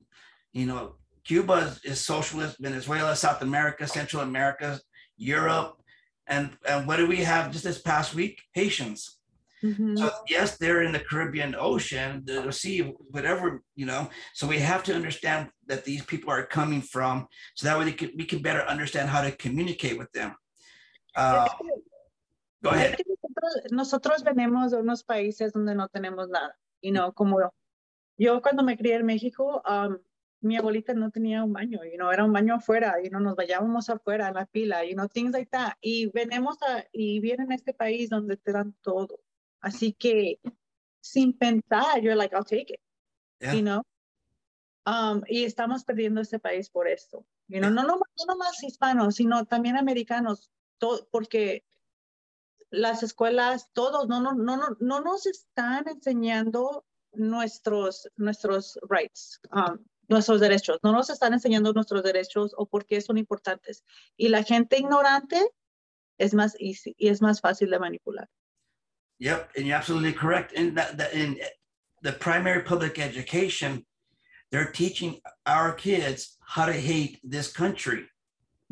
you 0.52 0.66
know, 0.66 0.96
Cuba 1.24 1.54
is, 1.54 1.80
is, 1.84 2.00
socialist, 2.00 2.56
Venezuela, 2.60 3.16
South 3.16 3.42
America, 3.42 3.86
Central 3.86 4.22
America, 4.22 4.78
Europe. 5.16 5.76
And, 6.26 6.50
and 6.68 6.86
what 6.86 6.96
do 6.96 7.06
we 7.06 7.16
have 7.18 7.52
just 7.52 7.64
this 7.64 7.80
past 7.80 8.14
week? 8.14 8.40
Haitians. 8.54 9.20
Mm-hmm. 9.62 9.96
So 9.96 10.10
yes, 10.28 10.56
they're 10.56 10.82
in 10.82 10.92
the 10.92 11.00
Caribbean 11.00 11.54
Ocean, 11.58 12.22
the 12.24 12.50
sea, 12.50 12.94
whatever, 13.10 13.62
you 13.76 13.84
know. 13.84 14.08
So 14.34 14.46
we 14.46 14.58
have 14.58 14.82
to 14.84 14.94
understand 14.94 15.50
that 15.66 15.84
these 15.84 16.04
people 16.04 16.30
are 16.30 16.46
coming 16.46 16.80
from, 16.80 17.26
so 17.54 17.66
that 17.66 17.78
way 17.78 17.92
can, 17.92 18.10
we 18.16 18.24
can 18.24 18.40
better 18.40 18.62
understand 18.62 19.10
how 19.10 19.20
to 19.20 19.30
communicate 19.32 19.98
with 19.98 20.10
them. 20.12 20.34
Uh, 21.14 21.48
go 22.62 22.70
ahead. 22.70 22.96
Nosotros, 23.06 23.72
nosotros 23.72 24.24
venimos 24.24 24.70
de 24.70 24.78
unos 24.78 25.04
países 25.04 25.52
donde 25.52 25.74
no 25.74 25.88
tenemos 25.88 26.28
nada, 26.28 26.58
you 26.82 26.92
know, 26.92 27.12
como 27.12 27.38
yo 28.18 28.42
cuando 28.42 28.62
me 28.62 28.76
crié 28.76 28.96
en 28.96 29.06
México, 29.06 29.62
um, 29.68 29.98
mi 30.42 30.56
abuelita 30.56 30.94
no 30.94 31.10
tenía 31.10 31.44
un 31.44 31.52
baño, 31.52 31.80
you 31.84 31.96
know, 31.96 32.10
era 32.10 32.24
un 32.24 32.32
baño 32.32 32.54
afuera, 32.54 32.96
y 33.00 33.04
you 33.04 33.10
know, 33.10 33.20
nos 33.20 33.36
vayábamos 33.36 33.88
afuera 33.90 34.28
en 34.28 34.34
la 34.34 34.46
pila, 34.46 34.84
you 34.84 34.94
know, 34.94 35.08
things 35.08 35.32
like 35.32 35.50
that. 35.50 35.74
Y 35.80 36.10
venimos 36.12 36.56
a, 36.62 36.84
y 36.92 37.20
vienen 37.20 37.52
a 37.52 37.54
este 37.54 37.74
país 37.74 38.08
donde 38.08 38.36
te 38.36 38.52
dan 38.52 38.74
todo 38.82 39.20
Así 39.60 39.92
que 39.92 40.40
sin 41.00 41.36
pensar, 41.36 42.00
you're 42.00 42.16
like, 42.16 42.34
I'll 42.34 42.44
take 42.44 42.70
it. 42.70 42.80
Yeah. 43.40 43.54
You 43.54 43.62
know? 43.62 43.82
Um, 44.86 45.22
y 45.28 45.44
estamos 45.44 45.84
perdiendo 45.84 46.20
este 46.20 46.38
país 46.38 46.70
por 46.70 46.88
esto. 46.88 47.24
You 47.48 47.60
know? 47.60 47.70
no, 47.70 47.82
no, 47.82 47.98
no 48.26 48.36
más 48.36 48.62
hispanos, 48.62 49.16
sino 49.16 49.44
también 49.44 49.76
americanos, 49.76 50.50
todo, 50.78 51.06
porque 51.10 51.64
las 52.70 53.02
escuelas, 53.02 53.70
todos, 53.72 54.08
no, 54.08 54.20
no, 54.20 54.32
no, 54.34 54.56
no, 54.56 54.76
no 54.80 55.00
nos 55.00 55.26
están 55.26 55.88
enseñando 55.88 56.84
nuestros, 57.12 58.08
nuestros 58.16 58.78
rights, 58.88 59.40
um, 59.52 59.78
nuestros 60.08 60.40
derechos. 60.40 60.78
No 60.82 60.92
nos 60.92 61.10
están 61.10 61.32
enseñando 61.32 61.72
nuestros 61.72 62.02
derechos 62.02 62.52
o 62.56 62.66
por 62.66 62.86
qué 62.86 63.00
son 63.00 63.18
importantes. 63.18 63.84
Y 64.16 64.28
la 64.28 64.42
gente 64.42 64.78
ignorante 64.78 65.44
es 66.18 66.34
más 66.34 66.54
easy 66.60 66.94
y 66.98 67.08
es 67.08 67.20
más 67.20 67.40
fácil 67.40 67.70
de 67.70 67.78
manipular. 67.78 68.28
Yep, 69.18 69.50
and 69.56 69.66
you're 69.66 69.76
absolutely 69.76 70.12
correct. 70.12 70.52
In 70.52 70.74
that, 70.74 70.96
that 70.96 71.12
in 71.12 71.38
the 72.02 72.12
primary 72.12 72.62
public 72.62 72.98
education, 72.98 73.84
they're 74.50 74.72
teaching 74.72 75.20
our 75.46 75.74
kids 75.74 76.38
how 76.40 76.64
to 76.66 76.72
hate 76.72 77.20
this 77.22 77.52
country. 77.52 78.08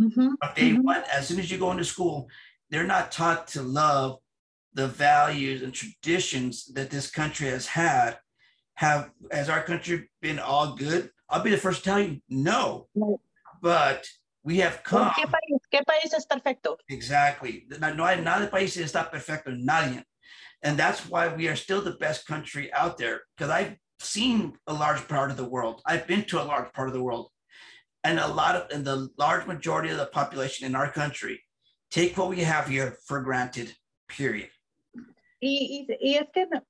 Mhm, 0.00 0.36
From 0.40 0.54
day 0.54 0.72
mhm. 0.72 0.84
one, 0.84 1.02
as 1.12 1.28
soon 1.28 1.38
as 1.40 1.50
you 1.50 1.58
go 1.58 1.70
into 1.72 1.84
school, 1.84 2.28
they're 2.70 2.86
not 2.86 3.10
taught 3.12 3.48
to 3.48 3.62
love 3.62 4.18
the 4.74 4.86
values 4.88 5.62
and 5.62 5.72
traditions 5.72 6.66
that 6.74 6.90
this 6.90 7.10
country 7.10 7.48
has 7.48 7.66
had. 7.66 8.18
Have 8.74 9.10
has 9.32 9.48
our 9.48 9.62
country 9.62 10.08
been 10.22 10.38
all 10.38 10.74
good? 10.76 11.10
I'll 11.28 11.42
be 11.42 11.50
the 11.50 11.56
first 11.58 11.82
to 11.84 11.90
tell 11.90 12.00
you 12.00 12.20
no, 12.28 12.86
No. 12.94 13.20
but 13.60 14.06
we 14.44 14.58
have 14.58 14.82
come 14.84 15.10
¿Qué 15.10 15.24
país, 15.26 15.58
¿Qué 15.72 15.80
país 15.84 16.12
es 16.14 16.26
perfecto? 16.26 16.76
Exactly. 16.88 17.66
No, 17.80 17.92
no 17.92 18.04
hay 18.04 18.20
nada 18.20 18.48
país 18.48 18.76
está 18.76 19.10
perfecto, 19.10 19.50
nadie. 19.50 20.04
And 20.62 20.78
that's 20.78 21.08
why 21.08 21.28
we 21.28 21.48
are 21.48 21.56
still 21.56 21.80
the 21.82 21.96
best 21.98 22.26
country 22.26 22.72
out 22.72 22.98
there 22.98 23.22
because 23.36 23.50
I've 23.50 23.76
seen 24.00 24.52
a 24.66 24.72
large 24.72 25.06
part 25.08 25.30
of 25.30 25.36
the 25.36 25.44
world. 25.48 25.82
I've 25.84 26.06
been 26.06 26.24
to 26.26 26.40
a 26.40 26.44
large 26.44 26.72
part 26.72 26.88
of 26.88 26.94
the 26.94 27.02
world. 27.02 27.30
And 28.04 28.20
a 28.20 28.28
lot 28.28 28.54
of, 28.54 28.70
and 28.70 28.84
the 28.84 29.08
large 29.18 29.44
majority 29.46 29.90
of 29.90 29.98
the 29.98 30.06
population 30.06 30.66
in 30.66 30.74
our 30.76 30.90
country 30.90 31.42
take 31.90 32.16
what 32.16 32.28
we 32.28 32.42
have 32.44 32.66
here 32.66 32.96
for 33.06 33.22
granted, 33.22 33.74
period. 34.06 34.50
Y, 35.40 35.86
y, 35.88 36.10
y 36.10 36.14
es 36.14 36.28
que 36.32 36.46
no- 36.46 36.66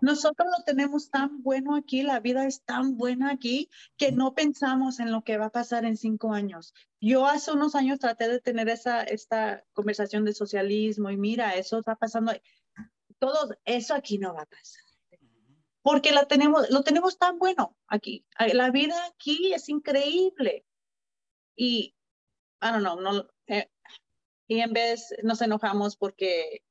nosotros 0.00 0.48
lo 0.56 0.64
tenemos 0.64 1.10
tan 1.10 1.42
bueno 1.42 1.76
aquí, 1.76 2.02
la 2.02 2.18
vida 2.20 2.46
es 2.46 2.62
tan 2.64 2.96
buena 2.96 3.30
aquí, 3.30 3.68
que 3.98 4.12
no 4.12 4.34
pensamos 4.34 4.98
en 4.98 5.12
lo 5.12 5.22
que 5.22 5.36
va 5.36 5.46
a 5.46 5.50
pasar 5.50 5.84
en 5.84 5.96
cinco 5.96 6.32
años. 6.32 6.72
Yo 7.00 7.26
hace 7.26 7.52
unos 7.52 7.74
años 7.74 7.98
traté 7.98 8.28
de 8.28 8.40
tener 8.40 8.68
esa, 8.70 9.02
esta 9.02 9.62
conversación 9.74 10.24
de 10.24 10.32
socialismo 10.32 11.10
y 11.10 11.18
mira, 11.18 11.54
eso 11.54 11.78
está 11.78 11.96
pasando. 11.96 12.32
Todo 13.18 13.54
eso 13.64 13.94
aquí 13.94 14.18
no 14.18 14.34
va 14.34 14.42
a 14.42 14.46
pasar. 14.46 14.82
Porque 15.82 16.12
la 16.12 16.24
tenemos, 16.26 16.70
lo 16.70 16.82
tenemos 16.82 17.18
tan 17.18 17.38
bueno 17.38 17.76
aquí. 17.86 18.24
La 18.54 18.70
vida 18.70 18.96
aquí 19.06 19.52
es 19.52 19.68
increíble. 19.68 20.64
Y, 21.56 21.94
I 22.62 22.70
don't 22.70 22.80
know, 22.80 22.98
no, 23.00 23.28
eh, 23.48 23.70
y 24.48 24.60
en 24.60 24.72
vez 24.72 25.14
nos 25.22 25.40
enojamos 25.42 25.96
porque 25.96 26.62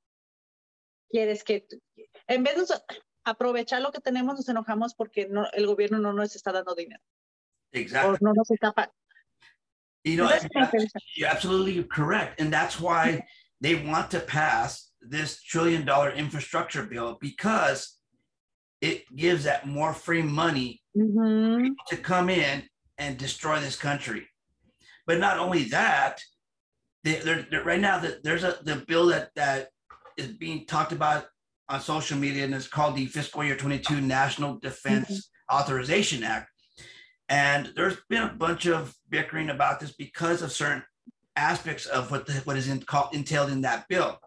quieres 1.10 1.44
que, 1.44 1.66
en 2.28 2.44
vez 2.44 2.56
de 2.68 2.76
aprovechar 3.24 3.82
lo 3.82 3.92
que 3.92 4.02
tenemos, 4.02 4.36
nos 4.36 4.50
enojamos 4.50 4.94
porque 4.96 5.28
no, 5.28 5.48
el 5.54 5.66
gobierno 5.68 5.98
no 6.00 6.14
nos 6.14 6.36
está 6.36 6.52
dando 6.52 6.76
dinero 6.76 7.02
Exactly. 7.72 8.18
no 8.22 8.34
nos 8.34 8.50
está 8.52 8.74
You 10.06 10.18
know, 10.18 10.28
That's 10.28 10.44
and 10.44 10.52
my 10.56 10.66
concern. 10.66 11.02
you're 11.16 11.30
absolutely 11.30 11.82
correct. 11.86 12.42
And 12.42 12.52
that's 12.52 12.78
why 12.78 13.24
they 13.62 13.76
want 13.76 14.12
to 14.12 14.20
pass 14.20 14.92
this 15.02 15.42
trillion 15.42 15.86
dollar 15.86 16.12
infrastructure 16.12 16.84
bill 16.84 17.18
because 17.22 17.98
it 18.82 19.06
gives 19.16 19.46
that 19.46 19.66
more 19.66 19.94
free 19.94 20.22
money 20.22 20.82
Ujú. 20.96 21.70
to 21.88 21.96
come 21.96 22.30
in 22.30 22.68
and 22.98 23.18
destroy 23.18 23.62
this 23.62 23.78
country. 23.78 24.28
But 25.08 25.20
not 25.20 25.40
only 25.40 25.64
that, 25.70 26.22
they, 27.04 27.16
they're, 27.16 27.46
they're- 27.50 27.64
right 27.64 27.80
now 27.80 28.00
that 28.00 28.24
there's 28.24 28.44
a 28.44 28.58
the 28.64 28.78
bill 28.88 29.08
that 29.08 29.32
that 29.36 29.70
is 30.18 30.28
being 30.28 30.66
talked 30.66 30.92
about 30.92 31.26
on 31.70 31.80
social 31.82 32.18
media, 32.18 32.44
and 32.46 32.54
it's 32.54 32.68
called 32.68 32.96
the 32.96 33.06
Fiscal 33.06 33.44
Year 33.44 33.56
22 33.58 34.02
National 34.02 34.60
Defense 34.60 35.30
Authorization 35.52 36.24
Act. 36.24 36.50
And 37.30 37.72
there's 37.76 37.98
been 38.10 38.24
a 38.24 38.34
bunch 38.34 38.66
of 38.68 38.94
bickering 39.10 39.50
about 39.50 39.80
this 39.80 39.94
because 39.94 40.42
of 40.42 40.52
certain 40.52 40.84
aspects 41.36 41.86
of 41.88 42.12
what 42.12 42.28
the, 42.28 42.34
what 42.44 42.58
is 42.58 42.68
in, 42.68 42.82
called, 42.82 43.16
entailed 43.16 43.50
in 43.50 43.62
that 43.62 43.88
bill. 43.88 44.20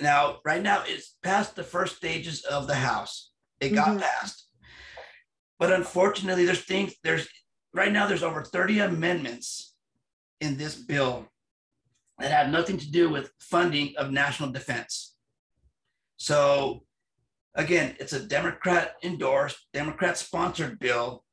Now, 0.00 0.38
right 0.44 0.62
now, 0.62 0.84
it's 0.86 1.16
past 1.22 1.56
the 1.56 1.64
first 1.64 1.96
stages 1.96 2.42
of 2.44 2.66
the 2.66 2.74
House. 2.74 3.32
It 3.60 3.70
got 3.70 3.88
Mhm. 3.96 4.00
passed. 4.02 4.46
But 5.58 5.72
unfortunately, 5.72 6.44
there's 6.44 6.64
things, 6.64 6.94
there's 7.02 7.26
right 7.72 7.90
now, 7.90 8.06
there's 8.06 8.22
over 8.22 8.44
30 8.44 8.80
amendments 8.80 9.74
in 10.42 10.58
this 10.58 10.74
bill 10.76 11.26
that 12.18 12.30
have 12.30 12.50
nothing 12.50 12.78
to 12.78 12.90
do 12.90 13.08
with 13.08 13.30
funding 13.38 13.94
of 13.96 14.10
national 14.10 14.50
defense. 14.50 15.14
So 16.16 16.84
again, 17.54 17.94
it's 18.00 18.12
a 18.12 18.20
Democrat 18.20 18.94
endorsed, 19.02 19.58
Democrat 19.72 20.16
sponsored 20.16 20.78
bill. 20.78 21.24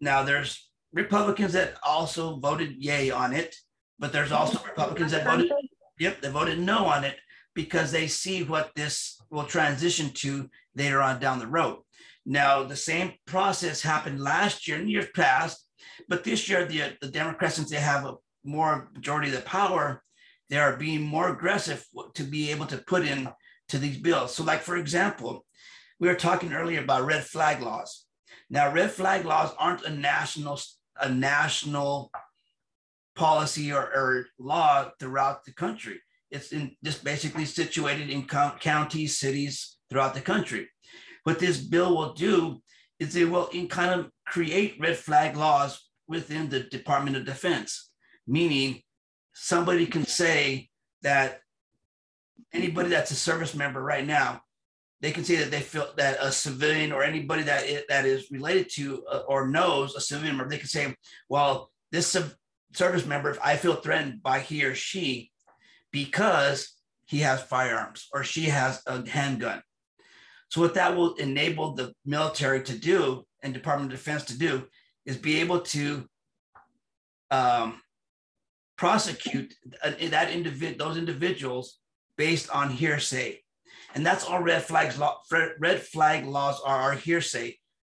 Now 0.00 0.22
there's 0.22 0.68
Republicans 0.92 1.52
that 1.54 1.74
also 1.82 2.36
voted 2.36 2.74
yay 2.76 3.10
on 3.10 3.32
it, 3.32 3.56
but 3.98 4.12
there's 4.12 4.32
also 4.32 4.60
Republicans 4.64 5.12
that 5.12 5.24
voted 5.24 5.50
Yep, 5.98 6.20
they 6.20 6.30
voted 6.30 6.58
no 6.58 6.86
on 6.86 7.04
it 7.04 7.16
because 7.54 7.92
they 7.92 8.08
see 8.08 8.42
what 8.42 8.72
this 8.74 9.20
will 9.30 9.44
transition 9.44 10.10
to 10.14 10.48
later 10.74 11.00
on 11.00 11.20
down 11.20 11.38
the 11.38 11.46
road. 11.46 11.78
Now, 12.24 12.64
the 12.64 12.74
same 12.76 13.12
process 13.26 13.82
happened 13.82 14.20
last 14.20 14.66
year 14.66 14.78
and 14.78 14.90
years 14.90 15.08
past, 15.14 15.64
but 16.08 16.24
this 16.24 16.48
year 16.48 16.64
the, 16.64 16.96
the 17.00 17.08
Democrats, 17.08 17.56
since 17.56 17.70
they 17.70 17.76
have 17.76 18.04
a 18.04 18.16
more 18.44 18.90
majority 18.94 19.28
of 19.28 19.34
the 19.34 19.42
power, 19.42 20.02
they 20.50 20.58
are 20.58 20.76
being 20.76 21.02
more 21.02 21.30
aggressive 21.30 21.86
to 22.14 22.22
be 22.24 22.50
able 22.50 22.66
to 22.66 22.78
put 22.78 23.04
in 23.04 23.28
to 23.68 23.78
these 23.78 23.96
bills. 23.98 24.34
So, 24.34 24.44
like 24.44 24.60
for 24.60 24.76
example, 24.76 25.44
we 25.98 26.08
were 26.08 26.14
talking 26.14 26.52
earlier 26.52 26.82
about 26.82 27.06
red 27.06 27.24
flag 27.24 27.62
laws. 27.62 28.06
Now, 28.50 28.72
red 28.72 28.90
flag 28.90 29.24
laws 29.24 29.54
aren't 29.58 29.84
a 29.84 29.90
national 29.90 30.60
a 31.00 31.08
national 31.08 32.10
policy 33.14 33.72
or, 33.72 33.82
or 33.82 34.26
law 34.38 34.90
throughout 34.98 35.44
the 35.44 35.52
country. 35.52 36.00
It's 36.30 36.52
in 36.52 36.76
just 36.82 37.04
basically 37.04 37.44
situated 37.44 38.10
in 38.10 38.26
co- 38.26 38.52
counties, 38.60 39.18
cities 39.18 39.76
throughout 39.88 40.14
the 40.14 40.20
country. 40.20 40.68
What 41.24 41.38
this 41.38 41.58
bill 41.58 41.96
will 41.96 42.14
do 42.14 42.62
is 42.98 43.14
it 43.16 43.28
will 43.30 43.48
in 43.48 43.68
kind 43.68 44.00
of 44.00 44.10
create 44.26 44.76
red 44.80 44.96
flag 44.96 45.36
laws 45.36 45.90
within 46.08 46.48
the 46.48 46.60
Department 46.60 47.16
of 47.16 47.24
Defense, 47.24 47.91
meaning 48.26 48.82
somebody 49.32 49.86
can 49.86 50.04
say 50.04 50.68
that 51.02 51.40
anybody 52.52 52.90
that's 52.90 53.10
a 53.10 53.16
service 53.16 53.54
member 53.54 53.82
right 53.82 54.06
now, 54.06 54.42
they 55.00 55.10
can 55.10 55.24
say 55.24 55.36
that 55.36 55.50
they 55.50 55.60
feel 55.60 55.88
that 55.96 56.18
a 56.20 56.30
civilian 56.30 56.92
or 56.92 57.02
anybody 57.02 57.42
that 57.42 57.64
is, 57.64 57.82
that 57.88 58.04
is 58.04 58.30
related 58.30 58.68
to 58.70 59.04
uh, 59.10 59.22
or 59.26 59.48
knows 59.48 59.96
a 59.96 60.00
civilian 60.00 60.36
member, 60.36 60.50
they 60.50 60.58
can 60.58 60.68
say, 60.68 60.94
well, 61.28 61.70
this 61.90 62.16
service 62.72 63.06
member, 63.06 63.30
if 63.30 63.38
I 63.42 63.56
feel 63.56 63.74
threatened 63.74 64.22
by 64.22 64.40
he 64.40 64.64
or 64.64 64.74
she 64.74 65.30
because 65.90 66.76
he 67.04 67.18
has 67.20 67.42
firearms 67.42 68.08
or 68.12 68.24
she 68.24 68.44
has 68.44 68.82
a 68.86 69.06
handgun. 69.08 69.62
So 70.48 70.60
what 70.60 70.74
that 70.74 70.96
will 70.96 71.14
enable 71.14 71.74
the 71.74 71.94
military 72.04 72.62
to 72.64 72.78
do 72.78 73.24
and 73.42 73.52
Department 73.52 73.92
of 73.92 73.98
Defense 73.98 74.24
to 74.26 74.38
do 74.38 74.64
is 75.04 75.16
be 75.16 75.40
able 75.40 75.60
to 75.60 76.06
um, 77.30 77.80
prosecute 78.82 79.54
uh, 79.84 79.92
that 80.10 80.28
individ- 80.36 80.76
those 80.76 80.96
individuals 80.96 81.78
based 82.18 82.50
on 82.50 82.66
hearsay. 82.68 83.38
And 83.94 84.04
that's 84.04 84.24
all 84.24 84.42
red 84.42 84.62
flags 84.70 84.98
law 84.98 85.14
red 85.66 85.80
flag 85.92 86.26
laws 86.26 86.60
are, 86.68 86.80
are 86.86 86.94
hearsay. 87.06 87.48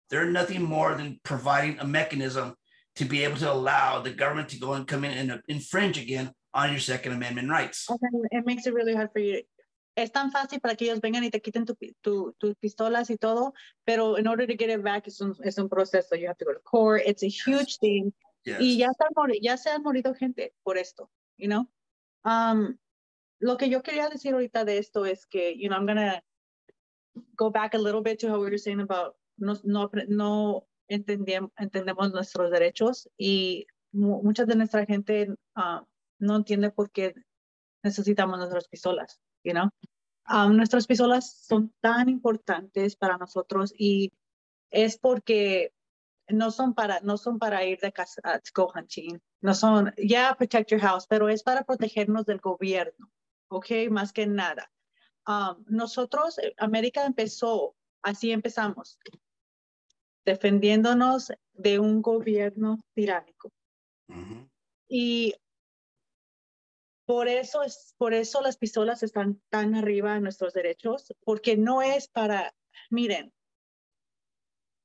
They're 0.09 0.29
nothing 0.39 0.61
more 0.61 0.91
than 0.99 1.09
providing 1.23 1.79
a 1.79 1.87
mechanism 1.99 2.55
to 2.97 3.05
be 3.05 3.23
able 3.23 3.37
to 3.37 3.49
allow 3.57 4.01
the 4.01 4.11
government 4.11 4.49
to 4.49 4.59
go 4.59 4.73
and 4.73 4.85
come 4.85 5.05
in 5.05 5.13
and 5.21 5.41
infringe 5.47 5.97
again 5.97 6.27
on 6.53 6.71
your 6.71 6.83
Second 6.91 7.13
Amendment 7.13 7.49
rights. 7.49 7.79
Okay, 7.89 8.11
it 8.37 8.45
makes 8.45 8.67
it 8.67 8.73
really 8.73 8.95
hard 8.99 9.11
for 9.13 9.19
you. 9.19 9.41
Es 9.95 10.09
tan 10.09 10.31
fácil 10.31 10.59
para 10.61 10.75
que 10.75 10.87
ellos 10.87 10.99
vengan 10.99 11.23
y 11.23 11.29
te 11.29 11.39
quiten 11.39 11.65
tu, 11.65 11.75
tu, 12.03 12.33
tus 12.39 12.55
pistolas 12.55 13.09
y 13.09 13.15
todo, 13.15 13.53
pero 13.85 14.15
in 14.15 14.27
order 14.27 14.45
to 14.45 14.55
get 14.55 14.69
it 14.69 14.83
back, 14.83 15.07
es 15.07 15.21
un, 15.21 15.35
es 15.45 15.57
un 15.57 15.69
proceso. 15.69 16.15
You 16.15 16.27
have 16.27 16.37
to 16.39 16.45
go 16.45 16.53
to 16.53 16.59
court. 16.59 17.03
It's 17.05 17.23
a 17.23 17.29
huge 17.29 17.77
thing. 17.77 18.11
Yes. 18.43 18.57
Y 18.59 18.77
ya, 18.77 18.87
se 18.87 19.03
han 19.03 19.31
ya 19.41 19.57
se 19.57 19.69
han 19.69 19.83
morido 19.83 20.13
gente 20.15 20.53
por 20.63 20.77
esto, 20.77 21.11
you 21.37 21.47
know? 21.47 21.69
Um, 22.23 22.77
lo 23.39 23.57
que 23.57 23.69
yo 23.69 23.81
quería 23.81 24.09
decir 24.09 24.33
ahorita 24.33 24.65
de 24.65 24.77
esto 24.77 25.05
es 25.05 25.25
que, 25.25 25.55
you 25.57 25.67
know, 25.67 25.77
I'm 25.77 25.85
gonna 25.85 26.23
go 27.35 27.51
back 27.51 27.73
a 27.73 27.77
little 27.77 28.01
bit 28.01 28.19
to 28.19 28.29
how 28.29 28.39
we 28.39 28.45
were 28.45 28.57
saying 28.57 28.79
about 28.79 29.15
no, 29.37 29.55
no, 29.63 29.89
no 30.07 30.67
entendíamos, 30.87 31.51
entendemos 31.57 32.11
nuestros 32.11 32.51
derechos 32.51 33.09
y 33.17 33.65
mu- 33.91 34.21
mucha 34.23 34.45
de 34.45 34.55
nuestra 34.55 34.85
gente 34.85 35.27
ah, 35.55 35.85
no 36.19 36.35
entiende 36.35 36.71
por 36.71 36.91
qué 36.91 37.13
necesitamos 37.83 38.37
nuestras 38.37 38.67
pistolas, 38.67 39.19
you 39.43 39.53
know? 39.53 39.69
Um, 40.29 40.55
nuestras 40.55 40.85
pistolas 40.85 41.45
son 41.45 41.73
tan 41.81 42.07
importantes 42.09 42.95
para 42.95 43.17
nosotros 43.17 43.73
y 43.75 44.13
es 44.69 44.97
porque 44.97 45.73
no 46.33 46.51
son 46.51 46.73
para, 46.73 46.99
no 47.01 47.17
son 47.17 47.39
para 47.39 47.63
ir 47.65 47.79
de 47.79 47.91
casa 47.91 48.21
a 48.23 48.39
go 48.53 48.71
hunting, 48.73 49.19
no 49.41 49.53
son, 49.53 49.93
ya 49.97 50.05
yeah, 50.05 50.35
protect 50.35 50.71
your 50.71 50.81
house, 50.81 51.05
pero 51.07 51.29
es 51.29 51.43
para 51.43 51.63
protegernos 51.63 52.25
del 52.25 52.39
gobierno, 52.39 53.11
¿ok? 53.49 53.89
Más 53.89 54.11
que 54.13 54.27
nada. 54.27 54.71
Um, 55.27 55.63
nosotros, 55.67 56.39
eh, 56.39 56.53
América 56.57 57.05
empezó, 57.05 57.75
así 58.01 58.31
empezamos, 58.31 58.97
defendiéndonos 60.25 61.31
de 61.53 61.79
un 61.79 62.01
gobierno 62.01 62.79
tiránico. 62.93 63.51
Y 64.87 65.33
por 67.05 67.27
eso, 67.27 67.63
es, 67.63 67.93
por 67.97 68.13
eso 68.13 68.41
las 68.41 68.57
pistolas 68.57 69.03
están 69.03 69.41
tan 69.49 69.75
arriba 69.75 70.15
en 70.15 70.23
nuestros 70.23 70.53
derechos, 70.53 71.13
porque 71.23 71.57
no 71.57 71.81
es 71.81 72.07
para, 72.07 72.53
miren, 72.89 73.33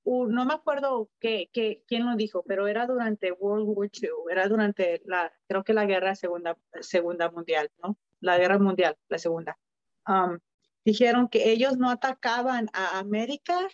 no 0.07 0.45
me 0.45 0.55
acuerdo 0.55 1.11
qué, 1.19 1.51
qué, 1.53 1.83
quién 1.87 2.07
lo 2.07 2.15
dijo, 2.17 2.45
pero 2.47 2.69
era 2.69 2.87
durante 2.87 3.33
World 3.33 3.67
War 3.67 3.91
II, 3.93 4.09
era 4.31 4.47
durante 4.49 5.03
la, 5.05 5.33
creo 5.49 5.65
que 5.65 5.75
la 5.75 5.85
guerra 5.85 6.15
segunda, 6.15 6.57
segunda 6.81 7.31
mundial, 7.31 7.71
¿no? 7.83 7.99
La 8.21 8.39
guerra 8.39 8.59
mundial, 8.59 8.97
la 9.09 9.19
segunda. 9.19 9.59
Um, 10.07 10.39
dijeron 10.85 11.29
que 11.29 11.51
ellos 11.51 11.77
no 11.77 11.91
atacaban 11.91 12.69
a 12.73 12.99
América 12.99 13.69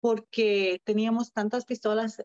porque 0.00 0.80
teníamos 0.84 1.32
tantas 1.32 1.64
pistolas. 1.64 2.24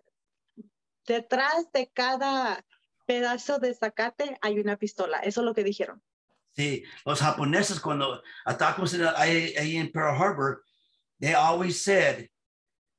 Detrás 1.08 1.72
de 1.74 1.90
cada 1.92 2.64
pedazo 3.08 3.58
de 3.58 3.74
zacate 3.74 4.38
hay 4.42 4.60
una 4.60 4.78
pistola. 4.78 5.18
Eso 5.20 5.42
es 5.42 5.46
lo 5.46 5.56
que 5.56 5.64
dijeron. 5.64 6.02
Sí, 6.54 6.84
los 7.06 7.20
japoneses 7.20 7.80
cuando 7.80 8.22
atacamos 8.46 8.94
ahí, 9.16 9.78
en 9.78 9.92
Pearl 9.92 10.16
Harbor, 10.16 10.64
they 11.20 11.34
always 11.34 11.82
said 11.82 12.30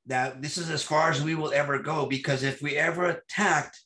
that 0.06 0.42
this 0.42 0.58
is 0.58 0.70
as 0.70 0.82
far 0.82 1.10
as 1.10 1.22
we 1.22 1.34
will 1.34 1.52
ever 1.52 1.78
go 1.78 2.06
because 2.06 2.42
if 2.42 2.60
we 2.60 2.76
ever 2.76 3.06
attacked 3.06 3.80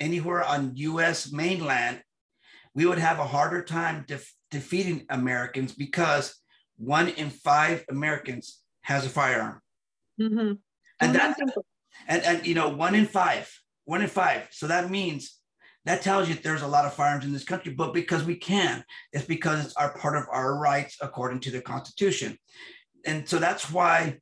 anywhere 0.00 0.44
on 0.44 0.76
U.S. 0.76 1.32
mainland, 1.32 2.02
we 2.74 2.86
would 2.86 2.98
have 2.98 3.18
a 3.18 3.26
harder 3.26 3.62
time 3.62 4.04
def- 4.06 4.34
defeating 4.50 5.06
Americans 5.08 5.72
because 5.72 6.36
one 6.76 7.08
in 7.08 7.30
five 7.30 7.84
Americans 7.88 8.60
has 8.82 9.06
a 9.06 9.08
firearm. 9.08 9.60
Mm-hmm. 10.20 10.52
And 11.00 11.14
that, 11.14 11.38
and, 12.08 12.22
and 12.22 12.46
you 12.46 12.54
know, 12.54 12.68
one 12.68 12.94
in 12.94 13.06
five, 13.06 13.50
one 13.84 14.02
in 14.02 14.08
five. 14.08 14.48
So 14.50 14.66
that 14.66 14.90
means 14.90 15.38
that 15.84 16.02
tells 16.02 16.28
you 16.28 16.34
there's 16.34 16.62
a 16.62 16.68
lot 16.68 16.84
of 16.84 16.94
firearms 16.94 17.24
in 17.24 17.32
this 17.32 17.44
country, 17.44 17.72
but 17.72 17.92
because 17.92 18.24
we 18.24 18.36
can, 18.36 18.84
it's 19.12 19.24
because 19.24 19.64
it's 19.64 19.76
our 19.76 19.96
part 19.98 20.16
of 20.16 20.24
our 20.30 20.58
rights 20.58 20.96
according 21.00 21.40
to 21.40 21.50
the 21.50 21.60
Constitution. 21.60 22.38
And 23.04 23.28
so 23.28 23.38
that's 23.38 23.70
why 23.70 24.18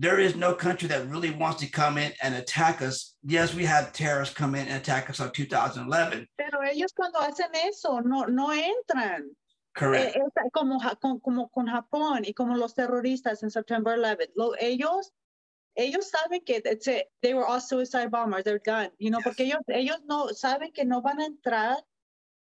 there 0.00 0.18
is 0.18 0.34
no 0.34 0.54
country 0.54 0.88
that 0.88 1.06
really 1.08 1.30
wants 1.30 1.60
to 1.60 1.66
come 1.66 1.98
in 1.98 2.10
and 2.22 2.34
attack 2.34 2.80
us. 2.80 3.16
Yes, 3.22 3.54
we 3.54 3.66
had 3.66 3.92
terrorists 3.92 4.34
come 4.34 4.54
in 4.54 4.66
and 4.66 4.80
attack 4.80 5.10
us 5.10 5.20
in 5.20 5.30
2011. 5.30 6.26
Pero 6.38 6.62
ellos 6.62 6.92
cuando 6.96 7.18
hacen 7.20 7.54
eso 7.54 8.00
no, 8.00 8.24
no 8.24 8.48
entran. 8.48 9.28
Correct. 9.74 10.16
Eh, 10.16 10.50
como, 10.54 10.80
como, 11.20 11.48
con 11.50 11.66
Japón 11.66 12.24
y 12.24 12.32
como 12.32 12.56
los 12.56 12.74
terroristas 12.74 13.42
en 13.42 13.50
September 13.50 13.98
11. 13.98 14.30
Lo, 14.36 14.54
ellos, 14.58 15.12
ellos 15.76 16.10
saben 16.10 16.40
que 16.46 16.62
a, 16.64 17.04
they 17.20 17.34
were 17.34 17.44
all 17.44 17.60
suicide 17.60 18.10
bombers, 18.10 18.42
they're 18.42 18.58
done. 18.64 18.90
You 18.98 19.10
know, 19.10 19.18
yes. 19.18 19.24
porque 19.24 19.40
ellos, 19.44 19.60
ellos 19.68 19.98
no 20.06 20.28
saben 20.32 20.72
que 20.72 20.86
no 20.86 21.02
van 21.02 21.20
a 21.20 21.26
entrar 21.26 21.76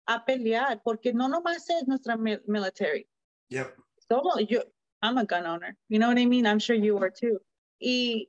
a 0.07 0.25
pelear 0.25 0.81
porque 0.85 1.12
no 1.12 1.29
nomás 1.29 1.68
es 1.68 1.88
nuestra 1.88 2.16
military. 2.16 3.09
Yep. 3.51 3.75
Solo 4.09 4.38
yo, 4.38 4.62
I'm 5.03 5.18
a 5.18 5.25
gun 5.25 5.44
owner. 5.44 5.77
You 5.88 5.99
know 5.99 6.07
what 6.07 6.18
I 6.18 6.25
mean? 6.25 6.47
I'm 6.47 6.61
sure 6.61 6.77
you 6.77 6.97
are 6.99 7.11
too. 7.11 7.40
Y 7.81 8.27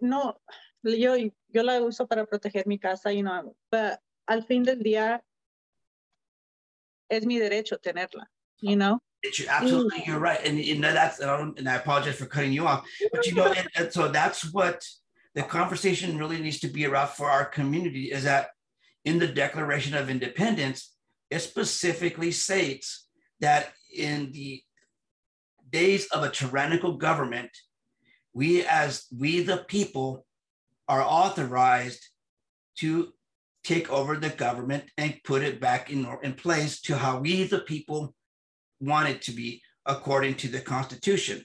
no, 0.00 0.34
yo, 0.82 1.16
yo 1.48 1.62
la 1.62 1.80
uso 1.80 2.06
para 2.06 2.26
proteger 2.26 2.66
mi 2.66 2.78
casa, 2.78 3.12
you 3.12 3.22
know, 3.22 3.54
but 3.70 3.98
al 4.26 4.42
fin 4.42 4.64
del 4.64 4.76
día 4.76 5.20
es 7.10 7.24
mi 7.24 7.38
derecho 7.38 7.78
tenerla, 7.78 8.24
you 8.60 8.76
know? 8.76 8.98
It's, 9.22 9.46
absolutely, 9.48 10.04
you're 10.06 10.20
right. 10.20 10.40
And, 10.44 10.58
you 10.58 10.78
know 10.78 10.92
that's, 10.92 11.18
and 11.18 11.68
I 11.68 11.74
apologize 11.74 12.16
for 12.16 12.26
cutting 12.26 12.52
you 12.52 12.66
off, 12.66 12.86
but 13.12 13.26
you 13.26 13.34
know, 13.34 13.52
and, 13.52 13.68
and 13.74 13.92
so 13.92 14.08
that's 14.08 14.52
what 14.52 14.84
the 15.34 15.42
conversation 15.42 16.18
really 16.18 16.40
needs 16.40 16.60
to 16.60 16.68
be 16.68 16.84
about 16.84 17.16
for 17.16 17.28
our 17.28 17.44
community 17.44 18.12
is 18.12 18.24
that 18.24 18.50
in 19.04 19.18
the 19.18 19.26
Declaration 19.26 19.94
of 19.94 20.08
Independence, 20.08 20.94
it 21.30 21.40
specifically 21.40 22.30
states 22.30 23.08
that 23.40 23.72
in 23.94 24.30
the 24.32 24.62
days 25.70 26.06
of 26.08 26.22
a 26.22 26.30
tyrannical 26.30 26.96
government, 26.96 27.50
we 28.38 28.64
as 28.66 29.06
we 29.10 29.40
the 29.42 29.64
people 29.66 30.24
are 30.86 31.02
authorized 31.02 32.08
to 32.76 33.12
take 33.64 33.90
over 33.90 34.16
the 34.16 34.28
government 34.28 34.84
and 34.96 35.20
put 35.24 35.42
it 35.42 35.60
back 35.60 35.90
in, 35.90 36.06
in 36.22 36.32
place 36.34 36.80
to 36.82 36.96
how 36.96 37.18
we 37.18 37.42
the 37.42 37.58
people 37.58 38.14
want 38.80 39.08
it 39.08 39.20
to 39.22 39.32
be 39.32 39.60
according 39.86 40.34
to 40.36 40.46
the 40.46 40.60
constitution. 40.60 41.44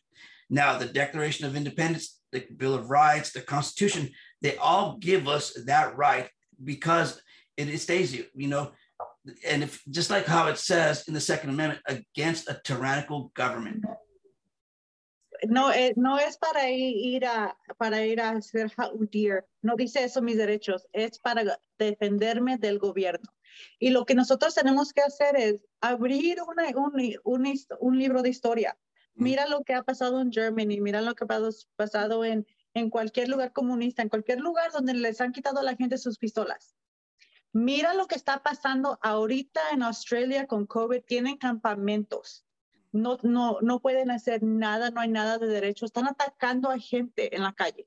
Now 0.52 0.78
the 0.78 0.86
declaration 0.86 1.48
of 1.48 1.56
independence 1.56 2.20
the 2.32 2.46
bill 2.58 2.76
of 2.76 2.92
rights 2.92 3.32
the 3.32 3.42
constitution 3.42 4.10
they 4.44 4.56
all 4.58 4.98
give 4.98 5.28
us 5.28 5.46
that 5.66 5.98
right 5.98 6.30
because 6.64 7.20
it, 7.58 7.80
stays 7.80 8.14
you 8.14 8.48
know? 8.48 8.72
And 9.48 9.64
if 9.64 9.82
just 9.90 10.12
like 10.12 10.28
how 10.28 10.48
it 10.48 10.60
says 10.60 11.08
in 11.08 11.16
the 11.16 11.28
second 11.32 11.50
amendment 11.50 11.82
against 11.88 12.50
a 12.50 12.62
tyrannical 12.64 13.32
government 13.36 13.84
no, 15.48 15.72
eh, 15.72 15.94
no 15.96 16.20
es 16.20 16.38
para 16.38 16.70
ir 16.70 17.26
a, 17.26 17.58
para 17.78 18.06
ir 18.06 18.22
a 18.22 18.32
hacer 18.32 18.72
deer. 19.12 19.48
No 19.62 19.76
dice 19.76 20.04
eso 20.04 20.22
mis 20.22 20.38
derechos, 20.38 20.88
es 20.94 21.20
para 21.20 21.60
defenderme 21.78 22.58
del 22.58 22.80
gobierno. 22.80 23.34
Y 23.80 23.92
lo 23.92 24.06
que 24.06 24.16
nosotros 24.16 24.56
tenemos 24.56 24.94
que 24.94 25.02
hacer 25.02 25.36
es 25.36 25.62
abrir 25.82 26.42
una, 26.42 26.68
un, 26.76 26.94
un, 27.24 27.54
un, 27.80 28.00
libro 28.00 28.22
de 28.22 28.30
historia. 28.30 28.78
Mm. 29.16 29.24
Mira 29.24 29.48
lo 29.48 29.64
que 29.64 29.74
ha 29.74 29.84
pasado 29.84 30.22
en 30.22 30.32
Germany, 30.32 30.80
mira 30.82 31.02
lo 31.02 31.16
que 31.16 31.26
ha 31.26 31.40
pasado 31.76 32.26
en, 32.26 32.48
en 32.74 32.90
cualquier 32.90 33.30
lugar 33.30 33.54
comunista, 33.54 34.02
en 34.02 34.10
cualquier 34.10 34.40
lugar 34.40 34.72
donde 34.72 34.94
les 34.94 35.22
han 35.22 35.32
quitado 35.32 35.60
a 35.60 35.64
la 35.64 35.76
gente 35.76 35.98
sus 35.98 36.18
pistolas. 36.18 36.76
Mira 37.52 37.94
lo 37.94 38.08
que 38.08 38.16
está 38.16 38.42
pasando 38.42 38.98
ahorita 39.02 39.62
en 39.72 39.84
Australia 39.84 40.48
con 40.48 40.66
COVID. 40.66 41.04
Tienen 41.04 41.38
campamentos 41.38 42.46
no, 42.94 43.18
no, 43.24 43.60
no 43.62 43.80
pueden 43.80 44.12
hacer 44.12 44.42
nada, 44.44 44.92
no 44.92 45.02
hay 45.02 45.10
nada 45.10 45.38
de 45.40 45.48
derecho, 45.48 45.86
están 45.86 46.08
atacando 46.08 46.70
a 46.70 46.78
gente 46.78 47.36
en 47.36 47.42
la 47.42 47.52
calle. 47.52 47.86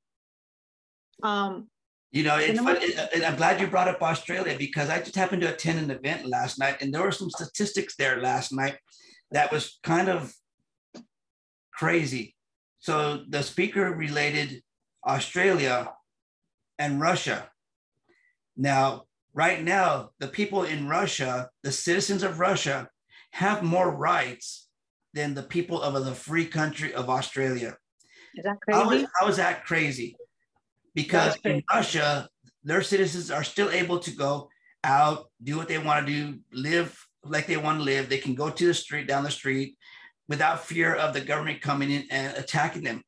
Um, 1.23 1.69
you 2.11 2.23
know, 2.23 2.37
it's 2.37 2.61
funny, 2.61 2.95
and 3.15 3.25
I'm 3.25 3.37
glad 3.37 3.61
you 3.61 3.67
brought 3.67 3.89
up 3.89 4.03
Australia 4.03 4.57
because 4.59 4.91
I 4.91 4.99
just 4.99 5.17
happened 5.17 5.43
to 5.43 5.53
attend 5.53 5.79
an 5.79 5.91
event 5.91 6.27
last 6.27 6.59
night, 6.59 6.83
and 6.83 6.93
there 6.93 7.03
were 7.03 7.13
some 7.13 7.31
statistics 7.31 7.95
there 7.97 8.21
last 8.21 8.53
night 8.53 8.79
that 9.31 9.53
was 9.53 9.79
kind 9.83 10.09
of 10.09 10.35
crazy. 11.73 12.35
So 12.79 13.25
the 13.29 13.43
speaker 13.43 13.91
related 13.91 14.63
Australia 15.07 15.93
and 16.79 17.01
Russia. 17.01 17.51
Now, 18.57 19.05
right 19.35 19.63
now, 19.63 20.11
the 20.19 20.29
people 20.29 20.65
in 20.65 20.89
Russia, 20.89 21.51
the 21.63 21.73
citizens 21.73 22.23
of 22.23 22.41
Russia, 22.41 22.89
have 23.33 23.63
more 23.63 23.91
rights 23.91 24.66
than 25.17 25.33
the 25.33 25.43
people 25.43 25.81
of 25.81 26.05
the 26.05 26.15
free 26.15 26.45
country 26.45 26.93
of 26.93 27.09
Australia. 27.09 27.77
Is 28.35 28.45
that 28.45 28.61
crazy? 28.61 28.79
How 28.79 28.91
is, 28.91 29.07
how 29.19 29.29
is 29.29 29.37
that 29.39 29.65
crazy? 29.65 30.15
Because 30.95 31.37
crazy. 31.39 31.57
in 31.57 31.65
Russia, 31.73 32.29
their 32.63 32.83
citizens 32.83 33.31
are 33.31 33.43
still 33.43 33.71
able 33.71 33.99
to 34.01 34.11
go 34.11 34.51
out, 34.85 35.31
do 35.43 35.57
what 35.57 35.69
they 35.69 35.79
want 35.79 36.07
to 36.07 36.13
do, 36.13 36.39
live 36.53 37.03
like 37.25 37.47
they 37.47 37.57
want 37.57 37.79
to 37.79 37.85
live. 37.85 38.11
They 38.11 38.19
can 38.19 38.35
go 38.35 38.51
to 38.51 38.67
the 38.67 38.75
street, 38.75 39.09
down 39.09 39.25
the 39.25 39.31
street, 39.31 39.79
without 40.29 40.67
fear 40.67 40.95
of 40.95 41.15
the 41.15 41.23
government 41.23 41.63
coming 41.63 41.91
in 41.91 42.05
and 42.11 42.37
attacking 42.37 42.85
them. 42.85 43.03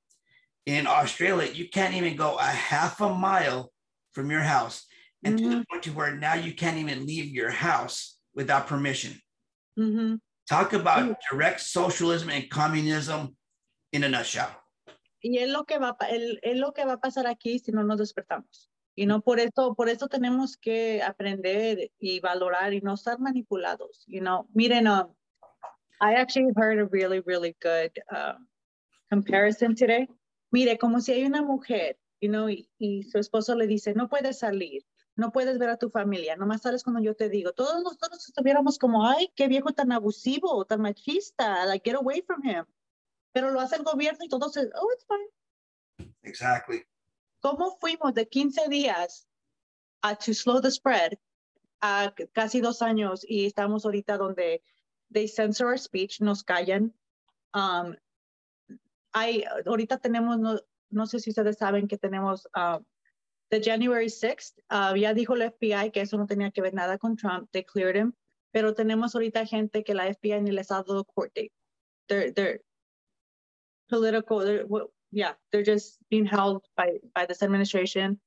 In 0.65 0.87
Australia, 0.87 1.53
you 1.53 1.69
can't 1.69 1.95
even 1.95 2.17
go 2.17 2.37
a 2.39 2.43
half 2.43 3.03
a 3.03 3.15
mile 3.15 3.71
from 4.13 4.31
your 4.31 4.41
house, 4.41 4.87
and 5.25 5.37
mm-hmm. 5.37 5.45
to 5.45 5.51
the 5.51 5.57
mm-hmm. 5.57 5.71
point 5.71 5.83
to 5.83 5.93
where 5.93 6.17
now 6.17 6.35
you 6.35 6.55
can't 6.55 6.79
even 6.79 7.07
leave 7.07 7.27
your 7.27 7.51
house 7.51 8.17
without 8.35 8.67
permission. 8.67 9.21
Mm-hmm. 9.79 10.15
Talk 10.49 10.73
about 10.73 11.19
direct 11.31 11.61
socialism 11.61 12.31
and 12.31 12.49
communism 12.49 13.37
in 13.93 14.05
a 14.05 14.09
nutshell. 14.09 14.49
Y 15.23 15.39
es 15.39 15.51
lo 15.51 15.65
que 15.65 15.79
va 15.79 15.97
es 16.09 16.57
lo 16.57 16.73
que 16.73 16.85
va 16.85 16.95
a 16.95 17.01
pasar 17.01 17.27
aquí 17.27 17.59
si 17.59 17.73
no 17.73 17.83
nos 17.83 17.99
despertamos. 17.99 18.71
Y 18.97 19.07
no 19.07 19.21
por 19.21 19.39
eso, 19.41 19.75
por 19.75 19.89
eso 19.89 20.09
tenemos 20.09 20.57
que 20.57 21.03
aprender 21.03 21.91
y 22.01 22.21
valorar 22.21 22.73
y 22.73 22.81
no 22.81 22.95
estar 22.95 23.19
manipulados. 23.19 24.05
You 24.07 24.21
know, 24.21 24.49
miren, 24.55 24.89
um, 24.89 25.15
I 26.01 26.15
actually 26.15 26.53
heard 26.57 26.79
a 26.79 26.87
really, 26.87 27.21
really 27.21 27.55
good 27.61 27.93
um, 28.11 28.49
comparison 29.11 29.75
today. 29.75 30.09
Mire, 30.51 30.79
como 30.79 31.01
si 31.01 31.13
hay 31.13 31.25
una 31.25 31.43
mujer, 31.43 31.97
you 32.21 32.31
know, 32.31 32.49
y, 32.49 32.69
y 32.79 33.03
su 33.03 33.19
esposo 33.19 33.55
le 33.55 33.67
dice, 33.67 33.93
no 33.95 34.09
puede 34.09 34.33
salir, 34.33 34.83
no 35.19 35.33
puedes 35.33 35.59
ver 35.59 35.69
a 35.69 35.77
tu 35.77 35.91
familia, 35.91 36.37
nomás 36.37 36.63
sales 36.63 36.85
cuando 36.85 37.03
yo 37.03 37.13
te 37.17 37.29
digo. 37.29 37.53
Todos 37.53 37.83
nosotros 37.83 38.25
estuviéramos 38.29 38.79
como, 38.79 39.05
ay, 39.05 39.33
qué 39.35 39.49
viejo 39.49 39.73
tan 39.73 39.91
abusivo, 39.91 40.65
tan 40.65 40.81
machista, 40.81 41.67
like, 41.67 41.85
get 41.85 41.99
away 41.99 42.23
from 42.23 42.41
him. 42.45 42.65
Pero 43.33 43.51
lo 43.51 43.61
hace 43.61 43.75
el 43.75 43.83
gobierno 43.83 44.25
y 44.25 44.29
todos, 44.29 44.57
oh, 44.57 44.93
it's 44.93 45.05
fine. 45.07 46.15
Exactly. 46.23 46.87
¿Cómo 47.41 47.77
fuimos 47.81 48.15
de 48.15 48.29
15 48.29 48.69
días 48.69 49.27
a 50.03 50.15
to 50.15 50.33
slow 50.33 50.61
the 50.61 50.71
spread 50.71 51.19
a 51.81 52.15
casi 52.33 52.61
dos 52.61 52.81
años 52.81 53.27
y 53.29 53.47
estamos 53.47 53.85
ahorita 53.85 54.19
donde 54.19 54.63
they 55.13 55.27
censor 55.27 55.67
our 55.67 55.79
speech, 55.79 56.21
nos 56.21 56.45
callan? 56.45 56.95
Um, 57.55 57.97
hay, 59.13 59.43
ahorita 59.67 59.99
tenemos, 59.99 60.39
no, 60.39 60.61
no 60.91 61.07
sé 61.07 61.19
si 61.19 61.31
ustedes 61.31 61.59
saben 61.59 61.89
que 61.89 61.99
tenemos 61.99 62.47
uh, 62.55 62.81
the 63.51 63.61
January 63.61 64.07
6th, 64.07 64.53
uh, 64.71 64.95
ya 64.95 65.15
dijo 65.15 65.37
la 65.37 65.51
FBI 65.51 65.91
que 65.93 66.03
eso 66.03 66.17
no 66.17 66.27
tenía 66.27 66.53
que 66.53 66.63
ver 66.63 66.75
nada 66.75 66.99
con 66.99 67.17
Trump, 67.17 67.49
they 67.53 67.63
cleared 67.63 67.97
him, 67.97 68.15
pero 68.53 68.75
tenemos 68.75 69.15
ahorita 69.15 69.47
gente 69.47 69.85
que 69.85 69.95
la 69.95 70.13
FBI 70.13 70.43
ni 70.43 70.51
les 70.51 70.71
ha 70.71 70.83
dado 70.83 71.05
court 71.05 71.33
date. 71.35 71.53
They're, 72.09 72.33
they're 72.33 72.61
political, 73.89 74.41
they're, 74.41 74.67
well, 74.67 74.91
yeah, 75.11 75.35
they're 75.51 75.63
just 75.63 75.99
being 76.11 76.27
held 76.27 76.63
by, 76.77 76.99
by 77.15 77.27
this 77.27 77.43
administration. 77.43 78.21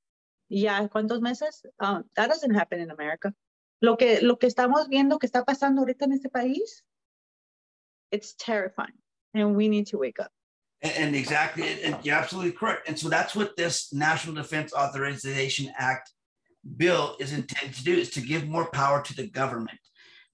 Ya, 0.49 0.87
¿cuántos 0.87 1.21
meses? 1.21 1.65
Um, 1.79 2.03
that 2.15 2.29
doesn't 2.29 2.53
happen 2.53 2.79
in 2.79 2.91
America. 2.91 3.33
Lo 3.81 3.95
que, 3.97 4.21
lo 4.21 4.37
que 4.37 4.47
estamos 4.47 4.89
viendo 4.89 5.17
que 5.17 5.27
está 5.27 5.43
pasando 5.45 5.81
ahorita 5.81 6.05
en 6.05 6.13
este 6.13 6.29
país, 6.29 6.83
it's 8.11 8.35
terrifying, 8.35 8.97
and 9.33 9.55
we 9.55 9.69
need 9.69 9.87
to 9.87 9.97
wake 9.97 10.19
up. 10.19 10.31
And, 10.81 10.93
and 10.97 11.15
exactly, 11.15 11.83
and 11.83 11.97
you're 12.03 12.15
absolutely 12.15 12.53
correct. 12.53 12.87
And 12.87 12.97
so 12.97 13.09
that's 13.09 13.35
what 13.35 13.55
this 13.55 13.93
National 13.93 14.35
Defense 14.35 14.73
Authorization 14.73 15.71
Act 15.77 16.11
bill 16.77 17.15
is 17.19 17.33
intended 17.33 17.75
to 17.77 17.83
do: 17.83 17.93
is 17.93 18.09
to 18.11 18.21
give 18.21 18.47
more 18.47 18.69
power 18.69 19.01
to 19.01 19.15
the 19.15 19.27
government, 19.27 19.79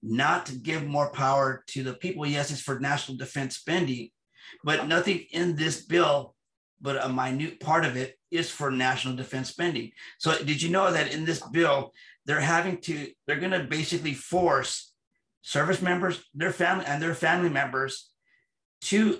not 0.02 0.46
to 0.46 0.54
give 0.54 0.84
more 0.84 1.10
power 1.10 1.64
to 1.68 1.82
the 1.82 1.94
people. 1.94 2.26
Yes, 2.26 2.50
it's 2.50 2.60
for 2.60 2.80
national 2.80 3.18
defense 3.18 3.56
spending, 3.56 4.10
but 4.64 4.86
nothing 4.88 5.26
in 5.32 5.56
this 5.56 5.84
bill, 5.84 6.34
but 6.80 7.02
a 7.04 7.08
minute 7.08 7.60
part 7.60 7.84
of 7.84 7.96
it 7.96 8.18
is 8.30 8.50
for 8.50 8.70
national 8.70 9.16
defense 9.16 9.48
spending. 9.48 9.90
So 10.18 10.42
did 10.44 10.60
you 10.62 10.70
know 10.70 10.92
that 10.92 11.12
in 11.14 11.24
this 11.24 11.40
bill, 11.48 11.92
they're 12.26 12.40
having 12.40 12.78
to, 12.82 13.10
they're 13.26 13.40
going 13.40 13.52
to 13.52 13.64
basically 13.64 14.14
force 14.14 14.92
service 15.42 15.80
members, 15.80 16.22
their 16.34 16.52
family, 16.52 16.84
and 16.84 17.02
their 17.02 17.14
family 17.14 17.48
members 17.48 18.10
to 18.82 19.18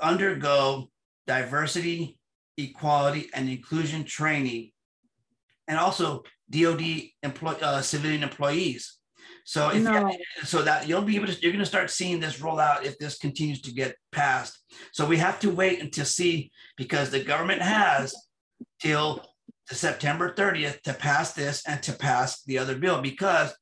undergo 0.00 0.88
diversity, 1.26 2.18
equality, 2.56 3.28
and 3.34 3.48
inclusion 3.48 4.04
training, 4.04 4.70
and 5.68 5.78
also 5.78 6.22
DoD 6.50 7.10
employ, 7.22 7.52
uh, 7.52 7.82
civilian 7.82 8.22
employees. 8.22 8.98
So 9.44 9.70
if 9.70 9.82
No. 9.82 10.10
you, 10.10 10.18
so 10.44 10.62
that 10.62 10.88
you'll 10.88 11.02
be 11.02 11.16
able 11.16 11.28
to, 11.28 11.40
you're 11.40 11.52
going 11.52 11.60
to 11.60 11.66
start 11.66 11.90
seeing 11.90 12.18
this 12.20 12.40
roll 12.40 12.58
out 12.58 12.84
if 12.84 12.98
this 12.98 13.18
continues 13.18 13.60
to 13.62 13.72
get 13.72 13.96
passed. 14.10 14.58
So 14.92 15.06
we 15.06 15.18
have 15.18 15.38
to 15.40 15.50
wait 15.50 15.80
until 15.80 16.04
see 16.04 16.50
because 16.76 17.10
the 17.10 17.22
government 17.22 17.62
has 17.62 18.14
till 18.80 19.24
September 19.70 20.34
30th 20.34 20.82
to 20.82 20.94
pass 20.94 21.32
this 21.32 21.62
and 21.66 21.82
to 21.84 21.92
pass 21.92 22.42
the 22.44 22.58
other 22.58 22.76
bill 22.76 23.00
because 23.00 23.54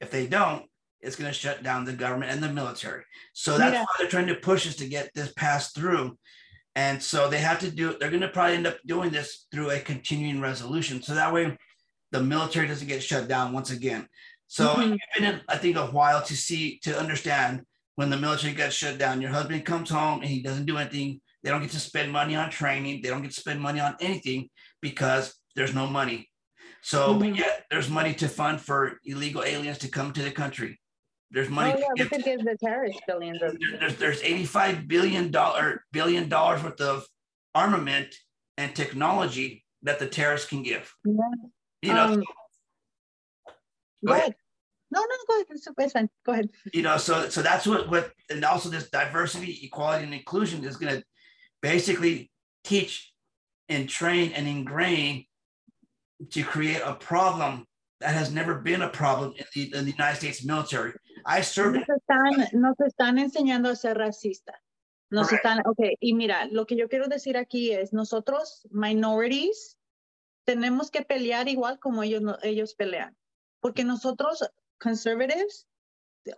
if 0.00 0.10
they 0.10 0.26
don't, 0.26 0.64
it's 1.00 1.16
going 1.16 1.30
to 1.30 1.38
shut 1.38 1.62
down 1.62 1.84
the 1.84 1.92
government 1.92 2.32
and 2.32 2.42
the 2.42 2.48
military. 2.52 3.04
So 3.32 3.56
that's 3.58 3.72
Yeah. 3.74 3.82
why 3.82 3.86
they're 3.98 4.08
trying 4.08 4.26
to 4.28 4.34
push 4.34 4.66
us 4.66 4.76
to 4.76 4.88
get 4.88 5.10
this 5.14 5.32
passed 5.34 5.74
through. 5.74 6.18
And 6.74 7.02
so 7.02 7.28
they 7.28 7.38
have 7.38 7.60
to 7.60 7.70
do 7.70 7.96
They're 7.98 8.10
going 8.10 8.22
to 8.22 8.28
probably 8.28 8.56
end 8.56 8.66
up 8.66 8.78
doing 8.86 9.10
this 9.10 9.46
through 9.50 9.70
a 9.70 9.80
continuing 9.80 10.40
resolution. 10.40 11.02
So 11.02 11.14
that 11.14 11.32
way 11.32 11.56
the 12.10 12.22
military 12.22 12.66
doesn't 12.66 12.88
get 12.88 13.02
shut 13.02 13.28
down 13.28 13.52
once 13.52 13.70
again. 13.70 14.08
So 14.46 14.74
Mhm. 14.74 14.94
it's 14.94 15.02
been, 15.14 15.34
in, 15.34 15.40
I 15.48 15.58
think, 15.58 15.76
a 15.76 15.86
while 15.86 16.22
to 16.24 16.36
see, 16.36 16.78
to 16.80 16.98
understand 16.98 17.62
when 17.96 18.10
the 18.10 18.16
military 18.16 18.54
gets 18.54 18.74
shut 18.76 18.96
down, 18.98 19.20
your 19.20 19.30
husband 19.30 19.66
comes 19.66 19.90
home 19.90 20.20
and 20.20 20.30
he 20.30 20.40
doesn't 20.40 20.66
do 20.66 20.78
anything. 20.78 21.20
They 21.42 21.50
don't 21.50 21.62
get 21.62 21.70
to 21.72 21.80
spend 21.80 22.12
money 22.12 22.34
on 22.34 22.50
training. 22.50 23.02
They 23.02 23.08
don't 23.10 23.22
get 23.22 23.32
to 23.32 23.40
spend 23.40 23.60
money 23.60 23.80
on 23.80 23.96
anything 24.00 24.48
because 24.80 25.34
there's 25.54 25.74
no 25.74 25.86
money. 25.86 26.30
So, 26.82 27.14
but 27.18 27.28
Mhm. 27.28 27.38
yet 27.38 27.66
there's 27.70 27.88
money 27.88 28.14
to 28.14 28.28
fund 28.28 28.60
for 28.60 29.00
illegal 29.04 29.42
aliens 29.42 29.78
to 29.78 29.88
come 29.88 30.12
to 30.12 30.22
the 30.22 30.30
country. 30.30 30.80
There's 31.30 31.48
money. 31.50 31.74
Oh, 31.76 31.78
yeah, 31.78 32.04
we 32.04 32.08
could 32.08 32.24
give 32.24 32.44
the 32.44 32.56
terrorists 32.62 33.02
billions 33.06 33.42
of. 33.42 33.58
there- 33.60 33.78
there's 33.80 33.96
there's 33.96 34.22
85 34.22 34.88
billion 34.88 35.30
dollar 35.30 35.84
billion 35.92 36.28
dollars 36.28 36.62
worth 36.62 36.80
of 36.80 37.04
armament 37.54 38.14
and 38.56 38.74
technology 38.74 39.64
that 39.82 39.98
the 39.98 40.06
terrorists 40.08 40.48
can 40.48 40.62
give. 40.62 40.92
Yeah. 41.04 41.12
You 41.82 41.92
know, 41.94 42.04
Um, 42.04 42.20
Go 42.20 42.24
Go 44.06 44.12
ahead. 44.12 44.22
ahead. 44.22 44.34
No, 44.90 45.00
no, 45.00 45.06
go 45.26 45.34
ahead. 45.34 45.46
It's, 45.50 45.68
it's 45.76 45.92
fine. 45.92 46.08
Go 46.24 46.32
ahead. 46.32 46.48
you 46.72 46.82
know, 46.82 46.96
so 46.96 47.28
so 47.28 47.42
that's 47.42 47.66
what 47.66 47.90
what 47.90 48.12
and 48.30 48.42
also 48.44 48.68
this 48.70 48.88
diversity, 48.90 49.60
equality, 49.64 50.04
and 50.04 50.14
inclusion 50.14 50.64
is 50.64 50.76
going 50.76 50.96
to 50.96 51.04
basically 51.60 52.30
teach 52.64 53.12
and 53.68 53.86
train 53.88 54.32
and 54.32 54.48
ingrain 54.48 55.26
to 56.30 56.42
create 56.42 56.80
a 56.84 56.94
problem 56.94 57.66
that 58.00 58.14
has 58.14 58.32
never 58.32 58.54
been 58.54 58.82
a 58.82 58.88
problem 58.88 59.34
in 59.36 59.44
the, 59.54 59.78
in 59.78 59.84
the 59.84 59.90
United 59.90 60.16
States 60.18 60.44
military. 60.44 60.92
I 61.26 61.42
served 61.42 61.80
Nos 61.80 61.88
están, 61.88 62.60
nos 62.60 62.80
están 62.80 63.18
enseñando 63.18 63.68
a 63.68 63.76
ser 63.76 63.98
racistas. 63.98 64.56
Nos 65.10 65.28
Correct. 65.28 65.44
están, 65.44 65.66
ok, 65.66 65.80
y 66.00 66.14
mira, 66.14 66.46
lo 66.46 66.66
que 66.66 66.76
yo 66.76 66.88
quiero 66.88 67.08
decir 67.08 67.36
aquí 67.36 67.72
es, 67.72 67.92
nosotros, 67.92 68.66
minorities, 68.70 69.78
tenemos 70.44 70.90
que 70.90 71.02
pelear 71.02 71.48
igual 71.48 71.78
como 71.78 72.02
ellos, 72.02 72.22
ellos 72.42 72.74
pelean. 72.74 73.16
Porque 73.60 73.84
nosotros, 73.84 74.44
conservatives, 74.78 75.66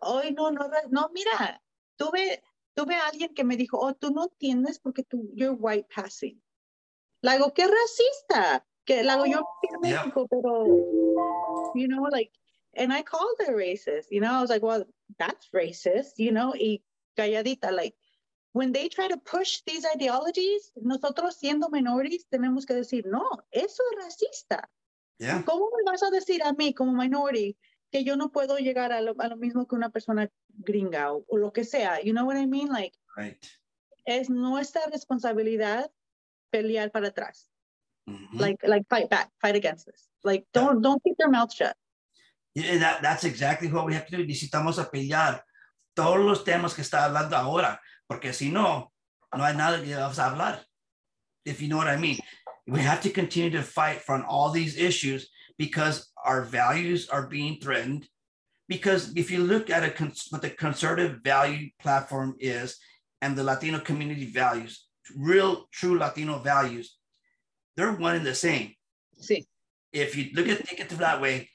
hoy 0.01 0.33
no, 0.33 0.51
no, 0.51 0.71
no, 0.91 1.11
mira, 1.13 1.63
tuve, 1.97 2.43
tuve 2.75 2.95
a 2.95 3.09
alguien 3.09 3.35
que 3.35 3.45
me 3.45 3.57
dijo, 3.57 3.79
oh, 3.79 3.95
tú 3.95 4.13
no 4.13 4.25
entiendes 4.25 4.79
porque 4.79 5.03
tú, 5.03 5.31
you're 5.35 5.57
white 5.59 5.89
passing. 5.95 6.41
Le 7.23 7.31
hago, 7.33 7.53
qué 7.53 7.67
racista. 7.67 8.67
Que 8.85 9.05
le 9.05 9.13
yo 9.31 9.41
en 9.63 9.91
Yeah. 9.91 10.03
México, 10.03 10.27
pero, 10.29 10.65
you 11.75 11.87
know, 11.87 12.07
like, 12.11 12.33
and 12.75 12.93
I 12.93 13.03
called 13.03 13.37
her 13.47 13.55
racist, 13.57 14.07
you 14.11 14.21
know, 14.21 14.33
I 14.33 14.41
was 14.41 14.51
like, 14.51 14.63
well, 14.63 14.85
that's 15.19 15.49
racist, 15.55 16.19
you 16.19 16.33
know, 16.33 16.53
y 16.55 16.81
calladita, 17.17 17.73
like, 17.73 17.95
when 18.53 18.73
they 18.73 18.89
try 18.89 19.09
to 19.09 19.17
push 19.17 19.63
these 19.67 19.85
ideologies, 19.87 20.73
nosotros 20.77 21.37
siendo 21.39 21.69
minorities 21.71 22.27
tenemos 22.33 22.67
que 22.67 22.75
decir, 22.75 23.05
no, 23.07 23.29
eso 23.53 23.83
es 23.93 24.05
racista. 24.05 24.65
yeah. 25.19 25.43
¿Cómo 25.45 25.69
me 25.77 25.83
vas 25.91 26.03
a 26.03 26.11
decir 26.11 26.43
a 26.43 26.53
mí 26.53 26.75
como 26.75 26.93
minority 26.93 27.57
que 27.93 28.03
yo 28.05 28.17
no 28.17 28.31
puedo 28.31 28.59
llegar 28.59 28.93
a 28.93 29.01
lo, 29.03 29.15
a 29.19 29.29
lo 29.29 29.37
mismo 29.37 29.67
que 29.67 29.77
una 29.77 29.91
persona 29.91 30.29
gringa 30.59 31.13
o, 31.13 31.25
o 31.29 31.37
lo 31.37 31.53
que 31.53 31.65
sea? 31.65 32.01
You 32.03 32.13
know 32.13 32.25
what 32.27 32.37
I 32.37 32.47
mean? 32.47 32.69
Like, 32.69 32.97
Right. 33.17 33.39
es 34.07 34.31
nuestra 34.31 34.83
responsabilidad 34.91 35.91
pelear 36.51 36.91
para 36.91 37.09
atrás. 37.09 37.49
Mhm. 38.09 38.41
Like, 38.41 38.67
like 38.67 38.87
fight 38.89 39.09
back, 39.11 39.31
fight 39.41 39.55
against 39.57 39.87
this. 39.87 40.09
Like, 40.25 40.47
don't, 40.53 40.81
don't 40.83 41.01
keep 41.05 41.17
your 41.19 41.31
mouth 41.31 41.53
shut. 41.53 41.77
And 42.57 42.65
eh, 42.65 42.79
that, 42.79 43.03
that's 43.03 43.25
exactly 43.25 43.69
what 43.69 43.87
we 43.87 43.95
have 43.95 44.07
to 44.07 44.17
do. 44.17 44.27
Necesitamos 44.27 44.79
a 44.79 44.91
pelear 44.91 45.41
todos 45.95 46.25
los 46.25 46.45
temas 46.45 46.75
que 46.75 46.83
está 46.83 47.05
hablando 47.05 47.37
ahora, 47.37 47.79
porque 48.09 48.33
si 48.33 48.51
no, 48.51 48.91
no 49.37 49.45
hay 49.45 49.55
nada 49.55 49.83
que 49.83 49.95
vamos 49.95 50.19
a 50.19 50.31
hablar. 50.31 50.61
If 51.45 51.63
you 51.63 51.69
know 51.69 51.77
what 51.77 51.89
I 51.89 51.97
mean, 51.97 52.19
we 52.67 52.81
have 52.81 53.01
to 53.03 53.11
continue 53.11 53.51
to 53.51 53.63
fight 53.63 54.03
for 54.03 54.23
all 54.25 54.51
these 54.51 54.77
issues 54.77 55.29
because 55.59 56.11
our 56.25 56.43
values 56.43 57.09
are 57.09 57.27
being 57.27 57.59
threatened. 57.61 58.09
Because 58.69 59.13
if 59.17 59.31
you 59.31 59.43
look 59.43 59.69
at 59.69 59.83
a 59.83 59.91
cons- 59.91 60.29
what 60.31 60.43
the 60.43 60.51
conservative 60.51 61.21
value 61.25 61.71
platform 61.81 62.37
is 62.39 62.79
and 63.21 63.37
the 63.37 63.43
Latino 63.43 63.81
community 63.81 64.27
values, 64.27 64.87
real, 65.17 65.67
true 65.73 65.99
Latino 65.99 66.39
values, 66.39 66.97
they're 67.77 67.93
one 67.93 68.17
and 68.17 68.27
the 68.27 68.35
same 68.35 68.75
Sí. 69.21 69.47
if 69.93 70.17
you 70.17 70.31
look 70.35 70.49
at 70.49 70.67
think 70.67 70.81
it 70.81 70.89
that 70.99 71.21
way, 71.21 71.51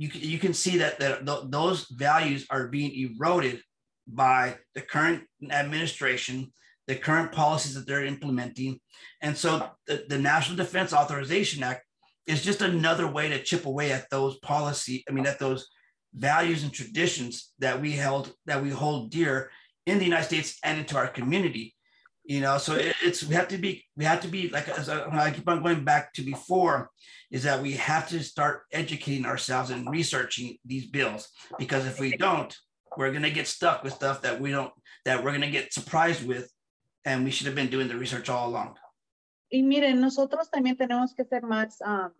you 0.00 0.08
can, 0.08 0.22
you 0.22 0.38
can 0.38 0.54
see 0.54 0.78
that 0.78 0.98
the, 0.98 1.18
the, 1.20 1.46
those 1.50 1.86
values 1.90 2.46
are 2.48 2.68
being 2.68 2.90
eroded 2.94 3.60
by 4.08 4.56
the 4.74 4.80
current 4.80 5.24
administration, 5.50 6.50
the 6.86 6.96
current 6.96 7.32
policies 7.32 7.74
that 7.74 7.86
they're 7.86 8.06
implementing, 8.06 8.80
and 9.20 9.36
so 9.36 9.68
the, 9.86 10.06
the 10.08 10.18
National 10.18 10.56
Defense 10.56 10.94
Authorization 10.94 11.62
Act 11.62 11.84
is 12.26 12.42
just 12.42 12.62
another 12.62 13.06
way 13.06 13.28
to 13.28 13.42
chip 13.42 13.66
away 13.66 13.92
at 13.92 14.08
those 14.08 14.38
policy. 14.38 15.04
I 15.06 15.12
mean, 15.12 15.26
at 15.26 15.38
those 15.38 15.68
values 16.14 16.62
and 16.62 16.72
traditions 16.72 17.52
that 17.58 17.78
we 17.78 17.92
held 17.92 18.32
that 18.46 18.62
we 18.62 18.70
hold 18.70 19.10
dear 19.10 19.50
in 19.84 19.98
the 19.98 20.04
United 20.04 20.24
States 20.24 20.58
and 20.64 20.78
into 20.78 20.96
our 20.96 21.08
community. 21.08 21.74
You 22.24 22.40
know, 22.40 22.58
so 22.58 22.74
it, 22.74 22.94
it's 23.02 23.24
we 23.24 23.34
have 23.34 23.48
to 23.48 23.58
be 23.58 23.84
we 23.96 24.04
have 24.04 24.20
to 24.22 24.28
be 24.28 24.48
like 24.50 24.68
as 24.68 24.88
I, 24.88 25.08
I 25.10 25.30
keep 25.30 25.48
on 25.48 25.62
going 25.62 25.84
back 25.84 26.12
to 26.14 26.22
before 26.22 26.90
is 27.30 27.42
that 27.44 27.62
we 27.62 27.72
have 27.72 28.08
to 28.10 28.22
start 28.22 28.62
educating 28.72 29.26
ourselves 29.26 29.70
and 29.70 29.88
researching 29.90 30.56
these 30.64 30.86
bills 30.86 31.28
because 31.58 31.86
if 31.86 31.98
we 31.98 32.16
don't 32.16 32.54
we're 32.96 33.10
going 33.10 33.22
to 33.22 33.30
get 33.30 33.46
stuck 33.46 33.82
with 33.82 33.94
stuff 33.94 34.22
that 34.22 34.40
we 34.40 34.50
don't 34.50 34.72
that 35.04 35.24
we're 35.24 35.30
going 35.30 35.40
to 35.40 35.50
get 35.50 35.72
surprised 35.72 36.26
with 36.26 36.52
and 37.04 37.24
we 37.24 37.30
should 37.30 37.46
have 37.46 37.56
been 37.56 37.70
doing 37.70 37.88
the 37.88 37.96
research 37.96 38.28
all 38.28 38.48
along. 38.48 38.76
Y 39.50 39.62
miren, 39.62 40.00
nosotros 40.00 40.50
también 40.50 40.76
tenemos 40.76 41.14
que 41.16 41.24
ser 41.24 41.42
más 41.42 41.80
um, 41.80 42.12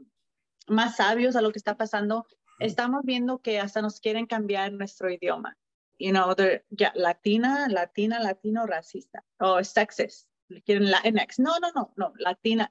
más 0.70 0.96
sabios 0.96 1.36
a 1.36 1.42
lo 1.42 1.53
que 1.53 1.59
está 1.59 1.76
pasando, 1.76 2.26
estamos 2.61 3.03
viendo 3.05 3.38
que 3.38 3.59
hasta 3.59 3.82
nos 3.82 4.01
quieren 4.01 4.26
cambiar 4.26 4.72
nuestro 4.72 5.11
idioma. 5.11 5.57
You 6.01 6.12
know, 6.12 6.34
yeah, 6.70 6.92
latina, 6.94 7.68
latina, 7.68 8.20
latino, 8.20 8.66
racista. 8.66 9.22
O 9.38 9.59
oh, 9.59 9.62
sexist. 9.62 10.26
Quieren 10.64 10.90
Latinx. 10.90 11.38
No, 11.38 11.59
no, 11.61 11.70
no, 11.74 11.92
no, 11.96 12.12
latina. 12.18 12.70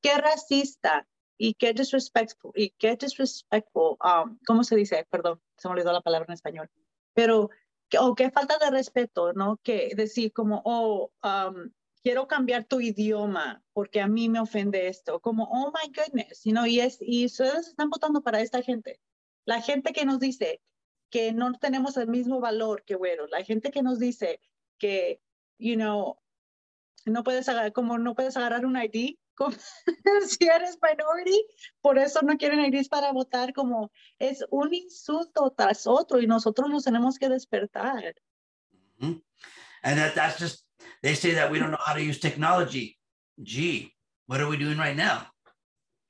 ¿Qué 0.00 0.16
racista? 0.16 1.06
Y 1.36 1.54
qué 1.54 1.74
disrespectful. 1.74 2.52
Y 2.56 2.70
qué 2.70 2.96
disrespectful. 2.96 3.98
Um, 4.02 4.38
¿Cómo 4.46 4.64
se 4.64 4.76
dice? 4.76 5.06
Perdón, 5.10 5.40
se 5.58 5.68
me 5.68 5.74
olvidó 5.74 5.92
la 5.92 6.00
palabra 6.00 6.26
en 6.28 6.34
español. 6.34 6.70
Pero, 7.12 7.50
o 8.00 8.14
qué 8.14 8.30
falta 8.30 8.56
de 8.58 8.70
respeto, 8.70 9.34
¿no? 9.34 9.58
Que 9.62 9.92
decir 9.94 10.32
como, 10.32 10.62
oh, 10.64 11.12
um, 11.22 11.70
quiero 12.02 12.26
cambiar 12.26 12.64
tu 12.64 12.80
idioma 12.80 13.62
porque 13.74 14.00
a 14.00 14.08
mí 14.08 14.30
me 14.30 14.40
ofende 14.40 14.88
esto, 14.88 15.20
como, 15.20 15.44
oh 15.44 15.70
my 15.70 15.92
goodness, 15.92 16.42
you 16.44 16.52
know, 16.52 16.64
y, 16.64 16.80
es, 16.80 16.96
y 17.00 17.26
ustedes 17.26 17.68
están 17.68 17.90
votando 17.90 18.22
para 18.22 18.40
esta 18.40 18.62
gente. 18.62 18.98
La 19.44 19.60
gente 19.60 19.92
que 19.92 20.06
nos 20.06 20.18
dice 20.18 20.62
que 21.10 21.32
no 21.32 21.52
tenemos 21.54 21.96
el 21.96 22.08
mismo 22.08 22.40
valor 22.40 22.84
que 22.84 22.94
güeros, 22.94 23.30
la 23.30 23.44
gente 23.44 23.70
que 23.70 23.82
nos 23.82 23.98
dice 23.98 24.40
que, 24.78 25.20
you 25.58 25.74
know, 25.74 26.18
no 27.04 27.22
puedes 27.24 27.48
agarrar, 27.48 27.72
como 27.72 27.98
no 27.98 28.14
puedes 28.14 28.36
agarrar 28.36 28.66
un 28.66 28.76
ID 28.76 29.16
como, 29.34 29.56
si 30.28 30.46
eres 30.46 30.78
minority, 30.82 31.46
por 31.80 31.98
eso 31.98 32.20
no 32.22 32.36
quieren 32.36 32.60
IDs 32.60 32.88
para 32.88 33.12
votar, 33.12 33.52
como 33.52 33.90
es 34.18 34.44
un 34.50 34.74
insulto 34.74 35.54
tras 35.56 35.86
otro 35.86 36.20
y 36.20 36.26
nosotros 36.26 36.68
nos 36.68 36.84
tenemos 36.84 37.18
que 37.18 37.28
despertar. 37.28 38.14
Mm 38.98 39.06
-hmm. 39.06 39.22
And 39.82 39.96
that, 39.96 40.14
that's 40.14 40.40
just 40.40 40.68
They 41.02 41.14
say 41.14 41.34
that 41.34 41.50
we 41.50 41.58
don't 41.58 41.70
know 41.70 41.78
how 41.84 41.94
to 41.94 42.02
use 42.02 42.18
technology. 42.18 42.98
Gee, 43.42 43.94
what 44.26 44.40
are 44.40 44.48
we 44.48 44.56
doing 44.56 44.78
right 44.78 44.96
now? 44.96 45.26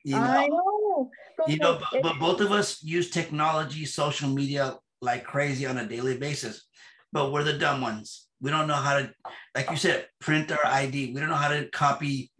You 0.04 0.16
know, 0.16 0.22
I 0.22 0.46
know. 0.48 1.10
You 1.46 1.58
know, 1.58 1.78
but, 1.78 2.02
but 2.02 2.18
both 2.18 2.40
of 2.40 2.52
us 2.52 2.82
use 2.82 3.10
technology, 3.10 3.84
social 3.84 4.28
media 4.28 4.76
like 5.00 5.24
crazy 5.24 5.66
on 5.66 5.78
a 5.78 5.86
daily 5.86 6.16
basis. 6.16 6.66
But 7.12 7.32
we're 7.32 7.44
the 7.44 7.58
dumb 7.58 7.80
ones. 7.80 8.28
We 8.40 8.50
don't 8.50 8.68
know 8.68 8.74
how 8.74 8.98
to, 8.98 9.12
like 9.54 9.70
you 9.70 9.76
said, 9.76 10.06
print 10.20 10.52
our 10.52 10.64
ID. 10.64 11.12
We 11.12 11.20
don't 11.20 11.28
know 11.28 11.34
how 11.34 11.48
to 11.48 11.68
copy 11.70 12.30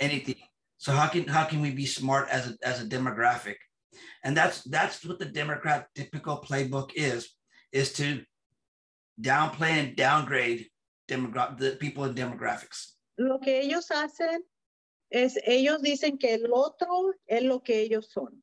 anything. 0.00 0.36
So 0.78 0.92
how 0.92 1.06
can 1.06 1.26
how 1.26 1.44
can 1.44 1.60
we 1.60 1.70
be 1.70 1.86
smart 1.86 2.28
as 2.28 2.50
a 2.50 2.66
as 2.66 2.82
a 2.82 2.86
demographic? 2.86 3.56
And 4.22 4.36
that's 4.36 4.62
that's 4.64 5.04
what 5.04 5.18
the 5.18 5.26
Democrat 5.26 5.88
typical 5.94 6.38
playbook 6.38 6.90
is, 6.94 7.30
is 7.72 7.92
to 7.94 8.22
downplay 9.20 9.70
and 9.70 9.96
downgrade 9.96 10.66
demogra 11.08 11.56
the 11.58 11.72
people 11.72 12.04
in 12.04 12.14
demographics. 12.14 12.96
Lo 13.18 13.38
que 13.38 13.60
ellos 13.60 13.90
hacen 13.90 14.40
es, 15.10 15.38
ellos 15.46 15.80
dicen 15.82 16.18
que 16.18 16.34
el 16.34 16.52
otro 16.52 17.12
es 17.26 17.42
lo 17.42 17.60
que 17.60 17.80
ellos 17.80 18.10
son. 18.10 18.42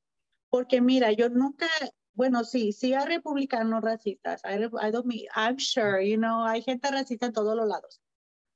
Porque 0.49 0.81
mira, 0.81 1.11
yo 1.11 1.29
nunca, 1.29 1.67
bueno, 2.13 2.43
sí, 2.43 2.71
sí 2.71 2.93
hay 2.93 3.05
republicanos 3.05 3.81
racistas. 3.81 4.41
I, 4.43 4.55
I 4.55 4.91
don't 4.91 5.05
mean, 5.05 5.27
I'm 5.35 5.57
sure, 5.57 6.01
you 6.01 6.17
know, 6.17 6.45
hay 6.45 6.61
gente 6.61 6.89
racista 6.91 7.27
en 7.27 7.33
todos 7.33 7.55
los 7.55 7.67
lados. 7.67 8.01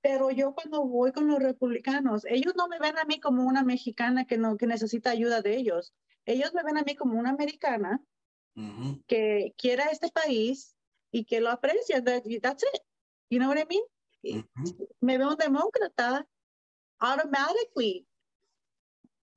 Pero 0.02 0.30
yo 0.30 0.54
cuando 0.54 0.86
voy 0.86 1.12
con 1.12 1.28
los 1.28 1.40
republicanos, 1.40 2.26
ellos 2.26 2.54
no 2.56 2.68
me 2.68 2.80
ven 2.80 2.98
a 2.98 3.06
mí 3.06 3.20
como 3.20 3.44
una 3.44 3.64
mexicana 3.64 4.26
que, 4.26 4.38
no, 4.38 4.56
que 4.58 4.68
necesita 4.68 5.10
ayuda 5.10 5.42
de 5.42 5.58
ellos. 5.58 5.94
Ellos 6.26 6.54
me 6.54 6.64
ven 6.64 6.78
a 6.78 6.84
mí 6.84 6.96
como 6.96 7.18
una 7.18 7.32
americana 7.32 8.02
uh 8.56 8.62
-huh. 8.62 9.04
que 9.08 9.54
quiera 9.58 9.86
este 9.86 10.10
país 10.10 10.76
y 11.12 11.26
que 11.26 11.42
lo 11.42 11.50
aprecia. 11.50 12.04
That, 12.04 12.24
that's 12.42 12.64
it. 12.64 12.82
You 13.30 13.40
know 13.40 13.50
what 13.50 13.58
I 13.58 13.66
mean? 13.68 13.84
me 15.02 15.18
veo 15.18 15.36
demócrata, 15.36 16.28
automatically 17.00 18.08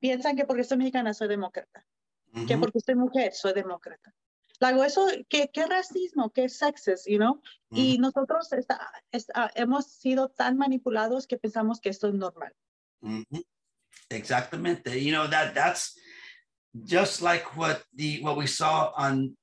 piensan 0.00 0.36
que 0.36 0.44
porque 0.44 0.64
soy 0.64 0.78
mexicana 0.78 1.14
soy 1.14 1.28
demócrata, 1.28 1.84
que 2.46 2.58
porque 2.58 2.80
soy 2.80 2.94
mujer 2.94 3.32
soy 3.34 3.52
demócrata. 3.52 4.14
Luego 4.60 4.84
eso, 4.84 5.06
¿qué, 5.28 5.50
qué 5.52 5.66
racismo, 5.66 6.32
qué 6.32 6.48
sexes, 6.48 7.04
you 7.06 7.18
know? 7.18 7.40
Y 7.70 7.98
nosotros 7.98 8.52
está, 8.52 8.90
está, 9.12 9.52
hemos 9.54 9.86
sido 9.86 10.30
tan 10.30 10.56
manipulados 10.56 11.26
que 11.28 11.38
pensamos 11.38 11.80
que 11.80 11.90
esto 11.90 12.08
es 12.08 12.14
normal. 12.14 12.52
Exactamente. 14.10 14.98
You 14.98 15.12
know, 15.12 15.28
that 15.28 15.54
that's 15.54 15.94
just 16.84 17.22
like 17.22 17.56
what 17.56 17.84
the 17.94 18.20
what 18.20 18.36
we 18.36 18.46
saw 18.46 18.92
on 18.96 19.36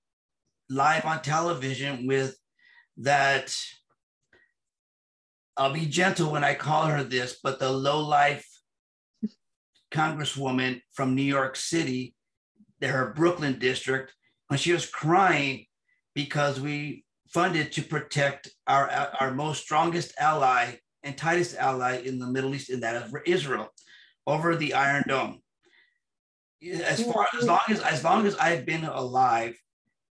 live 0.70 1.06
on 1.06 1.22
television 1.22 2.08
with 2.08 2.36
that 2.98 3.56
I'll 5.58 5.72
be 5.74 5.86
gentle 5.86 6.32
when 6.32 6.44
I 6.44 6.56
call 6.56 6.88
her 6.88 7.04
this, 7.04 7.40
but 7.42 7.60
the 7.60 7.72
low 7.72 8.02
life 8.02 8.46
congresswoman 9.92 10.82
from 10.94 11.16
New 11.16 11.24
York 11.24 11.56
City, 11.56 12.15
her 12.90 13.14
Brooklyn 13.14 13.60
district, 13.60 14.14
when 14.48 14.60
she 14.60 14.74
was 14.74 14.86
crying 14.86 15.66
because 16.14 16.60
we 16.60 17.04
funded 17.30 17.72
to 17.74 17.82
protect 17.82 18.50
our, 18.68 18.90
our 19.20 19.34
most 19.34 19.64
strongest 19.64 20.14
ally 20.20 20.76
and 21.04 21.18
tightest 21.18 21.56
ally 21.58 21.98
in 21.98 22.20
the 22.20 22.28
Middle 22.28 22.56
East, 22.56 22.70
and 22.70 22.84
that 22.84 22.96
is 22.96 23.14
Israel, 23.26 23.70
over 24.26 24.56
the 24.56 24.74
Iron 24.74 25.04
Dome. 25.08 25.42
As 26.84 27.04
far 27.04 27.28
as 27.38 27.46
long 27.46 27.60
as 27.70 27.80
as 27.82 28.04
long 28.04 28.26
as 28.26 28.36
I've 28.38 28.66
been 28.66 28.86
alive, 28.86 29.56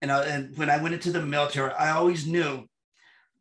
and, 0.01 0.11
I, 0.11 0.25
and 0.25 0.57
when 0.57 0.71
I 0.71 0.81
went 0.83 0.95
into 0.95 1.11
the 1.11 1.21
military, 1.21 1.73
I 1.73 1.91
always 1.91 2.27
knew 2.27 2.65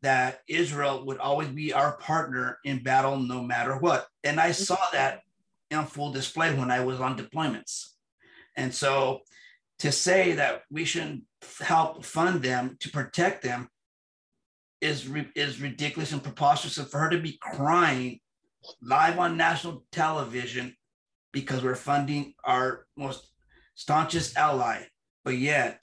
that 0.02 0.40
Israel 0.48 1.06
would 1.06 1.18
always 1.18 1.48
be 1.48 1.72
our 1.72 1.96
partner 1.96 2.58
in 2.64 2.82
battle 2.82 3.16
no 3.18 3.42
matter 3.42 3.78
what. 3.78 4.06
And 4.24 4.38
I 4.38 4.52
saw 4.52 4.78
that 4.92 5.22
in 5.70 5.84
full 5.84 6.12
display 6.12 6.54
when 6.54 6.70
I 6.70 6.80
was 6.80 7.00
on 7.00 7.18
deployments. 7.18 7.94
And 8.58 8.74
so 8.74 9.20
to 9.78 9.92
say 9.92 10.32
that 10.32 10.62
we 10.68 10.84
shouldn't 10.84 11.22
help 11.60 12.04
fund 12.04 12.42
them 12.42 12.76
to 12.80 12.90
protect 12.90 13.42
them 13.42 13.68
is, 14.80 15.08
is 15.36 15.60
ridiculous 15.60 16.12
and 16.12 16.22
preposterous. 16.22 16.76
And 16.76 16.88
for 16.88 16.98
her 16.98 17.10
to 17.10 17.20
be 17.20 17.38
crying 17.40 18.18
live 18.82 19.18
on 19.18 19.36
national 19.36 19.84
television 19.92 20.76
because 21.32 21.62
we're 21.62 21.76
funding 21.76 22.34
our 22.44 22.86
most 22.96 23.30
staunchest 23.76 24.36
ally, 24.36 24.82
but 25.24 25.36
yet 25.36 25.80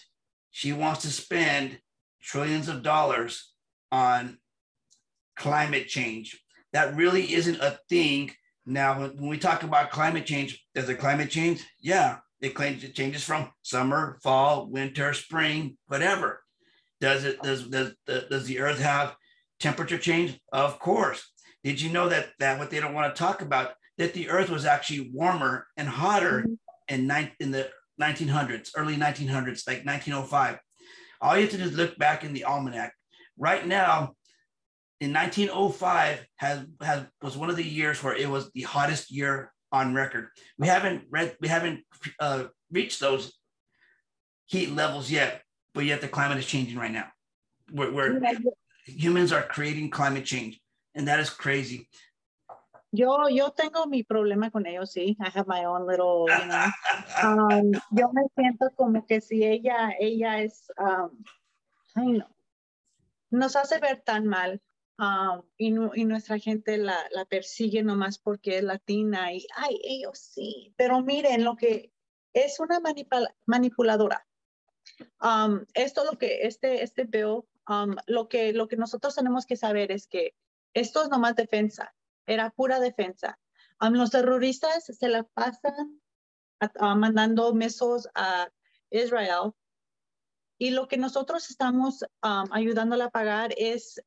she 0.51 0.73
wants 0.73 1.03
to 1.03 1.07
spend 1.07 1.79
trillions 2.21 2.67
of 2.67 2.83
dollars 2.83 3.53
on 3.89 4.37
climate 5.37 5.87
change. 5.87 6.41
That 6.73 6.95
really 6.97 7.33
isn't 7.33 7.61
a 7.61 7.79
thing. 7.87 8.31
Now, 8.65 8.99
when 8.99 9.29
we 9.29 9.37
talk 9.37 9.63
about 9.63 9.91
climate 9.91 10.25
change, 10.25 10.65
does 10.73 10.89
it 10.89 10.95
climate 10.95 11.29
change? 11.29 11.65
Yeah, 11.79 12.17
it 12.41 12.55
claims 12.55 12.83
it 12.83 12.95
changes 12.95 13.23
from 13.23 13.49
summer, 13.61 14.17
fall, 14.21 14.67
winter, 14.67 15.13
spring, 15.13 15.77
whatever. 15.87 16.41
Does 17.01 17.23
it 17.23 17.41
does 17.41 17.67
does 17.67 17.93
does 18.05 18.45
the 18.45 18.59
earth 18.59 18.79
have 18.79 19.15
temperature 19.59 19.97
change? 19.97 20.39
Of 20.51 20.79
course. 20.79 21.31
Did 21.63 21.81
you 21.81 21.91
know 21.91 22.09
that 22.09 22.29
that 22.39 22.59
what 22.59 22.69
they 22.69 22.79
don't 22.79 22.93
want 22.93 23.13
to 23.13 23.19
talk 23.19 23.41
about 23.41 23.73
that 23.97 24.13
the 24.13 24.29
earth 24.29 24.49
was 24.49 24.65
actually 24.65 25.09
warmer 25.13 25.67
and 25.77 25.87
hotter 25.87 26.41
mm-hmm. 26.41 26.53
in, 26.89 27.07
ni- 27.07 27.33
in 27.39 27.51
the 27.51 27.69
1900s, 28.01 28.71
early 28.75 28.97
1900s, 28.97 29.65
like 29.67 29.85
1905. 29.85 30.59
All 31.21 31.35
you 31.35 31.43
have 31.43 31.51
to 31.51 31.57
do 31.57 31.63
is 31.63 31.77
look 31.77 31.97
back 31.97 32.23
in 32.23 32.33
the 32.33 32.43
almanac 32.43 32.93
right 33.37 33.65
now 33.65 34.13
in 35.01 35.13
1905 35.13 36.25
has 36.37 36.65
has 36.81 37.05
was 37.21 37.37
one 37.37 37.49
of 37.49 37.55
the 37.55 37.63
years 37.63 38.01
where 38.01 38.15
it 38.15 38.29
was 38.29 38.49
the 38.51 38.61
hottest 38.61 39.11
year 39.11 39.51
on 39.75 39.93
record. 39.93 40.29
We 40.57 40.67
haven't 40.67 41.03
read 41.09 41.35
we 41.41 41.47
haven't 41.47 41.83
uh, 42.19 42.45
reached 42.71 42.99
those 42.99 43.33
heat 44.45 44.71
levels 44.71 45.11
yet, 45.11 45.43
but 45.73 45.85
yet 45.85 46.01
the 46.01 46.07
climate 46.07 46.37
is 46.37 46.45
changing 46.45 46.77
right 46.77 46.91
now. 46.91 47.07
Where, 47.71 47.91
where 47.91 48.21
humans 48.85 49.31
are 49.31 49.43
creating 49.43 49.89
climate 49.89 50.25
change, 50.25 50.59
and 50.95 51.07
that 51.07 51.19
is 51.19 51.29
crazy. 51.29 51.89
Yo, 52.91 53.27
yo 53.27 53.49
tengo 53.49 53.85
mi 53.87 54.03
problema 54.03 54.49
con 54.49 54.65
ellos, 54.65 54.93
sí. 54.93 55.17
I 55.19 55.29
have 55.29 55.47
my 55.47 55.65
own 55.65 55.85
little, 55.85 56.27
you 56.29 56.45
know. 56.45 56.67
um, 57.21 57.73
yo 57.91 58.09
me 58.13 58.23
siento 58.37 58.69
como 58.77 59.01
que 59.05 59.19
si 59.19 59.43
ella, 59.43 59.91
ella 59.99 60.41
es, 60.41 60.69
um, 60.79 61.09
I 61.97 62.05
know, 62.05 62.29
nos 63.31 63.55
hace 63.55 63.81
ver 63.81 64.01
tan 64.05 64.27
mal 64.27 64.61
um, 64.97 65.41
y, 65.57 65.67
y, 65.99 66.05
nuestra 66.05 66.39
gente 66.39 66.77
la, 66.77 66.97
la, 67.11 67.25
persigue 67.25 67.83
nomás 67.83 68.17
porque 68.17 68.57
es 68.57 68.63
latina 68.63 69.33
y, 69.33 69.45
ay, 69.55 69.79
ellos 69.83 70.19
sí, 70.19 70.73
pero 70.77 71.01
miren 71.01 71.43
lo 71.43 71.55
que 71.55 71.91
es 72.33 72.59
una 72.59 72.79
manipuladora. 73.45 74.27
Um, 75.21 75.65
esto 75.73 76.03
lo 76.03 76.17
que 76.17 76.43
este, 76.43 76.83
este 76.83 77.05
veo, 77.05 77.47
um, 77.67 77.95
lo, 78.07 78.27
que, 78.27 78.53
lo 78.53 78.67
que 78.67 78.77
nosotros 78.77 79.15
tenemos 79.15 79.45
que 79.45 79.55
saber 79.55 79.91
es 79.91 80.07
que 80.07 80.35
esto 80.73 81.03
es 81.03 81.09
nomás 81.09 81.35
defensa, 81.35 81.95
era 82.25 82.51
pura 82.51 82.79
defensa. 82.79 83.39
los 83.79 84.11
terroristas 84.11 84.85
se 84.85 85.09
la 85.09 85.23
pasan 85.23 86.01
mandando 86.79 87.53
mesos 87.53 88.07
a 88.15 88.49
Israel 88.89 89.53
y 90.57 90.71
lo 90.71 90.87
que 90.87 90.97
nosotros 90.97 91.49
estamos 91.49 92.03
um, 92.23 92.51
ayudándola 92.51 93.05
a 93.05 93.09
pagar 93.09 93.53
es 93.57 94.01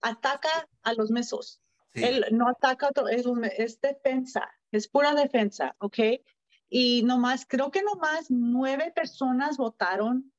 ataca 0.00 0.68
a 0.82 0.92
los 0.94 1.10
mesos. 1.10 1.60
Él 1.94 2.26
no 2.30 2.48
ataca 2.48 2.86
a 2.86 2.90
otro, 2.90 3.08
es, 3.08 3.24
es, 3.56 3.80
defensa, 3.80 4.46
es 4.70 4.86
pura 4.86 5.14
defensa, 5.14 5.74
¿ok? 5.78 5.98
Y 6.68 7.02
nomás, 7.04 7.46
creo 7.46 7.70
que 7.70 7.82
nomás 7.82 8.26
nueve 8.28 8.92
personas 8.94 9.56
votaron 9.56 10.30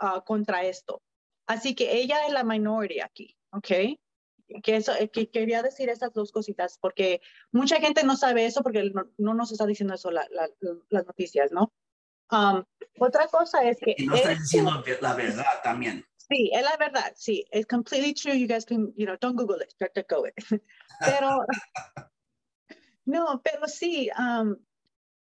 uh, 0.00 0.20
contra 0.24 0.64
esto. 0.64 1.00
Así 1.46 1.74
que 1.74 1.98
ella 1.98 2.26
es 2.26 2.32
la 2.32 2.42
minority 2.42 3.00
aquí, 3.00 3.36
¿ok? 3.52 3.68
Que, 4.62 4.76
eso, 4.76 4.92
eh, 4.94 5.08
que 5.08 5.30
quería 5.30 5.62
decir 5.62 5.88
esas 5.88 6.12
dos 6.12 6.32
cositas, 6.32 6.78
porque 6.80 7.20
mucha 7.52 7.76
gente 7.76 8.02
no 8.02 8.16
sabe 8.16 8.46
eso 8.46 8.62
porque 8.62 8.90
no, 8.90 9.08
no 9.18 9.34
nos 9.34 9.52
está 9.52 9.66
diciendo 9.66 9.94
eso 9.94 10.10
la, 10.10 10.26
la, 10.30 10.48
las 10.88 11.06
noticias, 11.06 11.52
¿no? 11.52 11.72
Um, 12.30 12.64
otra 12.98 13.28
cosa 13.28 13.62
es 13.62 13.78
que... 13.78 13.94
Y 13.96 14.06
no 14.06 14.16
está 14.16 14.34
diciendo 14.34 14.82
la 15.00 15.14
verdad 15.14 15.62
también. 15.62 16.04
Sí, 16.30 16.50
es 16.52 16.62
la 16.62 16.76
verdad, 16.76 17.12
sí. 17.16 17.44
It's 17.52 17.66
completely 17.66 18.12
true. 18.12 18.34
You 18.34 18.46
guys 18.46 18.64
can, 18.64 18.92
you 18.96 19.06
know, 19.06 19.16
don't 19.16 19.36
Google 19.36 19.60
it, 19.60 19.74
just 19.78 20.08
go 20.08 20.24
it. 20.24 20.34
Pero, 21.00 21.46
no, 23.06 23.40
pero 23.42 23.66
sí, 23.68 24.10
um, 24.18 24.56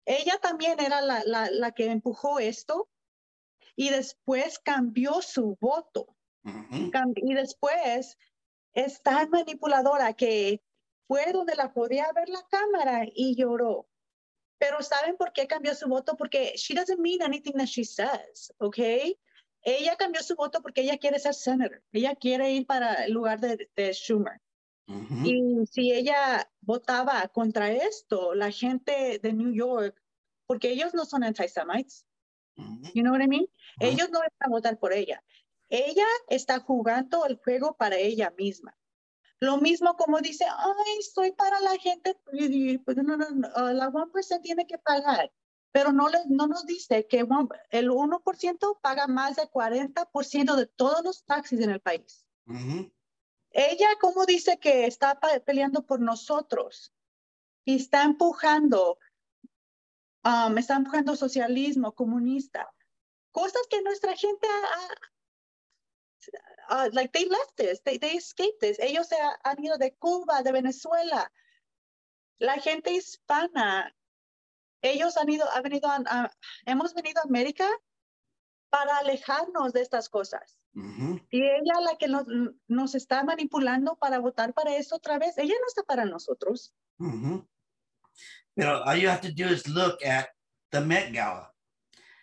ella 0.05 0.39
también 0.39 0.79
era 0.79 1.01
la, 1.01 1.23
la, 1.25 1.49
la, 1.51 1.73
que 1.73 1.87
empujó 1.87 2.39
esto 2.39 2.91
y 3.75 3.89
después 3.89 4.59
cambió 4.59 5.23
su 5.23 5.57
voto. 5.61 6.15
Uh 6.45 6.51
-huh. 6.51 7.13
Y 7.17 7.35
después 7.35 8.19
es 8.75 9.03
tan 9.03 9.31
manipuladora 9.31 10.13
que 10.13 10.63
fue 11.09 11.33
donde 11.33 11.55
la 11.57 11.73
podía 11.73 12.13
ver 12.15 12.29
la 12.29 12.47
cámara 12.51 13.07
y 13.15 13.35
lloró. 13.35 13.89
Pero 14.59 14.83
¿saben 14.83 15.17
por 15.17 15.33
qué 15.33 15.47
cambió 15.47 15.75
su 15.75 15.89
voto? 15.89 16.17
Porque 16.17 16.53
she 16.57 16.75
doesn't 16.75 17.01
mean 17.01 17.23
anything 17.23 17.55
that 17.55 17.67
she 17.67 17.85
says, 17.85 18.53
¿ok? 18.59 18.79
Ella 19.63 19.97
cambió 19.97 20.23
su 20.23 20.35
voto 20.35 20.61
porque 20.61 20.83
ella 20.83 20.99
quiere 20.99 21.19
ser 21.19 21.35
senator. 21.35 21.83
Ella 21.93 22.15
quiere 22.17 22.53
ir 22.53 22.67
para 22.67 23.05
el 23.05 23.13
lugar 23.13 23.41
de, 23.41 23.71
de 23.77 23.93
Schumer. 23.93 24.41
Uh 24.89 24.95
-huh. 24.95 25.27
Y 25.27 25.67
si 25.67 25.93
ella 25.93 26.51
votaba 26.61 27.29
contra 27.29 27.71
esto, 27.71 28.35
la 28.35 28.51
gente 28.51 29.21
de 29.23 29.33
New 29.33 29.53
York, 29.53 29.97
porque 30.47 30.71
ellos 30.71 30.93
no 30.95 31.05
son 31.05 31.23
anti-Semites, 31.23 32.05
uh 32.57 32.63
-huh. 32.63 32.93
you 32.95 33.03
know 33.03 33.13
what 33.13 33.23
I 33.23 33.29
mean? 33.29 33.45
Uh 33.45 33.47
-huh. 33.47 33.93
Ellos 33.93 34.11
no 34.11 34.19
van 34.19 34.31
a 34.41 34.49
votar 34.49 34.79
por 34.79 34.93
ella. 34.93 35.23
Ella 35.69 36.07
está 36.29 36.59
jugando 36.61 37.25
el 37.25 37.37
juego 37.37 37.77
para 37.77 37.97
ella 37.97 38.35
misma. 38.37 38.77
Lo 39.39 39.59
mismo 39.59 39.97
como 39.97 40.21
dice, 40.21 40.45
ay, 40.45 41.03
soy 41.03 41.33
para 41.33 41.59
la 41.61 41.77
gente, 41.79 42.17
pues, 42.85 42.97
no, 42.99 43.17
no, 43.17 43.31
no, 43.31 43.73
la 43.73 43.91
1% 43.91 44.41
tiene 44.43 44.67
que 44.67 44.79
pagar 44.79 45.33
pero 45.73 45.93
no, 45.93 46.09
les, 46.09 46.27
no 46.27 46.47
nos 46.47 46.67
dice 46.67 47.07
que 47.07 47.21
el 47.21 47.29
1% 47.91 48.81
paga 48.81 49.07
más 49.07 49.37
del 49.37 49.49
40% 49.49 50.55
de 50.55 50.67
todos 50.67 51.03
los 51.03 51.25
taxis 51.25 51.61
en 51.61 51.71
el 51.71 51.81
país. 51.81 52.27
Uh 52.47 52.53
-huh. 52.53 52.93
Ella, 53.51 53.89
como 54.01 54.27
dice 54.27 54.59
que 54.59 54.87
está 54.87 55.19
peleando 55.45 55.85
por 55.85 56.01
nosotros 56.01 56.93
y 57.65 57.77
está 57.77 58.03
empujando, 58.03 58.99
um, 60.25 60.57
está 60.59 60.77
empujando 60.77 61.17
socialismo 61.17 61.93
comunista, 61.95 62.73
cosas 63.31 63.63
que 63.69 63.83
nuestra 63.83 64.17
gente 64.17 64.47
ha, 64.47 64.89
uh, 66.87 66.89
like 66.93 67.13
they 67.13 67.29
left 67.29 67.57
this, 67.57 67.83
they, 67.83 67.99
they 67.99 68.17
escaped 68.17 68.61
this. 68.61 68.79
Ellos 68.79 69.09
se 69.09 69.17
han 69.45 69.63
ido 69.63 69.77
de 69.77 69.95
Cuba, 69.97 70.43
de 70.43 70.53
Venezuela. 70.53 71.31
La 72.39 72.55
gente 72.55 72.93
hispana 72.93 73.95
ellos 74.83 75.17
han 75.17 75.29
ido, 75.31 75.49
ha 75.51 75.61
venido 75.63 75.89
a, 75.89 76.03
a, 76.07 76.31
hemos 76.67 76.93
venido 76.93 77.21
a 77.21 77.25
América 77.25 77.69
para 78.69 78.99
alejarnos 78.99 79.73
de 79.73 79.81
estas 79.81 80.09
cosas. 80.09 80.59
Uh 80.75 80.83
-huh. 80.83 81.27
Y 81.31 81.43
ella 81.43 81.81
la 81.81 81.97
que 81.99 82.09
nos, 82.09 82.27
nos, 82.67 82.95
está 82.95 83.23
manipulando 83.23 83.97
para 83.97 84.19
votar 84.19 84.53
para 84.55 84.77
eso 84.77 84.97
otra 84.97 85.19
vez, 85.19 85.37
ella 85.39 85.55
no 85.61 85.67
está 85.67 85.83
para 85.83 86.05
nosotros. 86.05 86.75
Uh 86.99 87.13
-huh. 87.13 87.49
Pero 88.55 88.83
all 88.85 88.99
you 88.99 89.09
have 89.09 89.21
to 89.21 89.33
do 89.33 89.49
is 89.49 89.69
look 89.69 90.03
at 90.05 90.29
the 90.71 90.81
Met 90.81 91.13
Gala. 91.13 91.53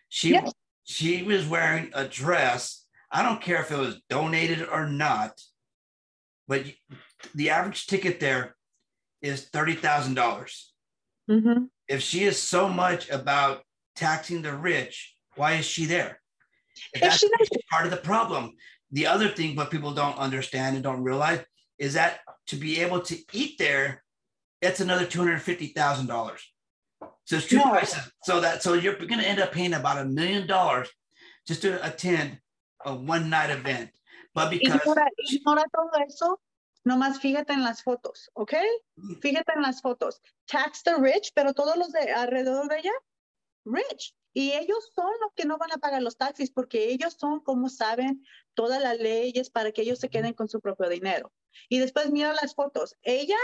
She, 0.09 0.29
yes. 0.29 0.51
she 0.83 1.23
was 1.23 1.47
wearing 1.47 1.91
a 1.93 2.05
dress. 2.05 2.87
I 3.11 3.23
don't 3.23 3.41
care 3.41 3.61
if 3.61 3.71
it 3.71 3.77
was 3.77 4.01
donated 4.09 4.67
or 4.69 4.87
not, 4.87 5.39
but 6.47 6.61
the 7.35 7.49
average 7.51 7.85
ticket 7.85 8.19
there 8.19 8.55
is 9.21 9.49
$30,000. 9.51 10.73
Mm 11.27 11.43
-hmm 11.43 11.69
if 11.89 12.01
she 12.01 12.23
is 12.23 12.41
so 12.41 12.69
much 12.69 13.09
about 13.09 13.63
taxing 13.95 14.41
the 14.41 14.53
rich, 14.53 15.15
why 15.35 15.53
is 15.53 15.65
she 15.65 15.85
there? 15.85 16.21
If 16.93 17.01
that's 17.01 17.23
part 17.69 17.85
of 17.85 17.91
the 17.91 17.97
problem. 17.97 18.53
The 18.91 19.07
other 19.07 19.27
thing, 19.27 19.55
what 19.55 19.71
people 19.71 19.93
don't 19.93 20.17
understand 20.17 20.75
and 20.75 20.83
don't 20.83 21.03
realize 21.03 21.43
is 21.77 21.93
that 21.95 22.21
to 22.47 22.55
be 22.55 22.79
able 22.79 23.01
to 23.01 23.17
eat 23.33 23.57
there, 23.57 24.03
that's 24.61 24.79
another 24.79 25.05
two 25.05 25.19
hundred 25.19 25.41
fifty 25.41 25.67
thousand 25.67 26.07
dollars. 26.07 26.41
So 27.25 27.37
it's 27.37 27.47
two 27.47 27.57
no. 27.57 27.69
prices. 27.69 28.11
So 28.23 28.39
that 28.41 28.63
so 28.63 28.73
you're 28.73 28.95
going 28.95 29.19
to 29.19 29.27
end 29.27 29.39
up 29.39 29.51
paying 29.51 29.73
about 29.73 29.99
a 29.99 30.05
million 30.05 30.47
dollars 30.47 30.89
just 31.47 31.61
to 31.63 31.85
attend 31.85 32.39
a 32.85 32.95
one 32.95 33.29
night 33.29 33.49
event. 33.49 33.89
But 34.33 34.51
because 34.51 34.81
Nomás 36.89 37.19
fíjate 37.19 37.53
en 37.53 37.63
las 37.63 37.83
fotos, 37.83 38.31
¿ok? 38.33 38.53
Fíjate 39.21 39.53
en 39.55 39.61
las 39.61 39.79
fotos. 39.79 40.23
Tax 40.47 40.81
the 40.81 40.95
rich, 40.95 41.31
pero 41.35 41.53
todos 41.53 41.77
los 41.77 41.91
de 41.91 42.11
alrededor 42.11 42.67
de 42.67 42.79
ella, 42.79 42.93
rich. 43.63 44.15
Y 44.33 44.53
ellos 44.53 44.91
son 44.95 45.11
los 45.21 45.31
que 45.35 45.45
no 45.45 45.59
van 45.59 45.71
a 45.71 45.77
pagar 45.77 46.01
los 46.01 46.17
taxis 46.17 46.49
porque 46.49 46.89
ellos 46.89 47.15
son, 47.19 47.41
como 47.41 47.69
saben, 47.69 48.25
todas 48.55 48.81
las 48.81 48.97
leyes 48.97 49.51
para 49.51 49.71
que 49.71 49.83
ellos 49.83 49.99
se 49.99 50.09
queden 50.09 50.33
con 50.33 50.49
su 50.49 50.61
propio 50.61 50.89
dinero. 50.89 51.31
Y 51.67 51.77
después 51.77 52.09
mira 52.09 52.33
las 52.33 52.55
fotos. 52.55 52.95
Ella, 53.03 53.37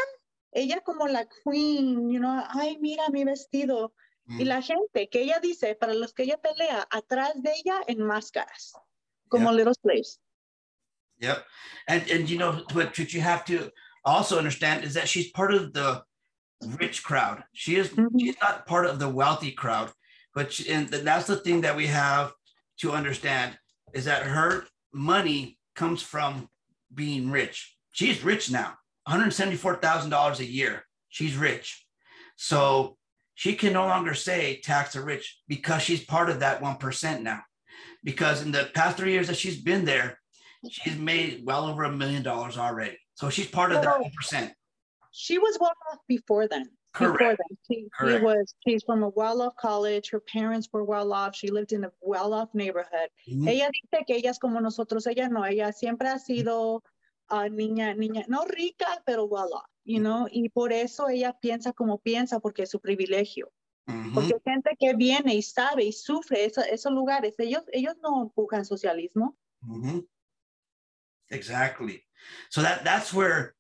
ella 0.51 0.81
como 0.81 1.05
la 1.07 1.27
queen, 1.27 2.09
you 2.09 2.17
know, 2.17 2.41
ay, 2.47 2.79
mira 2.79 3.09
mi 3.09 3.25
vestido. 3.25 3.93
Mm. 4.23 4.41
Y 4.41 4.45
la 4.45 4.63
gente 4.63 5.07
que 5.07 5.21
ella 5.21 5.39
dice, 5.39 5.75
para 5.75 5.93
los 5.93 6.15
que 6.15 6.23
ella 6.23 6.41
pelea, 6.41 6.87
atrás 6.89 7.33
de 7.43 7.51
ella 7.51 7.83
en 7.85 8.01
máscaras, 8.01 8.73
como 9.27 9.51
yeah. 9.51 9.57
little 9.57 9.75
slaves. 9.75 10.19
Yep. 11.20 11.45
And 11.88 12.09
and 12.09 12.30
you 12.30 12.38
know 12.38 12.63
what, 12.74 12.97
what 12.97 13.13
you 13.13 13.22
have 13.22 13.45
to 13.45 13.72
also 14.03 14.38
understand 14.38 14.84
is 14.84 14.93
that 14.93 15.09
she's 15.09 15.32
part 15.32 15.53
of 15.53 15.74
the 15.74 16.03
rich 16.80 17.03
crowd. 17.03 17.43
She 17.53 17.76
is 17.76 17.89
mm-hmm. 17.89 18.18
she's 18.18 18.36
not 18.41 18.66
part 18.66 18.86
of 18.86 18.99
the 18.99 19.09
wealthy 19.09 19.51
crowd, 19.51 19.91
but 20.34 20.53
she, 20.53 20.72
and 20.72 20.88
that's 20.89 21.28
the 21.28 21.38
thing 21.38 21.61
that 21.61 21.76
we 21.76 21.88
have 21.88 22.34
to 22.80 22.91
understand 22.91 23.57
is 23.93 24.05
that 24.05 24.24
her 24.24 24.66
money 24.93 25.57
comes 25.76 26.01
from 26.01 26.49
being 26.93 27.32
rich. 27.32 27.76
She's 27.91 28.24
rich 28.24 28.51
now, 28.51 28.74
$174,000 29.07 30.39
a 30.39 30.45
year. 30.45 30.86
She's 31.09 31.38
rich. 31.38 31.86
So 32.36 32.97
she 33.36 33.55
can 33.55 33.74
no 33.74 33.86
longer 33.86 34.13
say 34.13 34.59
tax 34.61 34.93
the 34.93 35.01
rich 35.01 35.39
because 35.47 35.82
she's 35.82 36.03
part 36.03 36.30
of 36.30 36.41
that 36.41 36.61
1% 36.61 37.22
now. 37.22 37.41
Because 38.03 38.41
in 38.41 38.51
the 38.51 38.70
past 38.74 38.97
three 38.97 39.13
years 39.13 39.28
that 39.28 39.38
she's 39.38 39.61
been 39.61 39.86
there, 39.86 40.20
She's 40.72 40.97
made 40.97 41.43
well 41.45 41.66
over 41.66 41.84
a 41.84 41.91
million 41.91 42.24
dollars 42.24 42.57
already. 42.57 42.97
So 43.16 43.30
she's 43.30 43.47
part 43.47 43.72
of 43.72 43.82
that 43.84 44.01
percent. 44.16 44.53
She 45.11 45.38
was 45.38 45.57
well 45.59 45.74
off 45.91 45.99
before 46.07 46.47
then. 46.47 46.70
Correct. 46.93 47.18
Before 47.18 47.36
then. 47.38 47.57
She, 47.70 47.88
Correct. 47.97 48.20
she 48.20 48.24
was 48.24 48.55
she's 48.66 48.84
from 48.84 49.03
a 49.03 49.09
well-off 49.09 49.55
college. 49.57 50.09
Her 50.11 50.20
parents 50.20 50.70
were 50.72 50.84
well 50.84 51.11
off. 51.13 51.36
She 51.36 51.49
lived 51.49 51.74
in 51.74 51.84
a 51.84 51.91
well-off 52.01 52.49
neighborhood. 52.53 53.09
Mm-hmm. 53.30 53.47
Ella 53.47 53.70
dice 53.72 54.05
que 54.05 54.16
ella 54.16 54.30
es 54.30 54.39
como 54.39 54.59
nosotros. 54.59 55.07
Ella 55.07 55.28
no. 55.30 55.43
Ella 55.43 55.72
siempre 55.72 56.07
ha 56.07 56.20
sido 56.20 56.84
uh, 57.30 57.49
niña, 57.49 57.95
niña, 57.95 58.26
no 58.28 58.45
rica, 58.45 58.88
pero 59.05 59.26
well 59.26 59.53
off, 59.53 59.70
you 59.84 59.99
know. 59.99 60.28
Y 60.32 60.49
por 60.49 60.72
eso 60.72 61.09
ella 61.09 61.38
piensa 61.41 61.74
como 61.74 61.97
piensa, 61.97 62.39
porque 62.39 62.63
es 62.63 62.70
su 62.70 62.80
privilegio. 62.80 63.51
Mm-hmm. 63.88 64.13
Porque 64.13 64.39
gente 64.43 64.76
que 64.80 64.95
viene 64.95 65.36
y 65.36 65.41
sabe 65.41 65.84
y 65.86 65.91
sufre 65.91 66.45
eso, 66.45 66.61
esos 66.61 66.91
lugares, 66.91 67.36
ellos, 67.38 67.63
ellos 67.72 67.95
no 68.01 68.24
empujan 68.24 68.66
socialismo. 68.66 69.38
Mm-hmm. 69.63 70.05
Exactly. 71.32 72.03
So 72.49 72.61
that 72.61 72.84
that's 72.84 73.13
where 73.13 73.55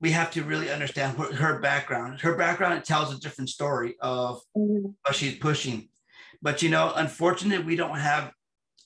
we 0.00 0.12
have 0.12 0.30
to 0.32 0.44
really 0.44 0.70
understand 0.70 1.16
her, 1.18 1.34
her 1.34 1.60
background. 1.60 2.20
Her 2.20 2.36
background 2.36 2.84
tells 2.84 3.12
a 3.12 3.20
different 3.20 3.50
story 3.50 3.96
of 4.00 4.40
mm-hmm. 4.56 4.90
what 5.02 5.14
she's 5.14 5.38
pushing. 5.38 5.88
But 6.40 6.62
you 6.62 6.70
know, 6.70 6.92
unfortunately, 6.94 7.64
we 7.64 7.76
don't 7.76 7.98
have 7.98 8.32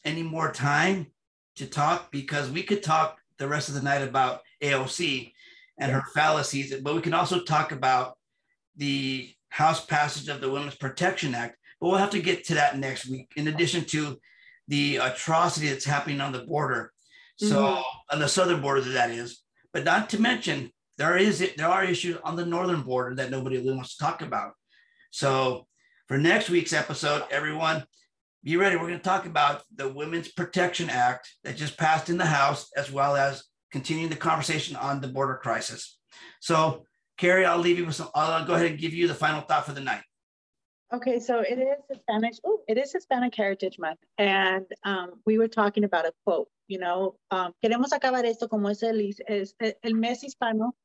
any 0.04 0.22
more 0.22 0.52
time 0.52 1.08
to 1.56 1.66
talk 1.66 2.10
because 2.10 2.50
we 2.50 2.62
could 2.62 2.82
talk 2.82 3.18
the 3.38 3.48
rest 3.48 3.68
of 3.68 3.74
the 3.74 3.82
night 3.82 4.02
about 4.02 4.40
AOC 4.62 5.32
and 5.78 5.92
her 5.92 6.02
fallacies, 6.14 6.74
but 6.80 6.94
we 6.94 7.00
can 7.00 7.14
also 7.14 7.42
talk 7.42 7.72
about 7.72 8.16
the 8.76 9.30
House 9.48 9.84
passage 9.84 10.28
of 10.28 10.40
the 10.40 10.50
Women's 10.50 10.76
Protection 10.76 11.34
Act. 11.34 11.58
But 11.80 11.88
we'll 11.88 11.98
have 11.98 12.10
to 12.10 12.22
get 12.22 12.44
to 12.44 12.54
that 12.54 12.78
next 12.78 13.08
week, 13.08 13.32
in 13.36 13.48
addition 13.48 13.84
to 13.86 14.18
the 14.68 14.96
atrocity 14.96 15.68
that's 15.68 15.84
happening 15.84 16.20
on 16.20 16.32
the 16.32 16.44
border 16.44 16.92
so 17.48 17.62
mm-hmm. 17.62 18.14
on 18.14 18.20
the 18.20 18.28
southern 18.28 18.60
border, 18.60 18.80
that 18.80 19.10
is, 19.10 19.42
but 19.72 19.84
not 19.84 20.10
to 20.10 20.20
mention 20.20 20.70
there 20.98 21.16
is 21.16 21.38
there 21.56 21.68
are 21.68 21.84
issues 21.84 22.18
on 22.22 22.36
the 22.36 22.46
northern 22.46 22.82
border 22.82 23.14
that 23.16 23.30
nobody 23.30 23.56
really 23.56 23.74
wants 23.74 23.96
to 23.96 24.04
talk 24.04 24.22
about. 24.22 24.52
So 25.10 25.66
for 26.08 26.18
next 26.18 26.50
week's 26.50 26.72
episode, 26.72 27.24
everyone, 27.30 27.84
be 28.44 28.56
ready. 28.56 28.76
We're 28.76 28.88
going 28.88 28.98
to 28.98 29.04
talk 29.04 29.26
about 29.26 29.62
the 29.74 29.88
Women's 29.88 30.30
Protection 30.30 30.90
Act 30.90 31.28
that 31.44 31.56
just 31.56 31.78
passed 31.78 32.10
in 32.10 32.18
the 32.18 32.26
House, 32.26 32.70
as 32.76 32.90
well 32.90 33.16
as 33.16 33.44
continuing 33.70 34.10
the 34.10 34.16
conversation 34.16 34.76
on 34.76 35.00
the 35.00 35.08
border 35.08 35.38
crisis. 35.42 35.98
So, 36.40 36.84
Carrie, 37.18 37.44
I'll 37.44 37.58
leave 37.58 37.78
you 37.78 37.86
with 37.86 37.94
some. 37.94 38.08
I'll 38.14 38.44
go 38.44 38.54
ahead 38.54 38.66
and 38.70 38.78
give 38.78 38.92
you 38.92 39.08
the 39.08 39.14
final 39.14 39.42
thought 39.42 39.66
for 39.66 39.72
the 39.72 39.80
night. 39.80 40.02
Okay, 40.92 41.20
so 41.20 41.40
it 41.40 41.58
is 41.58 41.78
Hispanic. 41.88 42.34
Oh, 42.44 42.60
it 42.68 42.76
is 42.76 42.92
Hispanic 42.92 43.34
Heritage 43.34 43.78
Month, 43.78 44.00
and 44.18 44.66
um, 44.84 45.12
we 45.24 45.38
were 45.38 45.48
talking 45.48 45.84
about 45.84 46.04
a 46.04 46.12
quote. 46.24 46.48
You 46.68 46.78
know, 46.78 47.18
um, 47.30 47.52
queremos 47.60 47.92
acabar 47.92 48.24
esto 48.24 48.48
como 48.48 48.70
es 48.70 48.82
el, 48.82 49.14
es 49.26 49.56
el 49.58 49.94
mes 49.94 50.24
hispano. 50.24 50.76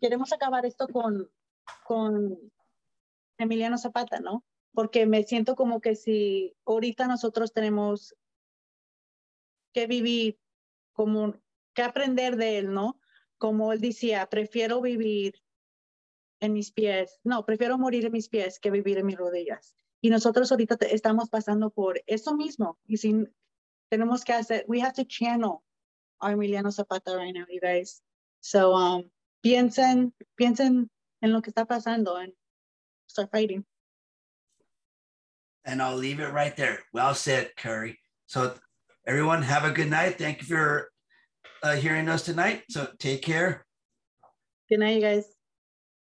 Queremos 0.00 0.32
acabar 0.32 0.64
esto 0.64 0.88
con 0.88 1.28
con 1.84 2.38
Emiliano 3.38 3.78
Zapata, 3.78 4.20
¿no? 4.20 4.44
Porque 4.72 5.06
me 5.06 5.22
siento 5.22 5.54
como 5.54 5.80
que 5.80 5.94
si 5.94 6.56
ahorita 6.66 7.06
nosotros 7.06 7.52
tenemos 7.52 8.14
que 9.72 9.86
vivir 9.86 10.38
como 10.92 11.34
que 11.74 11.82
aprender 11.82 12.36
de 12.36 12.58
él, 12.58 12.72
¿no? 12.72 12.98
Como 13.38 13.72
él 13.72 13.80
decía, 13.80 14.26
prefiero 14.28 14.80
vivir 14.80 15.34
en 16.40 16.52
mis 16.52 16.72
pies, 16.72 17.20
no, 17.24 17.44
prefiero 17.44 17.78
morir 17.78 18.06
en 18.06 18.12
mis 18.12 18.28
pies 18.28 18.60
que 18.60 18.70
vivir 18.70 18.98
en 18.98 19.06
mis 19.06 19.16
rodillas. 19.16 19.76
Y 20.00 20.10
nosotros 20.10 20.50
ahorita 20.52 20.76
estamos 20.86 21.30
pasando 21.30 21.70
por 21.70 22.02
eso 22.06 22.36
mismo. 22.36 22.78
Y 22.86 22.98
si 22.98 23.26
tenemos 23.94 24.24
que 24.24 24.34
hacer, 24.34 24.64
we 24.66 24.80
have 24.80 24.94
to 24.94 25.04
channel 25.04 25.62
our 26.20 26.34
Emiliano 26.34 26.72
Zapata 26.72 27.16
right 27.16 27.32
now, 27.32 27.44
you 27.48 27.60
guys. 27.60 28.00
So, 28.40 28.74
um, 28.74 29.04
piensen, 29.44 30.12
piensen 30.40 30.88
en 31.22 31.32
lo 31.32 31.40
que 31.40 31.52
está 31.52 31.66
pasando 31.66 32.22
and 32.22 32.32
start 33.06 33.30
fighting. 33.30 33.64
And 35.64 35.80
I'll 35.80 35.96
leave 35.96 36.20
it 36.20 36.32
right 36.32 36.56
there. 36.56 36.80
Well 36.92 37.14
said, 37.14 37.50
Curry. 37.56 37.98
So, 38.26 38.54
everyone, 39.06 39.42
have 39.42 39.64
a 39.64 39.70
good 39.70 39.90
night. 39.90 40.18
Thank 40.18 40.40
you 40.40 40.46
for 40.46 40.90
uh, 41.62 41.76
hearing 41.76 42.08
us 42.08 42.22
tonight. 42.22 42.64
So, 42.68 42.88
take 42.98 43.22
care. 43.22 43.64
Good 44.68 44.80
night, 44.80 44.96
you 44.96 45.00
guys. 45.00 45.33